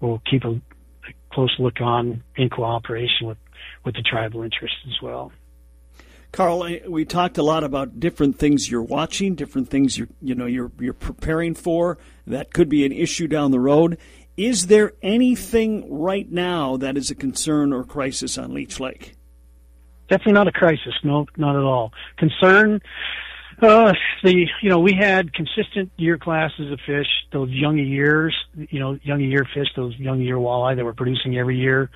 we'll 0.00 0.22
keep 0.30 0.44
a, 0.44 0.50
a 0.50 0.60
close 1.32 1.54
look 1.58 1.80
on 1.80 2.22
in 2.36 2.50
cooperation 2.50 3.26
with 3.26 3.38
with 3.84 3.94
the 3.94 4.02
tribal 4.02 4.42
interests 4.42 4.78
as 4.86 5.02
well. 5.02 5.32
Carl, 6.30 6.68
we 6.86 7.06
talked 7.06 7.38
a 7.38 7.42
lot 7.42 7.64
about 7.64 7.98
different 7.98 8.38
things 8.38 8.70
you're 8.70 8.82
watching, 8.82 9.34
different 9.34 9.70
things 9.70 9.96
you're 9.96 10.08
you 10.20 10.34
know 10.34 10.46
you're 10.46 10.72
you're 10.78 10.92
preparing 10.92 11.54
for 11.54 11.98
that 12.26 12.52
could 12.52 12.68
be 12.68 12.84
an 12.84 12.92
issue 12.92 13.26
down 13.26 13.50
the 13.50 13.60
road. 13.60 13.98
Is 14.36 14.68
there 14.68 14.92
anything 15.02 15.98
right 15.98 16.30
now 16.30 16.76
that 16.76 16.96
is 16.96 17.10
a 17.10 17.14
concern 17.14 17.72
or 17.72 17.82
crisis 17.82 18.38
on 18.38 18.54
Leech 18.54 18.78
Lake? 18.78 19.17
Definitely 20.08 20.34
not 20.34 20.48
a 20.48 20.52
crisis. 20.52 20.94
No, 21.02 21.26
not 21.36 21.56
at 21.56 21.62
all. 21.62 21.92
Concern. 22.16 22.80
Uh, 23.60 23.92
the 24.22 24.46
you 24.62 24.68
know 24.70 24.78
we 24.78 24.92
had 24.92 25.32
consistent 25.32 25.90
year 25.96 26.16
classes 26.16 26.70
of 26.70 26.78
fish, 26.86 27.08
those 27.32 27.50
young 27.50 27.76
years, 27.76 28.34
you 28.54 28.78
know, 28.78 28.98
young 29.02 29.20
year 29.20 29.44
fish, 29.52 29.66
those 29.74 29.96
young 29.98 30.20
year 30.20 30.36
walleye 30.36 30.76
that 30.76 30.84
we're 30.84 30.92
producing 30.92 31.36
every 31.36 31.56
year. 31.56 31.90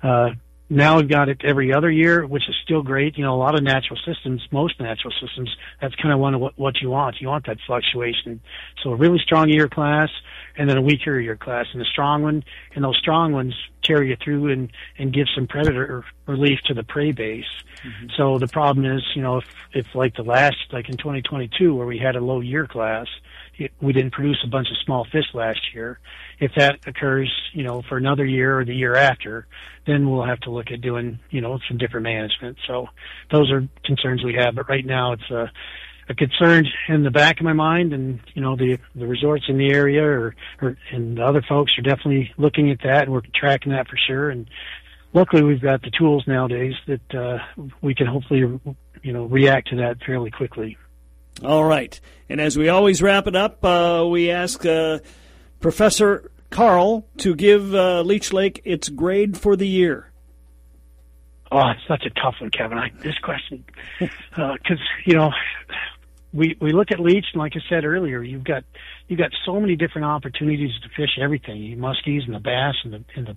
Uh, 0.00 0.30
now 0.70 0.98
we've 0.98 1.08
got 1.08 1.28
it 1.28 1.40
every 1.44 1.72
other 1.72 1.90
year, 1.90 2.26
which 2.26 2.48
is 2.48 2.54
still 2.62 2.82
great. 2.82 3.16
You 3.16 3.24
know, 3.24 3.34
a 3.34 3.40
lot 3.40 3.56
of 3.56 3.64
natural 3.64 3.98
systems, 4.06 4.42
most 4.52 4.78
natural 4.78 5.12
systems, 5.20 5.50
that's 5.80 5.94
kind 5.96 6.12
of 6.12 6.20
one 6.20 6.34
of 6.34 6.40
what, 6.40 6.58
what 6.58 6.74
you 6.80 6.90
want. 6.90 7.16
You 7.20 7.28
want 7.28 7.46
that 7.46 7.56
fluctuation. 7.66 8.40
So 8.84 8.90
a 8.90 8.96
really 8.96 9.18
strong 9.18 9.48
year 9.48 9.68
class 9.68 10.10
and 10.58 10.68
then 10.68 10.76
a 10.76 10.82
weaker 10.82 11.18
year 11.18 11.36
class 11.36 11.66
and 11.72 11.80
a 11.80 11.84
strong 11.84 12.22
one. 12.22 12.44
And 12.74 12.84
those 12.84 12.98
strong 12.98 13.32
ones 13.32 13.54
carry 13.82 14.10
you 14.10 14.16
through 14.22 14.50
and, 14.50 14.70
and 14.98 15.14
give 15.14 15.26
some 15.34 15.46
predator 15.46 16.04
relief 16.26 16.58
to 16.66 16.74
the 16.74 16.82
prey 16.82 17.12
base. 17.12 17.44
Mm-hmm. 17.86 18.06
So 18.16 18.38
the 18.38 18.48
problem 18.48 18.84
is, 18.84 19.02
you 19.14 19.22
know, 19.22 19.38
if, 19.38 19.44
if 19.72 19.94
like 19.94 20.16
the 20.16 20.24
last, 20.24 20.56
like 20.72 20.88
in 20.88 20.96
2022 20.96 21.74
where 21.74 21.86
we 21.86 21.98
had 21.98 22.16
a 22.16 22.20
low 22.20 22.40
year 22.40 22.66
class, 22.66 23.06
we 23.80 23.92
didn't 23.92 24.12
produce 24.12 24.38
a 24.44 24.48
bunch 24.48 24.68
of 24.70 24.76
small 24.84 25.04
fish 25.10 25.26
last 25.34 25.60
year. 25.74 25.98
If 26.38 26.52
that 26.56 26.78
occurs, 26.86 27.32
you 27.52 27.64
know, 27.64 27.82
for 27.88 27.96
another 27.96 28.24
year 28.24 28.60
or 28.60 28.64
the 28.64 28.74
year 28.74 28.94
after, 28.94 29.46
then 29.86 30.10
we'll 30.10 30.24
have 30.24 30.40
to 30.40 30.50
look 30.50 30.70
at 30.70 30.80
doing, 30.80 31.18
you 31.30 31.40
know, 31.40 31.58
some 31.66 31.78
different 31.78 32.04
management. 32.04 32.58
So 32.66 32.86
those 33.32 33.50
are 33.50 33.66
concerns 33.84 34.22
we 34.22 34.34
have. 34.34 34.54
But 34.54 34.68
right 34.68 34.86
now 34.86 35.12
it's 35.12 35.30
a, 35.30 35.50
a 36.08 36.14
concern 36.14 36.66
in 36.88 37.02
the 37.02 37.10
back 37.10 37.38
of 37.38 37.44
my 37.44 37.52
mind 37.52 37.92
and, 37.92 38.20
you 38.34 38.40
know, 38.40 38.56
the, 38.56 38.78
the 38.94 39.06
resorts 39.06 39.44
in 39.48 39.58
the 39.58 39.70
area 39.70 40.02
or, 40.02 40.34
or, 40.62 40.76
and 40.90 41.18
the 41.18 41.24
other 41.24 41.42
folks 41.46 41.72
are 41.78 41.82
definitely 41.82 42.32
looking 42.38 42.70
at 42.70 42.78
that 42.82 43.02
and 43.02 43.12
we're 43.12 43.22
tracking 43.34 43.72
that 43.72 43.88
for 43.88 43.96
sure. 44.06 44.30
And 44.30 44.48
luckily 45.12 45.42
we've 45.42 45.60
got 45.60 45.82
the 45.82 45.90
tools 45.90 46.24
nowadays 46.26 46.74
that, 46.86 47.14
uh, 47.14 47.38
we 47.82 47.94
can 47.94 48.06
hopefully, 48.06 48.40
you 49.02 49.12
know, 49.12 49.24
react 49.24 49.68
to 49.68 49.76
that 49.76 49.98
fairly 50.04 50.30
quickly. 50.30 50.78
All 51.44 51.64
right. 51.64 52.00
And 52.28 52.40
as 52.40 52.56
we 52.56 52.68
always 52.68 53.02
wrap 53.02 53.26
it 53.26 53.36
up, 53.36 53.64
uh, 53.64 54.06
we 54.10 54.30
ask 54.30 54.64
uh, 54.64 55.00
Professor 55.60 56.30
Carl 56.50 57.06
to 57.18 57.34
give 57.34 57.74
uh, 57.74 58.02
Leech 58.02 58.32
Lake 58.32 58.62
its 58.64 58.88
grade 58.88 59.36
for 59.36 59.54
the 59.56 59.68
year. 59.68 60.10
Oh, 61.50 61.70
it's 61.70 61.80
such 61.88 62.04
a 62.04 62.10
tough 62.10 62.34
one, 62.40 62.50
Kevin. 62.50 62.76
I, 62.76 62.90
this 63.02 63.16
question, 63.22 63.64
because 63.98 64.18
uh, 64.36 64.54
you 65.06 65.14
know, 65.14 65.30
we 66.32 66.56
we 66.60 66.72
look 66.72 66.90
at 66.90 67.00
Leech, 67.00 67.26
and 67.32 67.40
like 67.40 67.52
I 67.54 67.60
said 67.68 67.84
earlier, 67.84 68.22
you've 68.22 68.44
got 68.44 68.64
you've 69.08 69.18
got 69.18 69.30
so 69.46 69.60
many 69.60 69.76
different 69.76 70.06
opportunities 70.06 70.70
to 70.82 70.88
fish 70.96 71.18
everything, 71.20 71.60
the 71.60 71.76
muskies 71.76 72.24
and 72.26 72.34
the 72.34 72.40
bass 72.40 72.74
and 72.84 72.92
the 72.92 73.04
and 73.16 73.26
the 73.26 73.36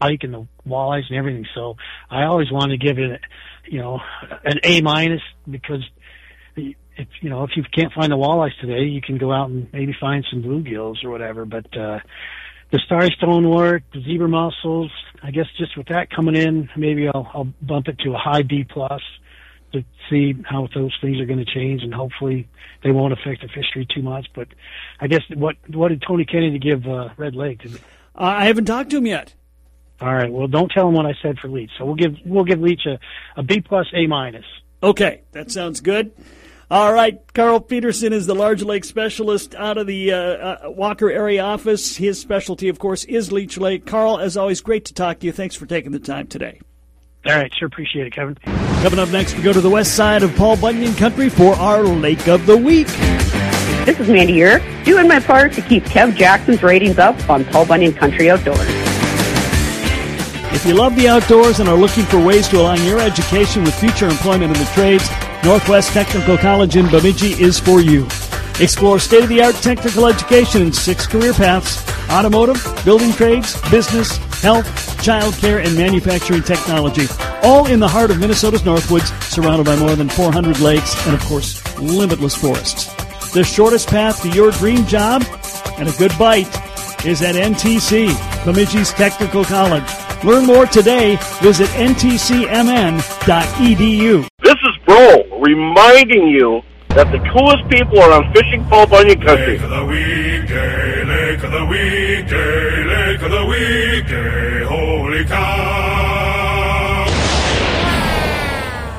pike 0.00 0.20
and 0.22 0.34
the 0.34 0.46
walleyes 0.66 1.04
and 1.08 1.18
everything. 1.18 1.46
So 1.54 1.76
I 2.10 2.24
always 2.24 2.50
want 2.50 2.70
to 2.72 2.78
give 2.78 2.98
it, 2.98 3.20
you 3.66 3.78
know, 3.78 4.00
an 4.44 4.58
A 4.64 4.80
minus 4.80 5.22
because 5.48 5.82
if 6.56 7.08
you 7.20 7.30
know 7.30 7.44
if 7.44 7.50
you 7.56 7.62
can't 7.72 7.92
find 7.92 8.10
the 8.10 8.16
walleyes 8.16 8.58
today, 8.60 8.84
you 8.84 9.00
can 9.00 9.18
go 9.18 9.32
out 9.32 9.50
and 9.50 9.72
maybe 9.72 9.94
find 10.00 10.26
some 10.30 10.42
bluegills 10.42 11.04
or 11.04 11.10
whatever. 11.10 11.44
But 11.44 11.66
uh, 11.76 12.00
the 12.72 12.80
starry 12.86 13.14
stonewort, 13.16 13.84
the 13.92 14.02
zebra 14.02 14.28
mussels, 14.28 14.90
I 15.22 15.30
guess 15.30 15.46
just 15.58 15.76
with 15.76 15.88
that 15.88 16.10
coming 16.10 16.34
in, 16.34 16.68
maybe 16.76 17.06
I'll, 17.06 17.30
I'll 17.32 17.48
bump 17.60 17.88
it 17.88 17.98
to 18.00 18.14
a 18.14 18.18
high 18.18 18.42
B 18.42 18.64
plus 18.68 19.02
to 19.72 19.84
see 20.10 20.34
how 20.44 20.68
those 20.74 20.96
things 21.00 21.20
are 21.20 21.26
going 21.26 21.44
to 21.44 21.44
change, 21.44 21.82
and 21.82 21.92
hopefully 21.92 22.48
they 22.82 22.90
won't 22.90 23.12
affect 23.12 23.42
the 23.42 23.48
fishery 23.48 23.86
too 23.92 24.02
much. 24.02 24.28
But 24.34 24.48
I 25.00 25.06
guess 25.06 25.22
what 25.34 25.56
what 25.68 25.88
did 25.88 26.02
Tony 26.06 26.24
Kennedy 26.24 26.58
give 26.58 26.86
uh, 26.86 27.10
Red 27.16 27.34
Lake? 27.34 27.62
Did, 27.62 27.74
uh, 27.74 27.78
I 28.14 28.44
haven't 28.44 28.66
talked 28.66 28.90
to 28.90 28.98
him 28.98 29.06
yet. 29.06 29.34
All 30.00 30.14
right. 30.14 30.32
Well, 30.32 30.48
don't 30.48 30.70
tell 30.70 30.88
him 30.88 30.94
what 30.94 31.06
I 31.06 31.14
said 31.22 31.38
for 31.38 31.48
Leech. 31.48 31.70
So 31.78 31.84
we'll 31.84 31.94
give 31.94 32.16
we'll 32.24 32.44
give 32.44 32.60
Leech 32.60 32.86
a, 32.86 32.98
a 33.36 33.42
B 33.42 33.60
plus 33.60 33.86
A 33.94 34.06
minus. 34.06 34.46
Okay, 34.82 35.22
that 35.30 35.50
sounds 35.50 35.80
good. 35.80 36.12
All 36.70 36.92
right, 36.92 37.20
Carl 37.34 37.60
Pederson 37.60 38.12
is 38.12 38.26
the 38.26 38.34
large 38.34 38.62
lake 38.62 38.84
specialist 38.84 39.54
out 39.54 39.76
of 39.76 39.86
the 39.86 40.10
uh, 40.10 40.16
uh, 40.16 40.58
Walker 40.70 41.10
area 41.10 41.42
office. 41.42 41.96
His 41.96 42.18
specialty, 42.18 42.68
of 42.68 42.78
course, 42.78 43.04
is 43.04 43.30
Leech 43.30 43.58
Lake. 43.58 43.84
Carl, 43.84 44.18
as 44.18 44.38
always, 44.38 44.62
great 44.62 44.86
to 44.86 44.94
talk 44.94 45.18
to 45.18 45.26
you. 45.26 45.32
Thanks 45.32 45.54
for 45.54 45.66
taking 45.66 45.92
the 45.92 45.98
time 45.98 46.28
today. 46.28 46.60
All 47.24 47.36
right, 47.36 47.54
sure 47.54 47.66
appreciate 47.66 48.06
it, 48.06 48.10
Kevin. 48.10 48.34
Coming 48.82 48.98
up 48.98 49.08
next, 49.10 49.36
we 49.36 49.42
go 49.42 49.52
to 49.52 49.60
the 49.60 49.70
west 49.70 49.94
side 49.94 50.24
of 50.24 50.34
Paul 50.34 50.56
Bunyan 50.56 50.94
Country 50.94 51.28
for 51.28 51.54
our 51.54 51.84
Lake 51.84 52.26
of 52.26 52.46
the 52.46 52.56
Week. 52.56 52.88
This 53.86 54.00
is 54.00 54.08
Mandy 54.08 54.32
here, 54.32 54.60
doing 54.84 55.06
my 55.06 55.20
part 55.20 55.52
to 55.52 55.62
keep 55.62 55.84
Kev 55.84 56.16
Jackson's 56.16 56.64
ratings 56.64 56.98
up 56.98 57.30
on 57.30 57.44
Paul 57.44 57.66
Bunyan 57.66 57.92
Country 57.92 58.28
Outdoors. 58.28 58.58
If 60.52 60.66
you 60.66 60.74
love 60.74 60.96
the 60.96 61.08
outdoors 61.08 61.60
and 61.60 61.68
are 61.68 61.76
looking 61.76 62.04
for 62.04 62.24
ways 62.24 62.48
to 62.48 62.60
align 62.60 62.82
your 62.84 62.98
education 62.98 63.62
with 63.62 63.74
future 63.78 64.08
employment 64.08 64.56
in 64.56 64.58
the 64.58 64.70
trades, 64.74 65.08
Northwest 65.44 65.92
Technical 65.92 66.36
College 66.36 66.76
in 66.76 66.88
Bemidji 66.88 67.40
is 67.40 67.58
for 67.58 67.80
you. 67.80 68.04
Explore 68.60 68.98
state-of-the-art 68.98 69.54
technical 69.56 70.06
education 70.06 70.62
in 70.62 70.72
six 70.72 71.06
career 71.06 71.32
paths, 71.32 71.88
automotive, 72.10 72.62
building 72.84 73.12
trades, 73.12 73.60
business, 73.70 74.18
health, 74.42 74.66
childcare, 75.02 75.64
and 75.64 75.76
manufacturing 75.76 76.42
technology, 76.42 77.06
all 77.42 77.66
in 77.66 77.80
the 77.80 77.88
heart 77.88 78.10
of 78.10 78.18
Minnesota's 78.18 78.62
Northwoods, 78.62 79.08
surrounded 79.22 79.64
by 79.64 79.76
more 79.76 79.96
than 79.96 80.08
400 80.08 80.60
lakes 80.60 80.94
and, 81.06 81.14
of 81.14 81.20
course, 81.22 81.62
limitless 81.78 82.34
forests. 82.34 82.92
The 83.32 83.44
shortest 83.44 83.88
path 83.88 84.20
to 84.22 84.28
your 84.30 84.50
dream 84.50 84.84
job 84.86 85.24
and 85.78 85.88
a 85.88 85.92
good 85.92 86.12
bite 86.18 86.54
is 87.06 87.22
at 87.22 87.34
NTC, 87.36 88.08
Bemidji's 88.44 88.92
Technical 88.92 89.44
College. 89.44 89.88
Learn 90.24 90.44
more 90.46 90.66
today. 90.66 91.16
Visit 91.40 91.68
ntcmn.edu. 91.70 92.98
This 94.42 94.54
is 94.54 94.76
Bro 94.86 95.40
reminding 95.40 96.28
you 96.28 96.62
that 96.94 97.10
the 97.10 97.18
coolest 97.30 97.66
people 97.70 97.98
are 98.00 98.12
on 98.12 98.32
Fishing 98.34 98.62
Paul 98.66 98.86
Bunyan 98.86 99.18
Country. 99.18 99.58
Lake 99.58 99.62
of 99.62 99.70
the 99.70 99.84
weekday, 99.86 101.04
lake 101.04 101.42
of 101.42 101.50
the 101.50 101.64
weekday, 101.64 102.84
lake 102.84 103.22
of 103.22 103.30
the 103.30 103.46
weekday, 103.46 104.64
holy 104.64 105.24
cow. 105.24 105.92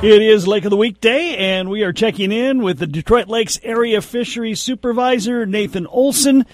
It 0.02 0.20
is 0.20 0.46
Lake 0.46 0.64
of 0.64 0.70
the 0.70 0.76
Weekday, 0.76 1.36
and 1.36 1.70
we 1.70 1.82
are 1.84 1.92
checking 1.92 2.30
in 2.32 2.62
with 2.62 2.78
the 2.78 2.86
Detroit 2.86 3.28
Lakes 3.28 3.58
Area 3.62 4.02
Fisheries 4.02 4.60
Supervisor, 4.60 5.46
Nathan 5.46 5.86
Olson. 5.86 6.44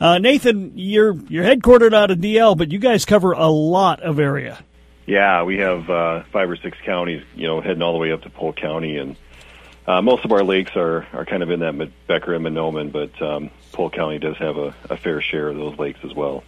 Uh, 0.00 0.18
Nathan, 0.18 0.72
you're 0.76 1.14
you're 1.28 1.44
headquartered 1.44 1.94
out 1.94 2.10
of 2.10 2.18
DL, 2.18 2.56
but 2.56 2.72
you 2.72 2.78
guys 2.78 3.04
cover 3.04 3.32
a 3.32 3.46
lot 3.46 4.02
of 4.02 4.18
area. 4.18 4.58
Yeah, 5.06 5.44
we 5.44 5.58
have 5.58 5.88
uh, 5.88 6.24
five 6.32 6.50
or 6.50 6.56
six 6.56 6.76
counties, 6.84 7.22
you 7.34 7.46
know, 7.46 7.60
heading 7.60 7.82
all 7.82 7.92
the 7.92 7.98
way 7.98 8.12
up 8.12 8.22
to 8.22 8.30
Polk 8.30 8.56
County, 8.56 8.96
and 8.96 9.14
uh, 9.86 10.02
most 10.02 10.24
of 10.24 10.32
our 10.32 10.42
lakes 10.42 10.72
are, 10.76 11.06
are 11.12 11.24
kind 11.24 11.42
of 11.42 11.50
in 11.50 11.60
that 11.60 11.90
Becker 12.06 12.34
and 12.34 12.44
Mahnomen, 12.44 12.90
but 12.90 13.20
um, 13.22 13.50
Polk 13.72 13.92
County 13.92 14.18
does 14.18 14.36
have 14.38 14.56
a, 14.56 14.74
a 14.90 14.96
fair 14.96 15.20
share 15.20 15.48
of 15.48 15.56
those 15.56 15.78
lakes 15.78 16.00
as 16.02 16.12
well. 16.14 16.42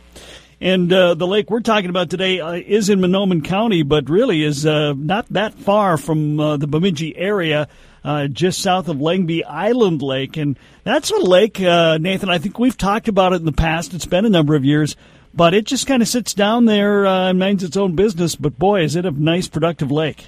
And 0.60 0.92
uh, 0.92 1.14
the 1.14 1.26
lake 1.26 1.50
we're 1.50 1.60
talking 1.60 1.88
about 1.88 2.10
today 2.10 2.40
uh, 2.40 2.52
is 2.52 2.90
in 2.90 2.98
Mahnomen 3.00 3.44
County, 3.44 3.84
but 3.84 4.10
really 4.10 4.42
is 4.42 4.66
uh, 4.66 4.92
not 4.94 5.26
that 5.30 5.54
far 5.54 5.96
from 5.96 6.40
uh, 6.40 6.56
the 6.56 6.66
Bemidji 6.66 7.16
area, 7.16 7.68
uh, 8.02 8.26
just 8.26 8.60
south 8.60 8.88
of 8.88 9.00
Lengby 9.00 9.44
Island 9.44 10.02
Lake. 10.02 10.36
And 10.36 10.58
that's 10.82 11.12
a 11.12 11.18
lake, 11.18 11.60
uh, 11.60 11.98
Nathan, 11.98 12.28
I 12.28 12.38
think 12.38 12.58
we've 12.58 12.76
talked 12.76 13.06
about 13.06 13.34
it 13.34 13.36
in 13.36 13.44
the 13.44 13.52
past. 13.52 13.94
It's 13.94 14.06
been 14.06 14.24
a 14.24 14.30
number 14.30 14.56
of 14.56 14.64
years, 14.64 14.96
but 15.32 15.54
it 15.54 15.64
just 15.64 15.86
kind 15.86 16.02
of 16.02 16.08
sits 16.08 16.34
down 16.34 16.64
there 16.64 17.06
and 17.06 17.38
minds 17.38 17.62
its 17.62 17.76
own 17.76 17.94
business. 17.94 18.34
But 18.34 18.58
boy, 18.58 18.82
is 18.82 18.96
it 18.96 19.06
a 19.06 19.12
nice, 19.12 19.46
productive 19.46 19.92
lake. 19.92 20.26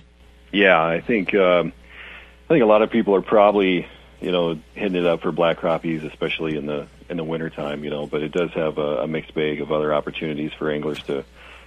Yeah, 0.52 0.80
I 0.80 1.00
think 1.00 1.34
um, 1.34 1.72
I 2.50 2.54
think 2.54 2.64
a 2.64 2.66
lot 2.66 2.82
of 2.82 2.90
people 2.90 3.14
are 3.14 3.22
probably 3.22 3.86
you 4.20 4.32
know 4.32 4.58
hitting 4.74 4.96
it 4.96 5.06
up 5.06 5.22
for 5.22 5.30
black 5.30 5.60
crappies, 5.60 6.04
especially 6.04 6.56
in 6.56 6.66
the 6.66 6.88
in 7.08 7.16
the 7.16 7.22
wintertime, 7.22 7.84
you 7.84 7.90
know. 7.90 8.08
But 8.08 8.22
it 8.22 8.32
does 8.32 8.50
have 8.54 8.76
a, 8.76 9.02
a 9.02 9.06
mixed 9.06 9.34
bag 9.34 9.60
of 9.60 9.70
other 9.70 9.94
opportunities 9.94 10.52
for 10.58 10.68
anglers 10.68 11.00
to 11.04 11.24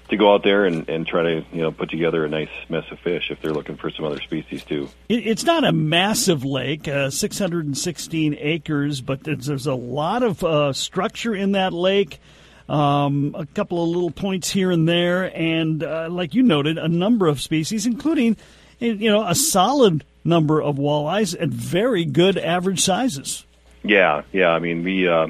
to 0.09 0.17
go 0.17 0.33
out 0.33 0.43
there 0.43 0.65
and, 0.65 0.89
and 0.89 1.07
try 1.07 1.23
to 1.23 1.45
you 1.53 1.61
know 1.61 1.71
put 1.71 1.89
together 1.89 2.25
a 2.25 2.29
nice 2.29 2.49
mess 2.67 2.83
of 2.91 2.99
fish 2.99 3.31
if 3.31 3.41
they're 3.41 3.53
looking 3.53 3.77
for 3.77 3.89
some 3.91 4.03
other 4.03 4.19
species 4.19 4.65
too. 4.65 4.89
It's 5.07 5.45
not 5.45 5.63
a 5.63 5.71
massive 5.71 6.43
lake, 6.43 6.89
uh, 6.89 7.09
616 7.11 8.35
acres, 8.37 8.99
but 8.99 9.23
there's, 9.23 9.45
there's 9.45 9.67
a 9.67 9.75
lot 9.75 10.21
of 10.21 10.43
uh, 10.43 10.73
structure 10.73 11.33
in 11.33 11.53
that 11.53 11.71
lake. 11.71 12.19
Um, 12.67 13.35
a 13.37 13.45
couple 13.45 13.81
of 13.81 13.89
little 13.89 14.11
points 14.11 14.49
here 14.49 14.71
and 14.71 14.87
there, 14.87 15.31
and 15.33 15.81
uh, 15.81 16.09
like 16.09 16.33
you 16.33 16.43
noted, 16.43 16.77
a 16.77 16.89
number 16.89 17.27
of 17.27 17.39
species, 17.39 17.85
including 17.85 18.35
you 18.79 19.09
know 19.09 19.25
a 19.25 19.35
solid 19.35 20.03
number 20.23 20.61
of 20.61 20.77
walleyes 20.77 21.35
at 21.39 21.49
very 21.49 22.05
good 22.05 22.37
average 22.37 22.81
sizes. 22.81 23.45
Yeah, 23.83 24.23
yeah. 24.31 24.49
I 24.49 24.59
mean, 24.59 24.83
we 24.83 25.07
uh, 25.07 25.27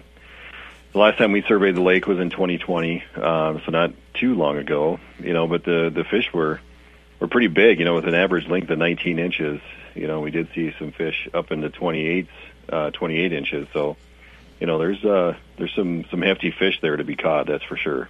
the 0.91 0.99
last 0.99 1.17
time 1.17 1.31
we 1.31 1.41
surveyed 1.41 1.75
the 1.75 1.81
lake 1.81 2.07
was 2.07 2.19
in 2.19 2.29
2020, 2.29 3.03
uh, 3.15 3.59
so 3.65 3.71
not 3.71 3.93
too 4.13 4.35
long 4.35 4.57
ago. 4.57 4.99
You 5.19 5.33
know, 5.33 5.47
but 5.47 5.63
the 5.63 5.91
the 5.93 6.03
fish 6.03 6.31
were 6.33 6.61
were 7.19 7.27
pretty 7.27 7.47
big. 7.47 7.79
You 7.79 7.85
know, 7.85 7.95
with 7.95 8.07
an 8.07 8.15
average 8.15 8.47
length 8.47 8.69
of 8.69 8.77
19 8.77 9.19
inches. 9.19 9.59
You 9.95 10.07
know, 10.07 10.21
we 10.21 10.31
did 10.31 10.49
see 10.55 10.73
some 10.79 10.91
fish 10.91 11.29
up 11.35 11.51
into 11.51 11.69
28, 11.69 12.27
uh, 12.67 12.89
28 12.89 13.31
inches. 13.31 13.67
So, 13.73 13.95
you 14.59 14.65
know, 14.65 14.79
there's 14.79 15.03
uh, 15.05 15.35
there's 15.57 15.73
some 15.75 16.05
some 16.09 16.21
hefty 16.21 16.51
fish 16.51 16.79
there 16.81 16.97
to 16.97 17.03
be 17.03 17.15
caught. 17.15 17.47
That's 17.47 17.63
for 17.63 17.77
sure. 17.77 18.09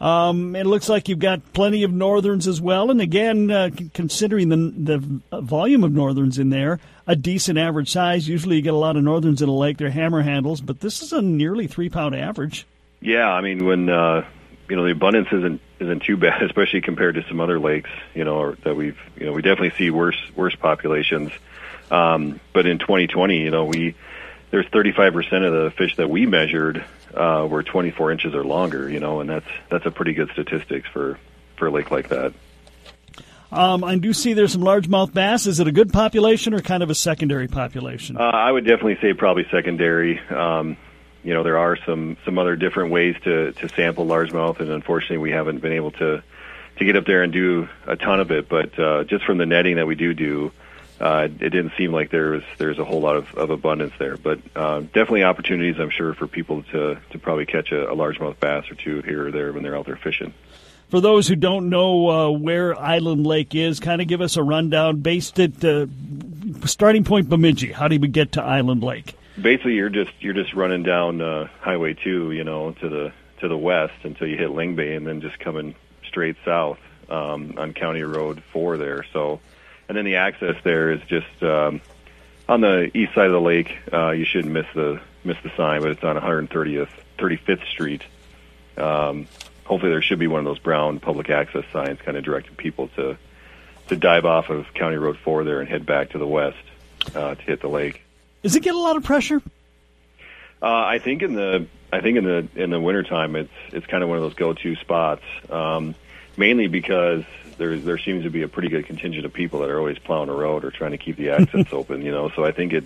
Um, 0.00 0.54
it 0.54 0.66
looks 0.66 0.88
like 0.88 1.08
you've 1.08 1.18
got 1.18 1.52
plenty 1.54 1.82
of 1.82 1.90
northerns 1.90 2.46
as 2.46 2.60
well, 2.60 2.90
and 2.90 3.00
again, 3.00 3.50
uh, 3.50 3.70
considering 3.94 4.50
the 4.50 5.00
the 5.30 5.40
volume 5.40 5.84
of 5.84 5.92
northerns 5.92 6.38
in 6.38 6.50
there, 6.50 6.80
a 7.06 7.16
decent 7.16 7.58
average 7.58 7.90
size. 7.90 8.28
Usually, 8.28 8.56
you 8.56 8.62
get 8.62 8.74
a 8.74 8.78
lot 8.78 8.96
of 8.96 9.04
northerns 9.04 9.40
in 9.40 9.48
a 9.48 9.54
lake; 9.54 9.78
they're 9.78 9.88
hammer 9.88 10.20
handles, 10.20 10.60
but 10.60 10.80
this 10.80 11.00
is 11.00 11.12
a 11.12 11.22
nearly 11.22 11.66
three 11.66 11.88
pound 11.88 12.14
average. 12.14 12.66
Yeah, 13.00 13.30
I 13.30 13.40
mean 13.40 13.64
when 13.64 13.88
uh, 13.88 14.26
you 14.68 14.76
know 14.76 14.84
the 14.84 14.92
abundance 14.92 15.28
isn't 15.32 15.62
isn't 15.80 16.02
too 16.02 16.18
bad, 16.18 16.42
especially 16.50 16.82
compared 16.82 17.14
to 17.14 17.24
some 17.26 17.40
other 17.40 17.58
lakes. 17.58 17.90
You 18.14 18.24
know 18.24 18.36
or, 18.36 18.58
that 18.64 18.76
we've 18.76 18.98
you 19.18 19.24
know 19.24 19.32
we 19.32 19.40
definitely 19.40 19.78
see 19.78 19.90
worse 19.90 20.20
worse 20.34 20.54
populations. 20.54 21.32
Um, 21.90 22.40
but 22.52 22.66
in 22.66 22.78
2020, 22.78 23.38
you 23.38 23.50
know 23.50 23.64
we 23.64 23.94
there's 24.50 24.66
35 24.68 25.12
percent 25.14 25.44
of 25.44 25.52
the 25.54 25.70
fish 25.70 25.96
that 25.96 26.10
we 26.10 26.26
measured 26.26 26.84
uh, 27.16 27.46
were 27.46 27.62
24 27.62 28.12
inches 28.12 28.34
or 28.34 28.44
longer. 28.44 28.88
You 28.90 29.00
know, 29.00 29.20
and 29.20 29.28
that's 29.28 29.46
that's 29.70 29.86
a 29.86 29.90
pretty 29.90 30.12
good 30.12 30.30
statistics 30.32 30.88
for 30.92 31.18
for 31.56 31.66
a 31.66 31.70
lake 31.70 31.90
like 31.90 32.08
that. 32.08 32.32
Um, 33.52 33.84
I 33.84 33.96
do 33.96 34.12
see 34.12 34.32
there's 34.32 34.52
some 34.52 34.62
largemouth 34.62 35.14
bass. 35.14 35.46
Is 35.46 35.60
it 35.60 35.68
a 35.68 35.72
good 35.72 35.92
population 35.92 36.52
or 36.52 36.60
kind 36.60 36.82
of 36.82 36.90
a 36.90 36.94
secondary 36.94 37.46
population? 37.46 38.16
Uh, 38.16 38.22
I 38.22 38.50
would 38.50 38.66
definitely 38.66 38.98
say 39.00 39.14
probably 39.14 39.46
secondary. 39.50 40.18
Um, 40.28 40.76
you 41.22 41.32
know, 41.32 41.42
there 41.42 41.58
are 41.58 41.76
some 41.86 42.16
some 42.24 42.38
other 42.38 42.56
different 42.56 42.90
ways 42.90 43.16
to 43.24 43.52
to 43.52 43.68
sample 43.70 44.06
largemouth, 44.06 44.60
and 44.60 44.70
unfortunately, 44.70 45.18
we 45.18 45.30
haven't 45.30 45.60
been 45.60 45.72
able 45.72 45.92
to 45.92 46.22
to 46.78 46.84
get 46.84 46.96
up 46.96 47.06
there 47.06 47.22
and 47.22 47.32
do 47.32 47.68
a 47.86 47.96
ton 47.96 48.20
of 48.20 48.30
it. 48.30 48.48
But 48.48 48.78
uh, 48.78 49.04
just 49.04 49.24
from 49.24 49.38
the 49.38 49.46
netting 49.46 49.76
that 49.76 49.86
we 49.86 49.94
do 49.94 50.12
do, 50.12 50.52
uh, 51.00 51.28
it 51.28 51.50
didn't 51.50 51.72
seem 51.76 51.92
like 51.92 52.10
there 52.10 52.30
was 52.30 52.42
there's 52.58 52.78
a 52.78 52.84
whole 52.84 53.00
lot 53.00 53.16
of, 53.16 53.34
of 53.34 53.50
abundance 53.50 53.92
there. 53.98 54.16
But 54.16 54.40
uh, 54.54 54.80
definitely 54.80 55.24
opportunities, 55.24 55.76
I'm 55.78 55.90
sure, 55.90 56.14
for 56.14 56.26
people 56.26 56.62
to 56.72 56.98
to 57.10 57.18
probably 57.18 57.46
catch 57.46 57.72
a, 57.72 57.90
a 57.90 57.94
largemouth 57.94 58.38
bass 58.40 58.70
or 58.70 58.74
two 58.74 59.02
here 59.02 59.28
or 59.28 59.30
there 59.30 59.52
when 59.52 59.62
they're 59.62 59.76
out 59.76 59.86
there 59.86 59.96
fishing. 59.96 60.32
For 60.88 61.00
those 61.00 61.26
who 61.26 61.34
don't 61.34 61.68
know 61.68 62.08
uh, 62.08 62.30
where 62.30 62.78
Island 62.78 63.26
Lake 63.26 63.54
is, 63.54 63.80
kind 63.80 64.00
of 64.00 64.06
give 64.06 64.20
us 64.20 64.36
a 64.36 64.42
rundown. 64.42 65.00
Based 65.00 65.38
at 65.40 65.64
uh, 65.64 65.86
starting 66.64 67.04
point 67.04 67.28
Bemidji, 67.28 67.72
how 67.72 67.88
do 67.88 67.98
we 67.98 68.08
get 68.08 68.32
to 68.32 68.42
Island 68.42 68.82
Lake? 68.82 69.16
basically 69.40 69.74
you're 69.74 69.88
just 69.88 70.12
you're 70.20 70.34
just 70.34 70.54
running 70.54 70.82
down 70.82 71.20
uh, 71.20 71.48
Highway 71.60 71.94
Two, 71.94 72.32
you 72.32 72.44
know, 72.44 72.72
to 72.72 72.88
the 72.88 73.12
to 73.40 73.48
the 73.48 73.56
west 73.56 73.94
until 74.02 74.26
you 74.26 74.36
hit 74.36 74.50
Lengby, 74.50 74.94
and 74.94 75.06
then 75.06 75.20
just 75.20 75.38
coming 75.38 75.74
straight 76.06 76.36
south 76.44 76.78
um, 77.08 77.54
on 77.58 77.72
County 77.72 78.02
Road 78.02 78.42
Four 78.52 78.76
there. 78.76 79.04
So, 79.12 79.40
and 79.88 79.96
then 79.96 80.04
the 80.04 80.16
access 80.16 80.56
there 80.64 80.92
is 80.92 81.00
just 81.02 81.42
um, 81.42 81.80
on 82.48 82.60
the 82.60 82.90
east 82.96 83.14
side 83.14 83.26
of 83.26 83.32
the 83.32 83.40
lake. 83.40 83.76
Uh, 83.92 84.10
you 84.10 84.24
shouldn't 84.24 84.52
miss 84.52 84.66
the 84.74 85.00
miss 85.24 85.36
the 85.42 85.50
sign, 85.56 85.82
but 85.82 85.90
it's 85.90 86.04
on 86.04 86.16
130th 86.16 86.88
35th 87.18 87.66
Street. 87.68 88.02
Um, 88.76 89.26
hopefully, 89.64 89.90
there 89.90 90.02
should 90.02 90.18
be 90.18 90.26
one 90.26 90.40
of 90.40 90.44
those 90.44 90.58
brown 90.58 91.00
public 91.00 91.30
access 91.30 91.64
signs, 91.72 92.00
kind 92.00 92.16
of 92.16 92.24
directing 92.24 92.56
people 92.56 92.88
to 92.96 93.16
to 93.88 93.96
dive 93.96 94.24
off 94.24 94.50
of 94.50 94.66
County 94.74 94.96
Road 94.96 95.16
Four 95.18 95.44
there 95.44 95.60
and 95.60 95.68
head 95.68 95.86
back 95.86 96.10
to 96.10 96.18
the 96.18 96.26
west 96.26 96.56
uh, 97.14 97.34
to 97.34 97.42
hit 97.42 97.60
the 97.60 97.68
lake. 97.68 98.02
Does 98.42 98.56
it 98.56 98.62
get 98.62 98.74
a 98.74 98.78
lot 98.78 98.96
of 98.96 99.04
pressure? 99.04 99.40
Uh, 100.62 100.66
I 100.66 100.98
think 100.98 101.22
in 101.22 101.34
the 101.34 101.66
I 101.92 102.00
think 102.00 102.18
in 102.18 102.24
the 102.24 102.48
in 102.56 102.70
the 102.70 102.80
wintertime 102.80 103.36
it's 103.36 103.52
it's 103.68 103.86
kind 103.86 104.02
of 104.02 104.08
one 104.08 104.18
of 104.18 104.24
those 104.24 104.34
go-to 104.34 104.74
spots. 104.76 105.22
Um, 105.48 105.94
mainly 106.36 106.66
because 106.66 107.24
there 107.58 107.76
there 107.78 107.98
seems 107.98 108.24
to 108.24 108.30
be 108.30 108.42
a 108.42 108.48
pretty 108.48 108.68
good 108.68 108.86
contingent 108.86 109.24
of 109.24 109.32
people 109.32 109.60
that 109.60 109.70
are 109.70 109.78
always 109.78 109.98
plowing 109.98 110.28
the 110.28 110.34
road 110.34 110.64
or 110.64 110.70
trying 110.70 110.92
to 110.92 110.98
keep 110.98 111.16
the 111.16 111.30
access 111.30 111.66
open. 111.72 112.02
You 112.02 112.12
know, 112.12 112.30
so 112.30 112.44
I 112.44 112.52
think 112.52 112.72
it 112.72 112.84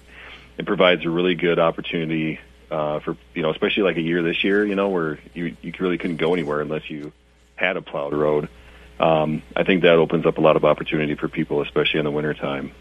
it 0.58 0.66
provides 0.66 1.04
a 1.04 1.10
really 1.10 1.34
good 1.34 1.58
opportunity 1.58 2.40
uh, 2.70 3.00
for 3.00 3.16
you 3.34 3.42
know, 3.42 3.50
especially 3.50 3.82
like 3.84 3.96
a 3.96 4.02
year 4.02 4.22
this 4.22 4.44
year. 4.44 4.64
You 4.64 4.74
know, 4.74 4.88
where 4.88 5.18
you 5.34 5.56
you 5.62 5.72
really 5.78 5.98
couldn't 5.98 6.16
go 6.16 6.32
anywhere 6.34 6.60
unless 6.60 6.88
you 6.90 7.12
had 7.56 7.76
a 7.76 7.82
plowed 7.82 8.12
road. 8.12 8.48
Um, 8.98 9.42
I 9.56 9.64
think 9.64 9.82
that 9.82 9.94
opens 9.94 10.26
up 10.26 10.38
a 10.38 10.40
lot 10.40 10.56
of 10.56 10.64
opportunity 10.64 11.14
for 11.14 11.28
people, 11.28 11.62
especially 11.62 12.00
in 12.00 12.04
the 12.04 12.10
wintertime. 12.10 12.72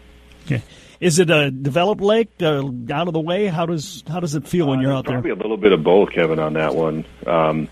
Okay. 0.44 0.62
Is 1.00 1.18
it 1.18 1.30
a 1.30 1.50
developed 1.50 2.02
lake, 2.02 2.30
uh, 2.42 2.62
out 2.92 3.08
of 3.08 3.14
the 3.14 3.20
way? 3.20 3.46
How 3.46 3.64
does 3.64 4.04
how 4.06 4.20
does 4.20 4.34
it 4.34 4.46
feel 4.46 4.68
when 4.68 4.80
you're 4.80 4.92
out 4.92 5.06
there? 5.06 5.14
Probably 5.14 5.30
a 5.30 5.34
little 5.34 5.56
bit 5.56 5.72
of 5.72 5.82
both, 5.82 6.12
Kevin, 6.12 6.38
on 6.38 6.54
that 6.54 6.74
one. 6.74 7.06
Um, 7.26 7.68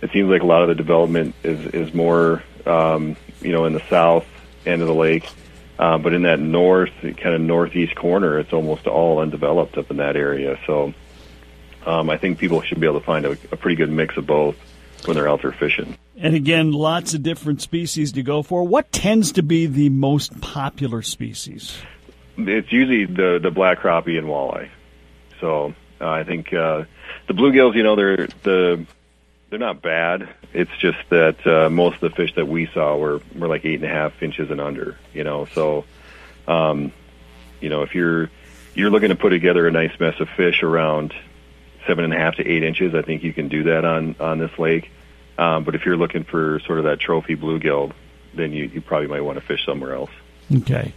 it 0.00 0.10
seems 0.12 0.30
like 0.30 0.42
a 0.42 0.46
lot 0.46 0.62
of 0.62 0.68
the 0.68 0.74
development 0.74 1.34
is 1.42 1.66
is 1.66 1.94
more, 1.94 2.42
um, 2.64 3.16
you 3.40 3.52
know, 3.52 3.64
in 3.64 3.72
the 3.72 3.82
south 3.88 4.26
end 4.66 4.82
of 4.82 4.88
the 4.88 4.94
lake, 4.94 5.28
uh, 5.78 5.98
but 5.98 6.12
in 6.12 6.22
that 6.22 6.40
north, 6.40 6.92
kind 7.02 7.34
of 7.34 7.40
northeast 7.40 7.94
corner, 7.94 8.38
it's 8.38 8.52
almost 8.52 8.86
all 8.86 9.20
undeveloped 9.20 9.78
up 9.78 9.90
in 9.90 9.96
that 9.98 10.16
area. 10.16 10.58
So, 10.66 10.92
um, 11.86 12.10
I 12.10 12.18
think 12.18 12.38
people 12.38 12.60
should 12.62 12.80
be 12.80 12.86
able 12.86 13.00
to 13.00 13.06
find 13.06 13.24
a, 13.24 13.30
a 13.30 13.56
pretty 13.56 13.76
good 13.76 13.90
mix 13.90 14.16
of 14.16 14.26
both 14.26 14.56
when 15.06 15.16
they're 15.16 15.28
out 15.28 15.42
there 15.42 15.52
fishing. 15.52 15.96
And 16.18 16.34
again, 16.34 16.72
lots 16.72 17.14
of 17.14 17.22
different 17.22 17.62
species 17.62 18.12
to 18.12 18.22
go 18.22 18.42
for. 18.42 18.62
What 18.64 18.92
tends 18.92 19.32
to 19.32 19.42
be 19.42 19.66
the 19.66 19.88
most 19.88 20.38
popular 20.42 21.00
species? 21.00 21.78
It's 22.36 22.70
usually 22.70 23.06
the 23.06 23.38
the 23.42 23.50
black 23.50 23.80
crappie 23.80 24.18
and 24.18 24.26
walleye. 24.26 24.68
So 25.40 25.74
uh, 26.00 26.08
I 26.08 26.24
think 26.24 26.52
uh, 26.52 26.84
the 27.26 27.34
bluegills, 27.34 27.74
you 27.74 27.82
know, 27.82 27.96
they're 27.96 28.28
the 28.42 28.86
they're 29.50 29.58
not 29.58 29.82
bad. 29.82 30.28
It's 30.52 30.70
just 30.78 30.98
that 31.10 31.44
uh, 31.46 31.68
most 31.68 31.96
of 31.96 32.00
the 32.00 32.10
fish 32.10 32.34
that 32.36 32.46
we 32.46 32.66
saw 32.66 32.96
were 32.96 33.20
were 33.34 33.48
like 33.48 33.64
eight 33.64 33.82
and 33.82 33.84
a 33.84 33.88
half 33.88 34.22
inches 34.22 34.50
and 34.50 34.60
under. 34.60 34.96
You 35.12 35.24
know, 35.24 35.46
so 35.46 35.84
um, 36.48 36.92
you 37.60 37.68
know 37.68 37.82
if 37.82 37.94
you're 37.94 38.30
you're 38.74 38.90
looking 38.90 39.08
to 39.10 39.16
put 39.16 39.30
together 39.30 39.66
a 39.66 39.72
nice 39.72 39.98
mess 39.98 40.18
of 40.20 40.28
fish 40.30 40.62
around 40.62 41.12
seven 41.86 42.04
and 42.04 42.14
a 42.14 42.18
half 42.18 42.36
to 42.36 42.46
eight 42.46 42.62
inches, 42.62 42.94
I 42.94 43.02
think 43.02 43.24
you 43.24 43.32
can 43.32 43.48
do 43.48 43.64
that 43.64 43.84
on 43.84 44.14
on 44.20 44.38
this 44.38 44.56
lake. 44.58 44.90
Um, 45.36 45.64
but 45.64 45.74
if 45.74 45.84
you're 45.84 45.96
looking 45.96 46.24
for 46.24 46.60
sort 46.60 46.78
of 46.78 46.84
that 46.84 47.00
trophy 47.00 47.34
bluegill, 47.34 47.92
then 48.34 48.52
you, 48.52 48.64
you 48.66 48.80
probably 48.80 49.08
might 49.08 49.22
want 49.22 49.38
to 49.38 49.44
fish 49.44 49.64
somewhere 49.64 49.94
else. 49.94 50.10
Okay. 50.54 50.92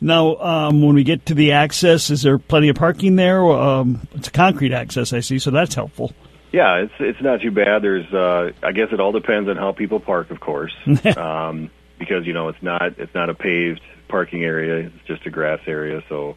Now, 0.00 0.36
um, 0.36 0.82
when 0.82 0.94
we 0.94 1.02
get 1.02 1.26
to 1.26 1.34
the 1.34 1.52
access, 1.52 2.08
is 2.10 2.22
there 2.22 2.38
plenty 2.38 2.68
of 2.68 2.76
parking 2.76 3.16
there? 3.16 3.44
Um, 3.44 4.06
it's 4.14 4.28
a 4.28 4.30
concrete 4.30 4.72
access, 4.72 5.12
I 5.12 5.20
see, 5.20 5.40
so 5.40 5.50
that's 5.50 5.74
helpful. 5.74 6.12
Yeah, 6.52 6.76
it's 6.76 6.94
it's 6.98 7.20
not 7.20 7.40
too 7.42 7.50
bad. 7.50 7.82
There's, 7.82 8.12
uh, 8.12 8.52
I 8.62 8.72
guess, 8.72 8.88
it 8.92 9.00
all 9.00 9.12
depends 9.12 9.48
on 9.48 9.56
how 9.56 9.72
people 9.72 10.00
park, 10.00 10.30
of 10.30 10.40
course, 10.40 10.74
um, 11.16 11.70
because 11.98 12.26
you 12.26 12.32
know 12.32 12.48
it's 12.48 12.62
not 12.62 12.98
it's 12.98 13.14
not 13.14 13.28
a 13.28 13.34
paved 13.34 13.82
parking 14.08 14.44
area; 14.44 14.86
it's 14.86 15.06
just 15.06 15.26
a 15.26 15.30
grass 15.30 15.60
area. 15.66 16.02
So, 16.08 16.36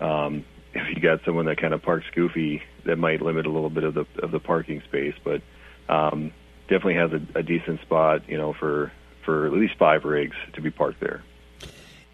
um, 0.00 0.44
if 0.74 0.94
you 0.94 1.00
got 1.00 1.24
someone 1.24 1.46
that 1.46 1.58
kind 1.58 1.72
of 1.72 1.82
parks 1.82 2.06
goofy, 2.14 2.62
that 2.84 2.96
might 2.96 3.22
limit 3.22 3.46
a 3.46 3.50
little 3.50 3.70
bit 3.70 3.84
of 3.84 3.94
the 3.94 4.06
of 4.22 4.30
the 4.30 4.40
parking 4.40 4.82
space. 4.82 5.14
But 5.24 5.40
um, 5.88 6.32
definitely 6.68 6.94
has 6.94 7.12
a, 7.12 7.38
a 7.38 7.42
decent 7.42 7.80
spot, 7.80 8.28
you 8.28 8.36
know, 8.36 8.52
for 8.52 8.92
for 9.24 9.46
at 9.46 9.52
least 9.52 9.76
five 9.78 10.04
rigs 10.04 10.36
to 10.54 10.60
be 10.60 10.70
parked 10.70 11.00
there. 11.00 11.22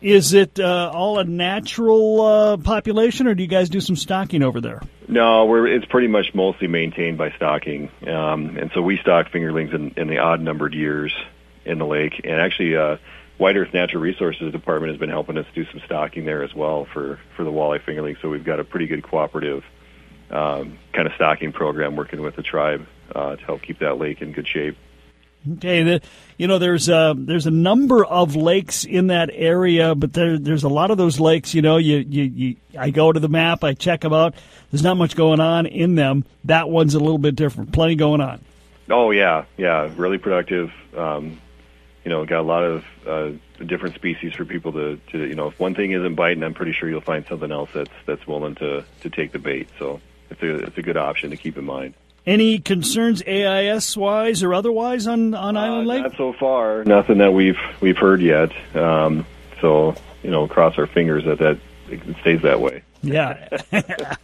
Is 0.01 0.35
it 0.35 0.61
uh, 0.61 0.91
all 0.93 1.19
a 1.19 1.25
natural 1.25 2.21
uh, 2.21 2.57
population, 2.59 3.27
or 3.27 3.35
do 3.35 3.43
you 3.43 3.49
guys 3.49 3.71
do 3.71 3.81
some 3.81 3.97
stocking 3.97 4.43
over 4.43 4.61
there? 4.61 4.83
No, 5.09 5.47
we're 5.47 5.67
it's 5.67 5.87
pretty 5.87 6.09
much 6.09 6.35
mostly 6.35 6.69
maintained 6.69 7.17
by 7.17 7.31
stocking, 7.33 7.91
um, 8.07 8.57
and 8.57 8.71
so 8.75 8.83
we 8.83 8.99
stock 8.99 9.29
fingerlings 9.31 9.75
in, 9.75 9.95
in 9.97 10.09
the 10.09 10.19
odd 10.19 10.41
numbered 10.41 10.75
years 10.75 11.15
in 11.65 11.79
the 11.79 11.87
lake. 11.87 12.21
And 12.25 12.41
actually, 12.41 12.77
uh, 12.77 12.97
White 13.39 13.57
Earth 13.57 13.73
Natural 13.73 14.03
Resources 14.03 14.53
Department 14.53 14.93
has 14.93 15.01
been 15.01 15.11
helping 15.11 15.39
us 15.39 15.47
do 15.55 15.65
some 15.67 15.81
stocking 15.85 16.25
there 16.25 16.43
as 16.43 16.55
well 16.55 16.87
for 16.93 17.19
for 17.37 17.45
the 17.45 17.51
walleye 17.51 17.83
fingerling. 17.83 18.21
So 18.21 18.29
we've 18.29 18.45
got 18.45 18.61
a 18.61 18.65
pretty 18.65 18.87
good 18.87 19.03
cooperative 19.03 19.65
um, 20.31 20.79
kind 20.93 21.07
of 21.07 21.15
stocking 21.15 21.53
program 21.53 21.97
working 21.97 22.23
with 22.23 22.37
the 22.37 22.43
tribe 22.43 22.87
uh, 23.15 23.37
to 23.37 23.45
help 23.45 23.63
keep 23.63 23.79
that 23.81 23.99
lake 23.99 24.23
in 24.23 24.33
good 24.33 24.49
shape. 24.49 24.77
Okay, 25.53 25.83
the, 25.83 26.01
you 26.39 26.47
know 26.47 26.59
there's 26.59 26.89
a 26.89 27.15
there's 27.17 27.47
a 27.47 27.51
number 27.51 28.05
of 28.05 28.35
lakes 28.35 28.85
in 28.85 29.09
that 29.09 29.31
area, 29.33 29.95
but 29.95 30.13
there 30.13 30.39
there's 30.39 30.65
a 30.65 30.69
lot 30.69 30.91
of 30.91 30.97
those 30.97 31.21
lakes. 31.21 31.55
You 31.55 31.61
know, 31.61 31.77
you, 31.77 31.99
you 31.99 32.23
you 32.23 32.57
I 32.79 32.91
go 32.91 33.13
to 33.13 33.21
the 33.21 33.29
map, 33.29 33.63
I 33.63 33.75
check 33.75 34.01
them 34.01 34.13
out. 34.13 34.35
There's 34.71 34.83
not 34.83 34.97
much 34.97 35.17
going 35.17 35.41
on 35.41 35.67
in 35.67 35.97
them. 35.97 36.25
That 36.45 36.71
one's 36.71 36.95
a 36.95 36.99
little 36.99 37.19
bit 37.19 37.37
different. 37.37 37.73
Plenty 37.73 37.97
going 37.97 38.23
on. 38.23 38.41
Oh 38.89 39.11
yeah, 39.11 39.45
yeah, 39.57 39.91
really 39.97 40.19
productive. 40.19 40.73
Um, 40.97 41.41
you 42.05 42.11
know, 42.11 42.25
got 42.25 42.41
a 42.41 42.43
lot 42.43 42.65
of 42.65 42.85
uh, 43.07 43.31
different 43.65 43.95
species 43.95 44.35
for 44.35 44.45
people 44.45 44.73
to, 44.73 44.97
to 45.13 45.27
you 45.27 45.35
know. 45.35 45.49
If 45.49 45.59
one 45.59 45.75
thing 45.75 45.93
isn't 45.93 46.15
biting, 46.15 46.43
I'm 46.43 46.55
pretty 46.55 46.73
sure 46.73 46.89
you'll 46.89 47.01
find 47.01 47.27
something 47.27 47.51
else 47.51 47.71
that's 47.73 47.91
that's 48.07 48.27
willing 48.27 48.55
to 48.57 48.85
to 49.03 49.11
take 49.11 49.33
the 49.33 49.39
bait. 49.39 49.69
So 49.79 50.01
it's 50.31 50.43
a 50.43 50.57
it's 50.67 50.79
a 50.79 50.83
good 50.83 50.97
option 50.97 51.31
to 51.31 51.37
keep 51.37 51.57
in 51.57 51.65
mind. 51.65 51.95
Any 52.27 52.59
concerns 52.59 53.23
AIS 53.27 53.97
wise 53.97 54.43
or 54.43 54.55
otherwise 54.55 55.07
on, 55.07 55.35
on 55.35 55.57
Island 55.59 55.87
Lake? 55.87 56.01
Uh, 56.01 56.09
Not 56.09 56.17
so 56.17 56.33
far. 56.33 56.83
Nothing 56.85 57.19
that 57.19 57.33
we've 57.33 57.59
we've 57.81 57.99
heard 57.99 58.23
yet. 58.23 58.51
Um, 58.75 59.27
so 59.61 59.95
you 60.23 60.31
know, 60.31 60.49
cross 60.49 60.79
our 60.79 60.87
fingers 60.87 61.25
that 61.27 61.39
that 61.39 61.59
it 61.91 62.01
stays 62.23 62.43
that 62.43 62.61
way. 62.61 62.83
Yeah, 63.03 63.49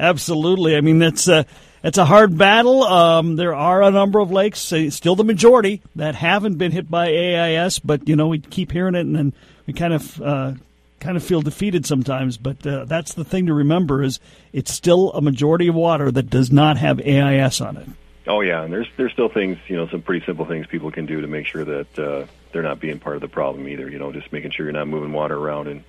absolutely. 0.00 0.76
I 0.76 0.80
mean, 0.80 1.00
that's 1.00 1.26
a 1.26 1.46
it's 1.82 1.98
a 1.98 2.04
hard 2.04 2.38
battle. 2.38 2.84
Um, 2.84 3.36
there 3.36 3.54
are 3.54 3.82
a 3.82 3.90
number 3.90 4.20
of 4.20 4.30
lakes, 4.30 4.72
uh, 4.72 4.90
still 4.90 5.16
the 5.16 5.24
majority 5.24 5.82
that 5.96 6.14
haven't 6.14 6.58
been 6.58 6.72
hit 6.72 6.90
by 6.90 7.08
AIS, 7.08 7.80
but 7.80 8.08
you 8.08 8.16
know 8.16 8.28
we 8.28 8.38
keep 8.38 8.70
hearing 8.70 8.94
it, 8.94 9.00
and 9.00 9.16
then 9.16 9.32
we 9.66 9.72
kind 9.72 9.92
of 9.92 10.22
uh, 10.22 10.52
kind 11.00 11.16
of 11.16 11.22
feel 11.22 11.42
defeated 11.42 11.86
sometimes. 11.86 12.36
But 12.36 12.66
uh, 12.66 12.84
that's 12.84 13.14
the 13.14 13.24
thing 13.24 13.46
to 13.46 13.54
remember 13.54 14.02
is 14.02 14.20
it's 14.52 14.72
still 14.72 15.12
a 15.12 15.20
majority 15.20 15.68
of 15.68 15.74
water 15.74 16.10
that 16.10 16.30
does 16.30 16.50
not 16.50 16.76
have 16.78 17.00
AIS 17.00 17.60
on 17.60 17.76
it. 17.76 17.88
Oh 18.26 18.42
yeah, 18.42 18.62
and 18.62 18.72
there's 18.72 18.88
there's 18.96 19.12
still 19.12 19.30
things, 19.30 19.56
you 19.68 19.76
know, 19.76 19.88
some 19.88 20.02
pretty 20.02 20.24
simple 20.26 20.44
things 20.44 20.66
people 20.66 20.90
can 20.90 21.06
do 21.06 21.22
to 21.22 21.26
make 21.26 21.46
sure 21.46 21.64
that 21.64 21.98
uh, 21.98 22.26
they're 22.52 22.62
not 22.62 22.78
being 22.78 22.98
part 22.98 23.16
of 23.16 23.22
the 23.22 23.28
problem 23.28 23.66
either. 23.68 23.88
You 23.88 23.98
know, 23.98 24.12
just 24.12 24.32
making 24.32 24.50
sure 24.50 24.66
you're 24.66 24.72
not 24.72 24.86
moving 24.86 25.12
water 25.12 25.36
around 25.36 25.68
and 25.68 25.84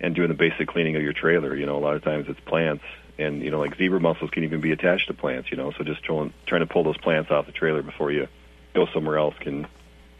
and 0.00 0.14
doing 0.14 0.28
the 0.28 0.34
basic 0.34 0.66
cleaning 0.66 0.96
of 0.96 1.02
your 1.02 1.12
trailer. 1.12 1.54
You 1.54 1.66
know, 1.66 1.76
a 1.76 1.80
lot 1.80 1.94
of 1.94 2.02
times 2.02 2.28
it's 2.28 2.40
plants, 2.40 2.84
and 3.18 3.40
you 3.40 3.52
know, 3.52 3.60
like 3.60 3.76
zebra 3.76 4.00
mussels 4.00 4.30
can 4.30 4.42
even 4.42 4.60
be 4.60 4.72
attached 4.72 5.06
to 5.08 5.14
plants. 5.14 5.52
You 5.52 5.58
know, 5.58 5.70
so 5.70 5.84
just 5.84 6.02
trying 6.02 6.32
trying 6.46 6.62
to 6.62 6.66
pull 6.66 6.82
those 6.82 6.98
plants 6.98 7.30
off 7.30 7.46
the 7.46 7.52
trailer 7.52 7.82
before 7.82 8.10
you 8.10 8.26
go 8.74 8.86
somewhere 8.86 9.18
else 9.18 9.36
can 9.38 9.68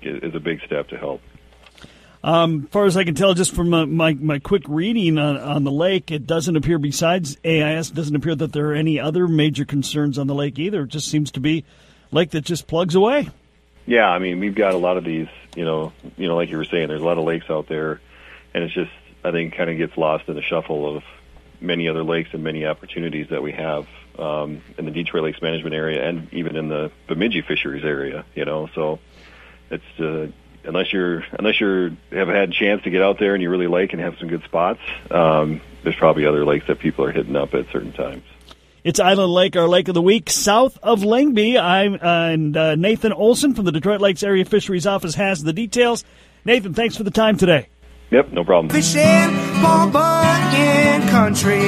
is 0.03 0.35
a 0.35 0.41
big 0.41 0.63
step 0.63 0.89
to 0.89 0.97
help. 0.97 1.21
Um, 2.23 2.67
far 2.67 2.85
as 2.85 2.97
I 2.97 3.05
can 3.05 3.15
tell, 3.15 3.33
just 3.33 3.55
from 3.55 3.71
my, 3.71 3.85
my, 3.87 4.13
my 4.15 4.39
quick 4.39 4.65
reading 4.69 5.17
on, 5.17 5.39
on 5.39 5.65
the 5.65 5.71
lake, 5.71 6.11
it 6.11 6.27
doesn't 6.27 6.55
appear, 6.55 6.79
besides 6.79 7.39
AIS, 7.45 7.91
doesn't 7.91 8.15
appear 8.15 8.35
that 8.35 8.53
there 8.53 8.71
are 8.71 8.75
any 8.75 9.01
other 9.01 9.27
major 9.27 9.65
concerns 9.65 10.19
on 10.19 10.27
the 10.27 10.35
lake 10.35 10.59
either. 10.59 10.83
It 10.83 10.89
just 10.89 11.11
seems 11.11 11.31
to 11.33 11.41
be 11.41 11.65
lake 12.11 12.31
that 12.31 12.43
just 12.43 12.67
plugs 12.67 12.95
away. 12.95 13.31
Yeah, 13.87 14.09
I 14.09 14.19
mean, 14.19 14.39
we've 14.39 14.55
got 14.55 14.75
a 14.75 14.79
lot 14.79 14.99
of 14.99 15.05
these, 15.05 15.29
you 15.57 15.65
know, 15.65 15.93
you 16.19 16.29
know, 16.29 16.37
like 16.37 16.51
you 16.51 16.59
were 16.59 16.65
saying, 16.65 16.89
there's 16.89 17.01
a 17.01 17.05
lot 17.05 17.17
of 17.17 17.25
lakes 17.25 17.49
out 17.49 17.69
there, 17.69 18.01
and 18.53 18.65
it's 18.65 18.75
just, 18.75 18.93
I 19.25 19.31
think, 19.31 19.57
kind 19.57 19.71
of 19.71 19.79
gets 19.79 19.97
lost 19.97 20.29
in 20.29 20.35
the 20.35 20.43
shuffle 20.43 20.97
of 20.97 21.03
many 21.61 21.89
other 21.89 22.05
lakes 22.05 22.31
and 22.33 22.45
many 22.45 22.67
opportunities 22.67 23.29
that 23.31 23.43
we 23.43 23.53
have 23.53 23.87
um, 24.19 24.63
in 24.77 24.85
the 24.85 24.91
Detroit 24.91 25.25
Lakes 25.25 25.43
Management 25.43 25.75
area 25.75 26.07
and 26.07 26.33
even 26.33 26.57
in 26.57 26.69
the 26.69 26.91
Bemidji 27.07 27.41
Fisheries 27.41 27.85
area, 27.85 28.25
you 28.35 28.45
know, 28.45 28.69
so 28.75 28.99
it's, 29.71 30.01
uh, 30.01 30.29
unless 30.65 30.93
you're 30.93 31.25
unless 31.33 31.61
you're 31.61 31.91
have 32.11 32.29
had 32.29 32.51
a 32.51 32.53
chance 32.53 32.83
to 32.85 32.91
get 32.91 33.03
out 33.03 33.19
there 33.19 33.35
and 33.35 33.43
you 33.43 33.51
really 33.51 33.67
like 33.67 33.93
and 33.93 34.01
have 34.01 34.19
some 34.19 34.29
good 34.29 34.43
spots, 34.45 34.81
um, 35.11 35.61
there's 35.83 35.97
probably 35.97 36.27
other 36.27 36.45
lakes 36.45 36.67
that 36.67 36.79
people 36.79 37.05
are 37.05 37.13
hitting 37.13 37.37
up 37.37 37.55
at 37.55 37.71
certain 37.71 37.93
times. 37.93 38.25
It's 38.83 38.99
Island 38.99 39.33
Lake, 39.33 39.57
our 39.57 39.69
lake 39.69 39.89
of 39.89 39.95
the 39.95 40.01
week, 40.01 40.31
south 40.31 40.79
of 40.83 41.05
Lengby. 41.05 41.59
I'm 41.59 41.95
uh, 41.95 41.99
and 42.31 42.57
uh, 42.57 42.75
Nathan 42.77 43.13
Olson 43.13 43.55
from 43.55 43.67
the 43.67 43.73
Detroit 43.73 44.01
Lakes 44.01 44.23
Area 44.23 44.45
Fisheries 44.45 44.87
Office 44.87 45.15
has 45.17 45.43
the 45.43 45.53
details. 45.53 46.05
Nathan, 46.45 46.73
thanks 46.73 46.97
for 46.97 47.03
the 47.03 47.11
time 47.11 47.37
today. 47.37 47.69
Yep, 48.11 48.33
no 48.33 48.43
problem. 48.43 48.71
Fishing 48.71 49.01
Paul 49.61 49.91
Bunyan 49.91 51.09
country. 51.09 51.61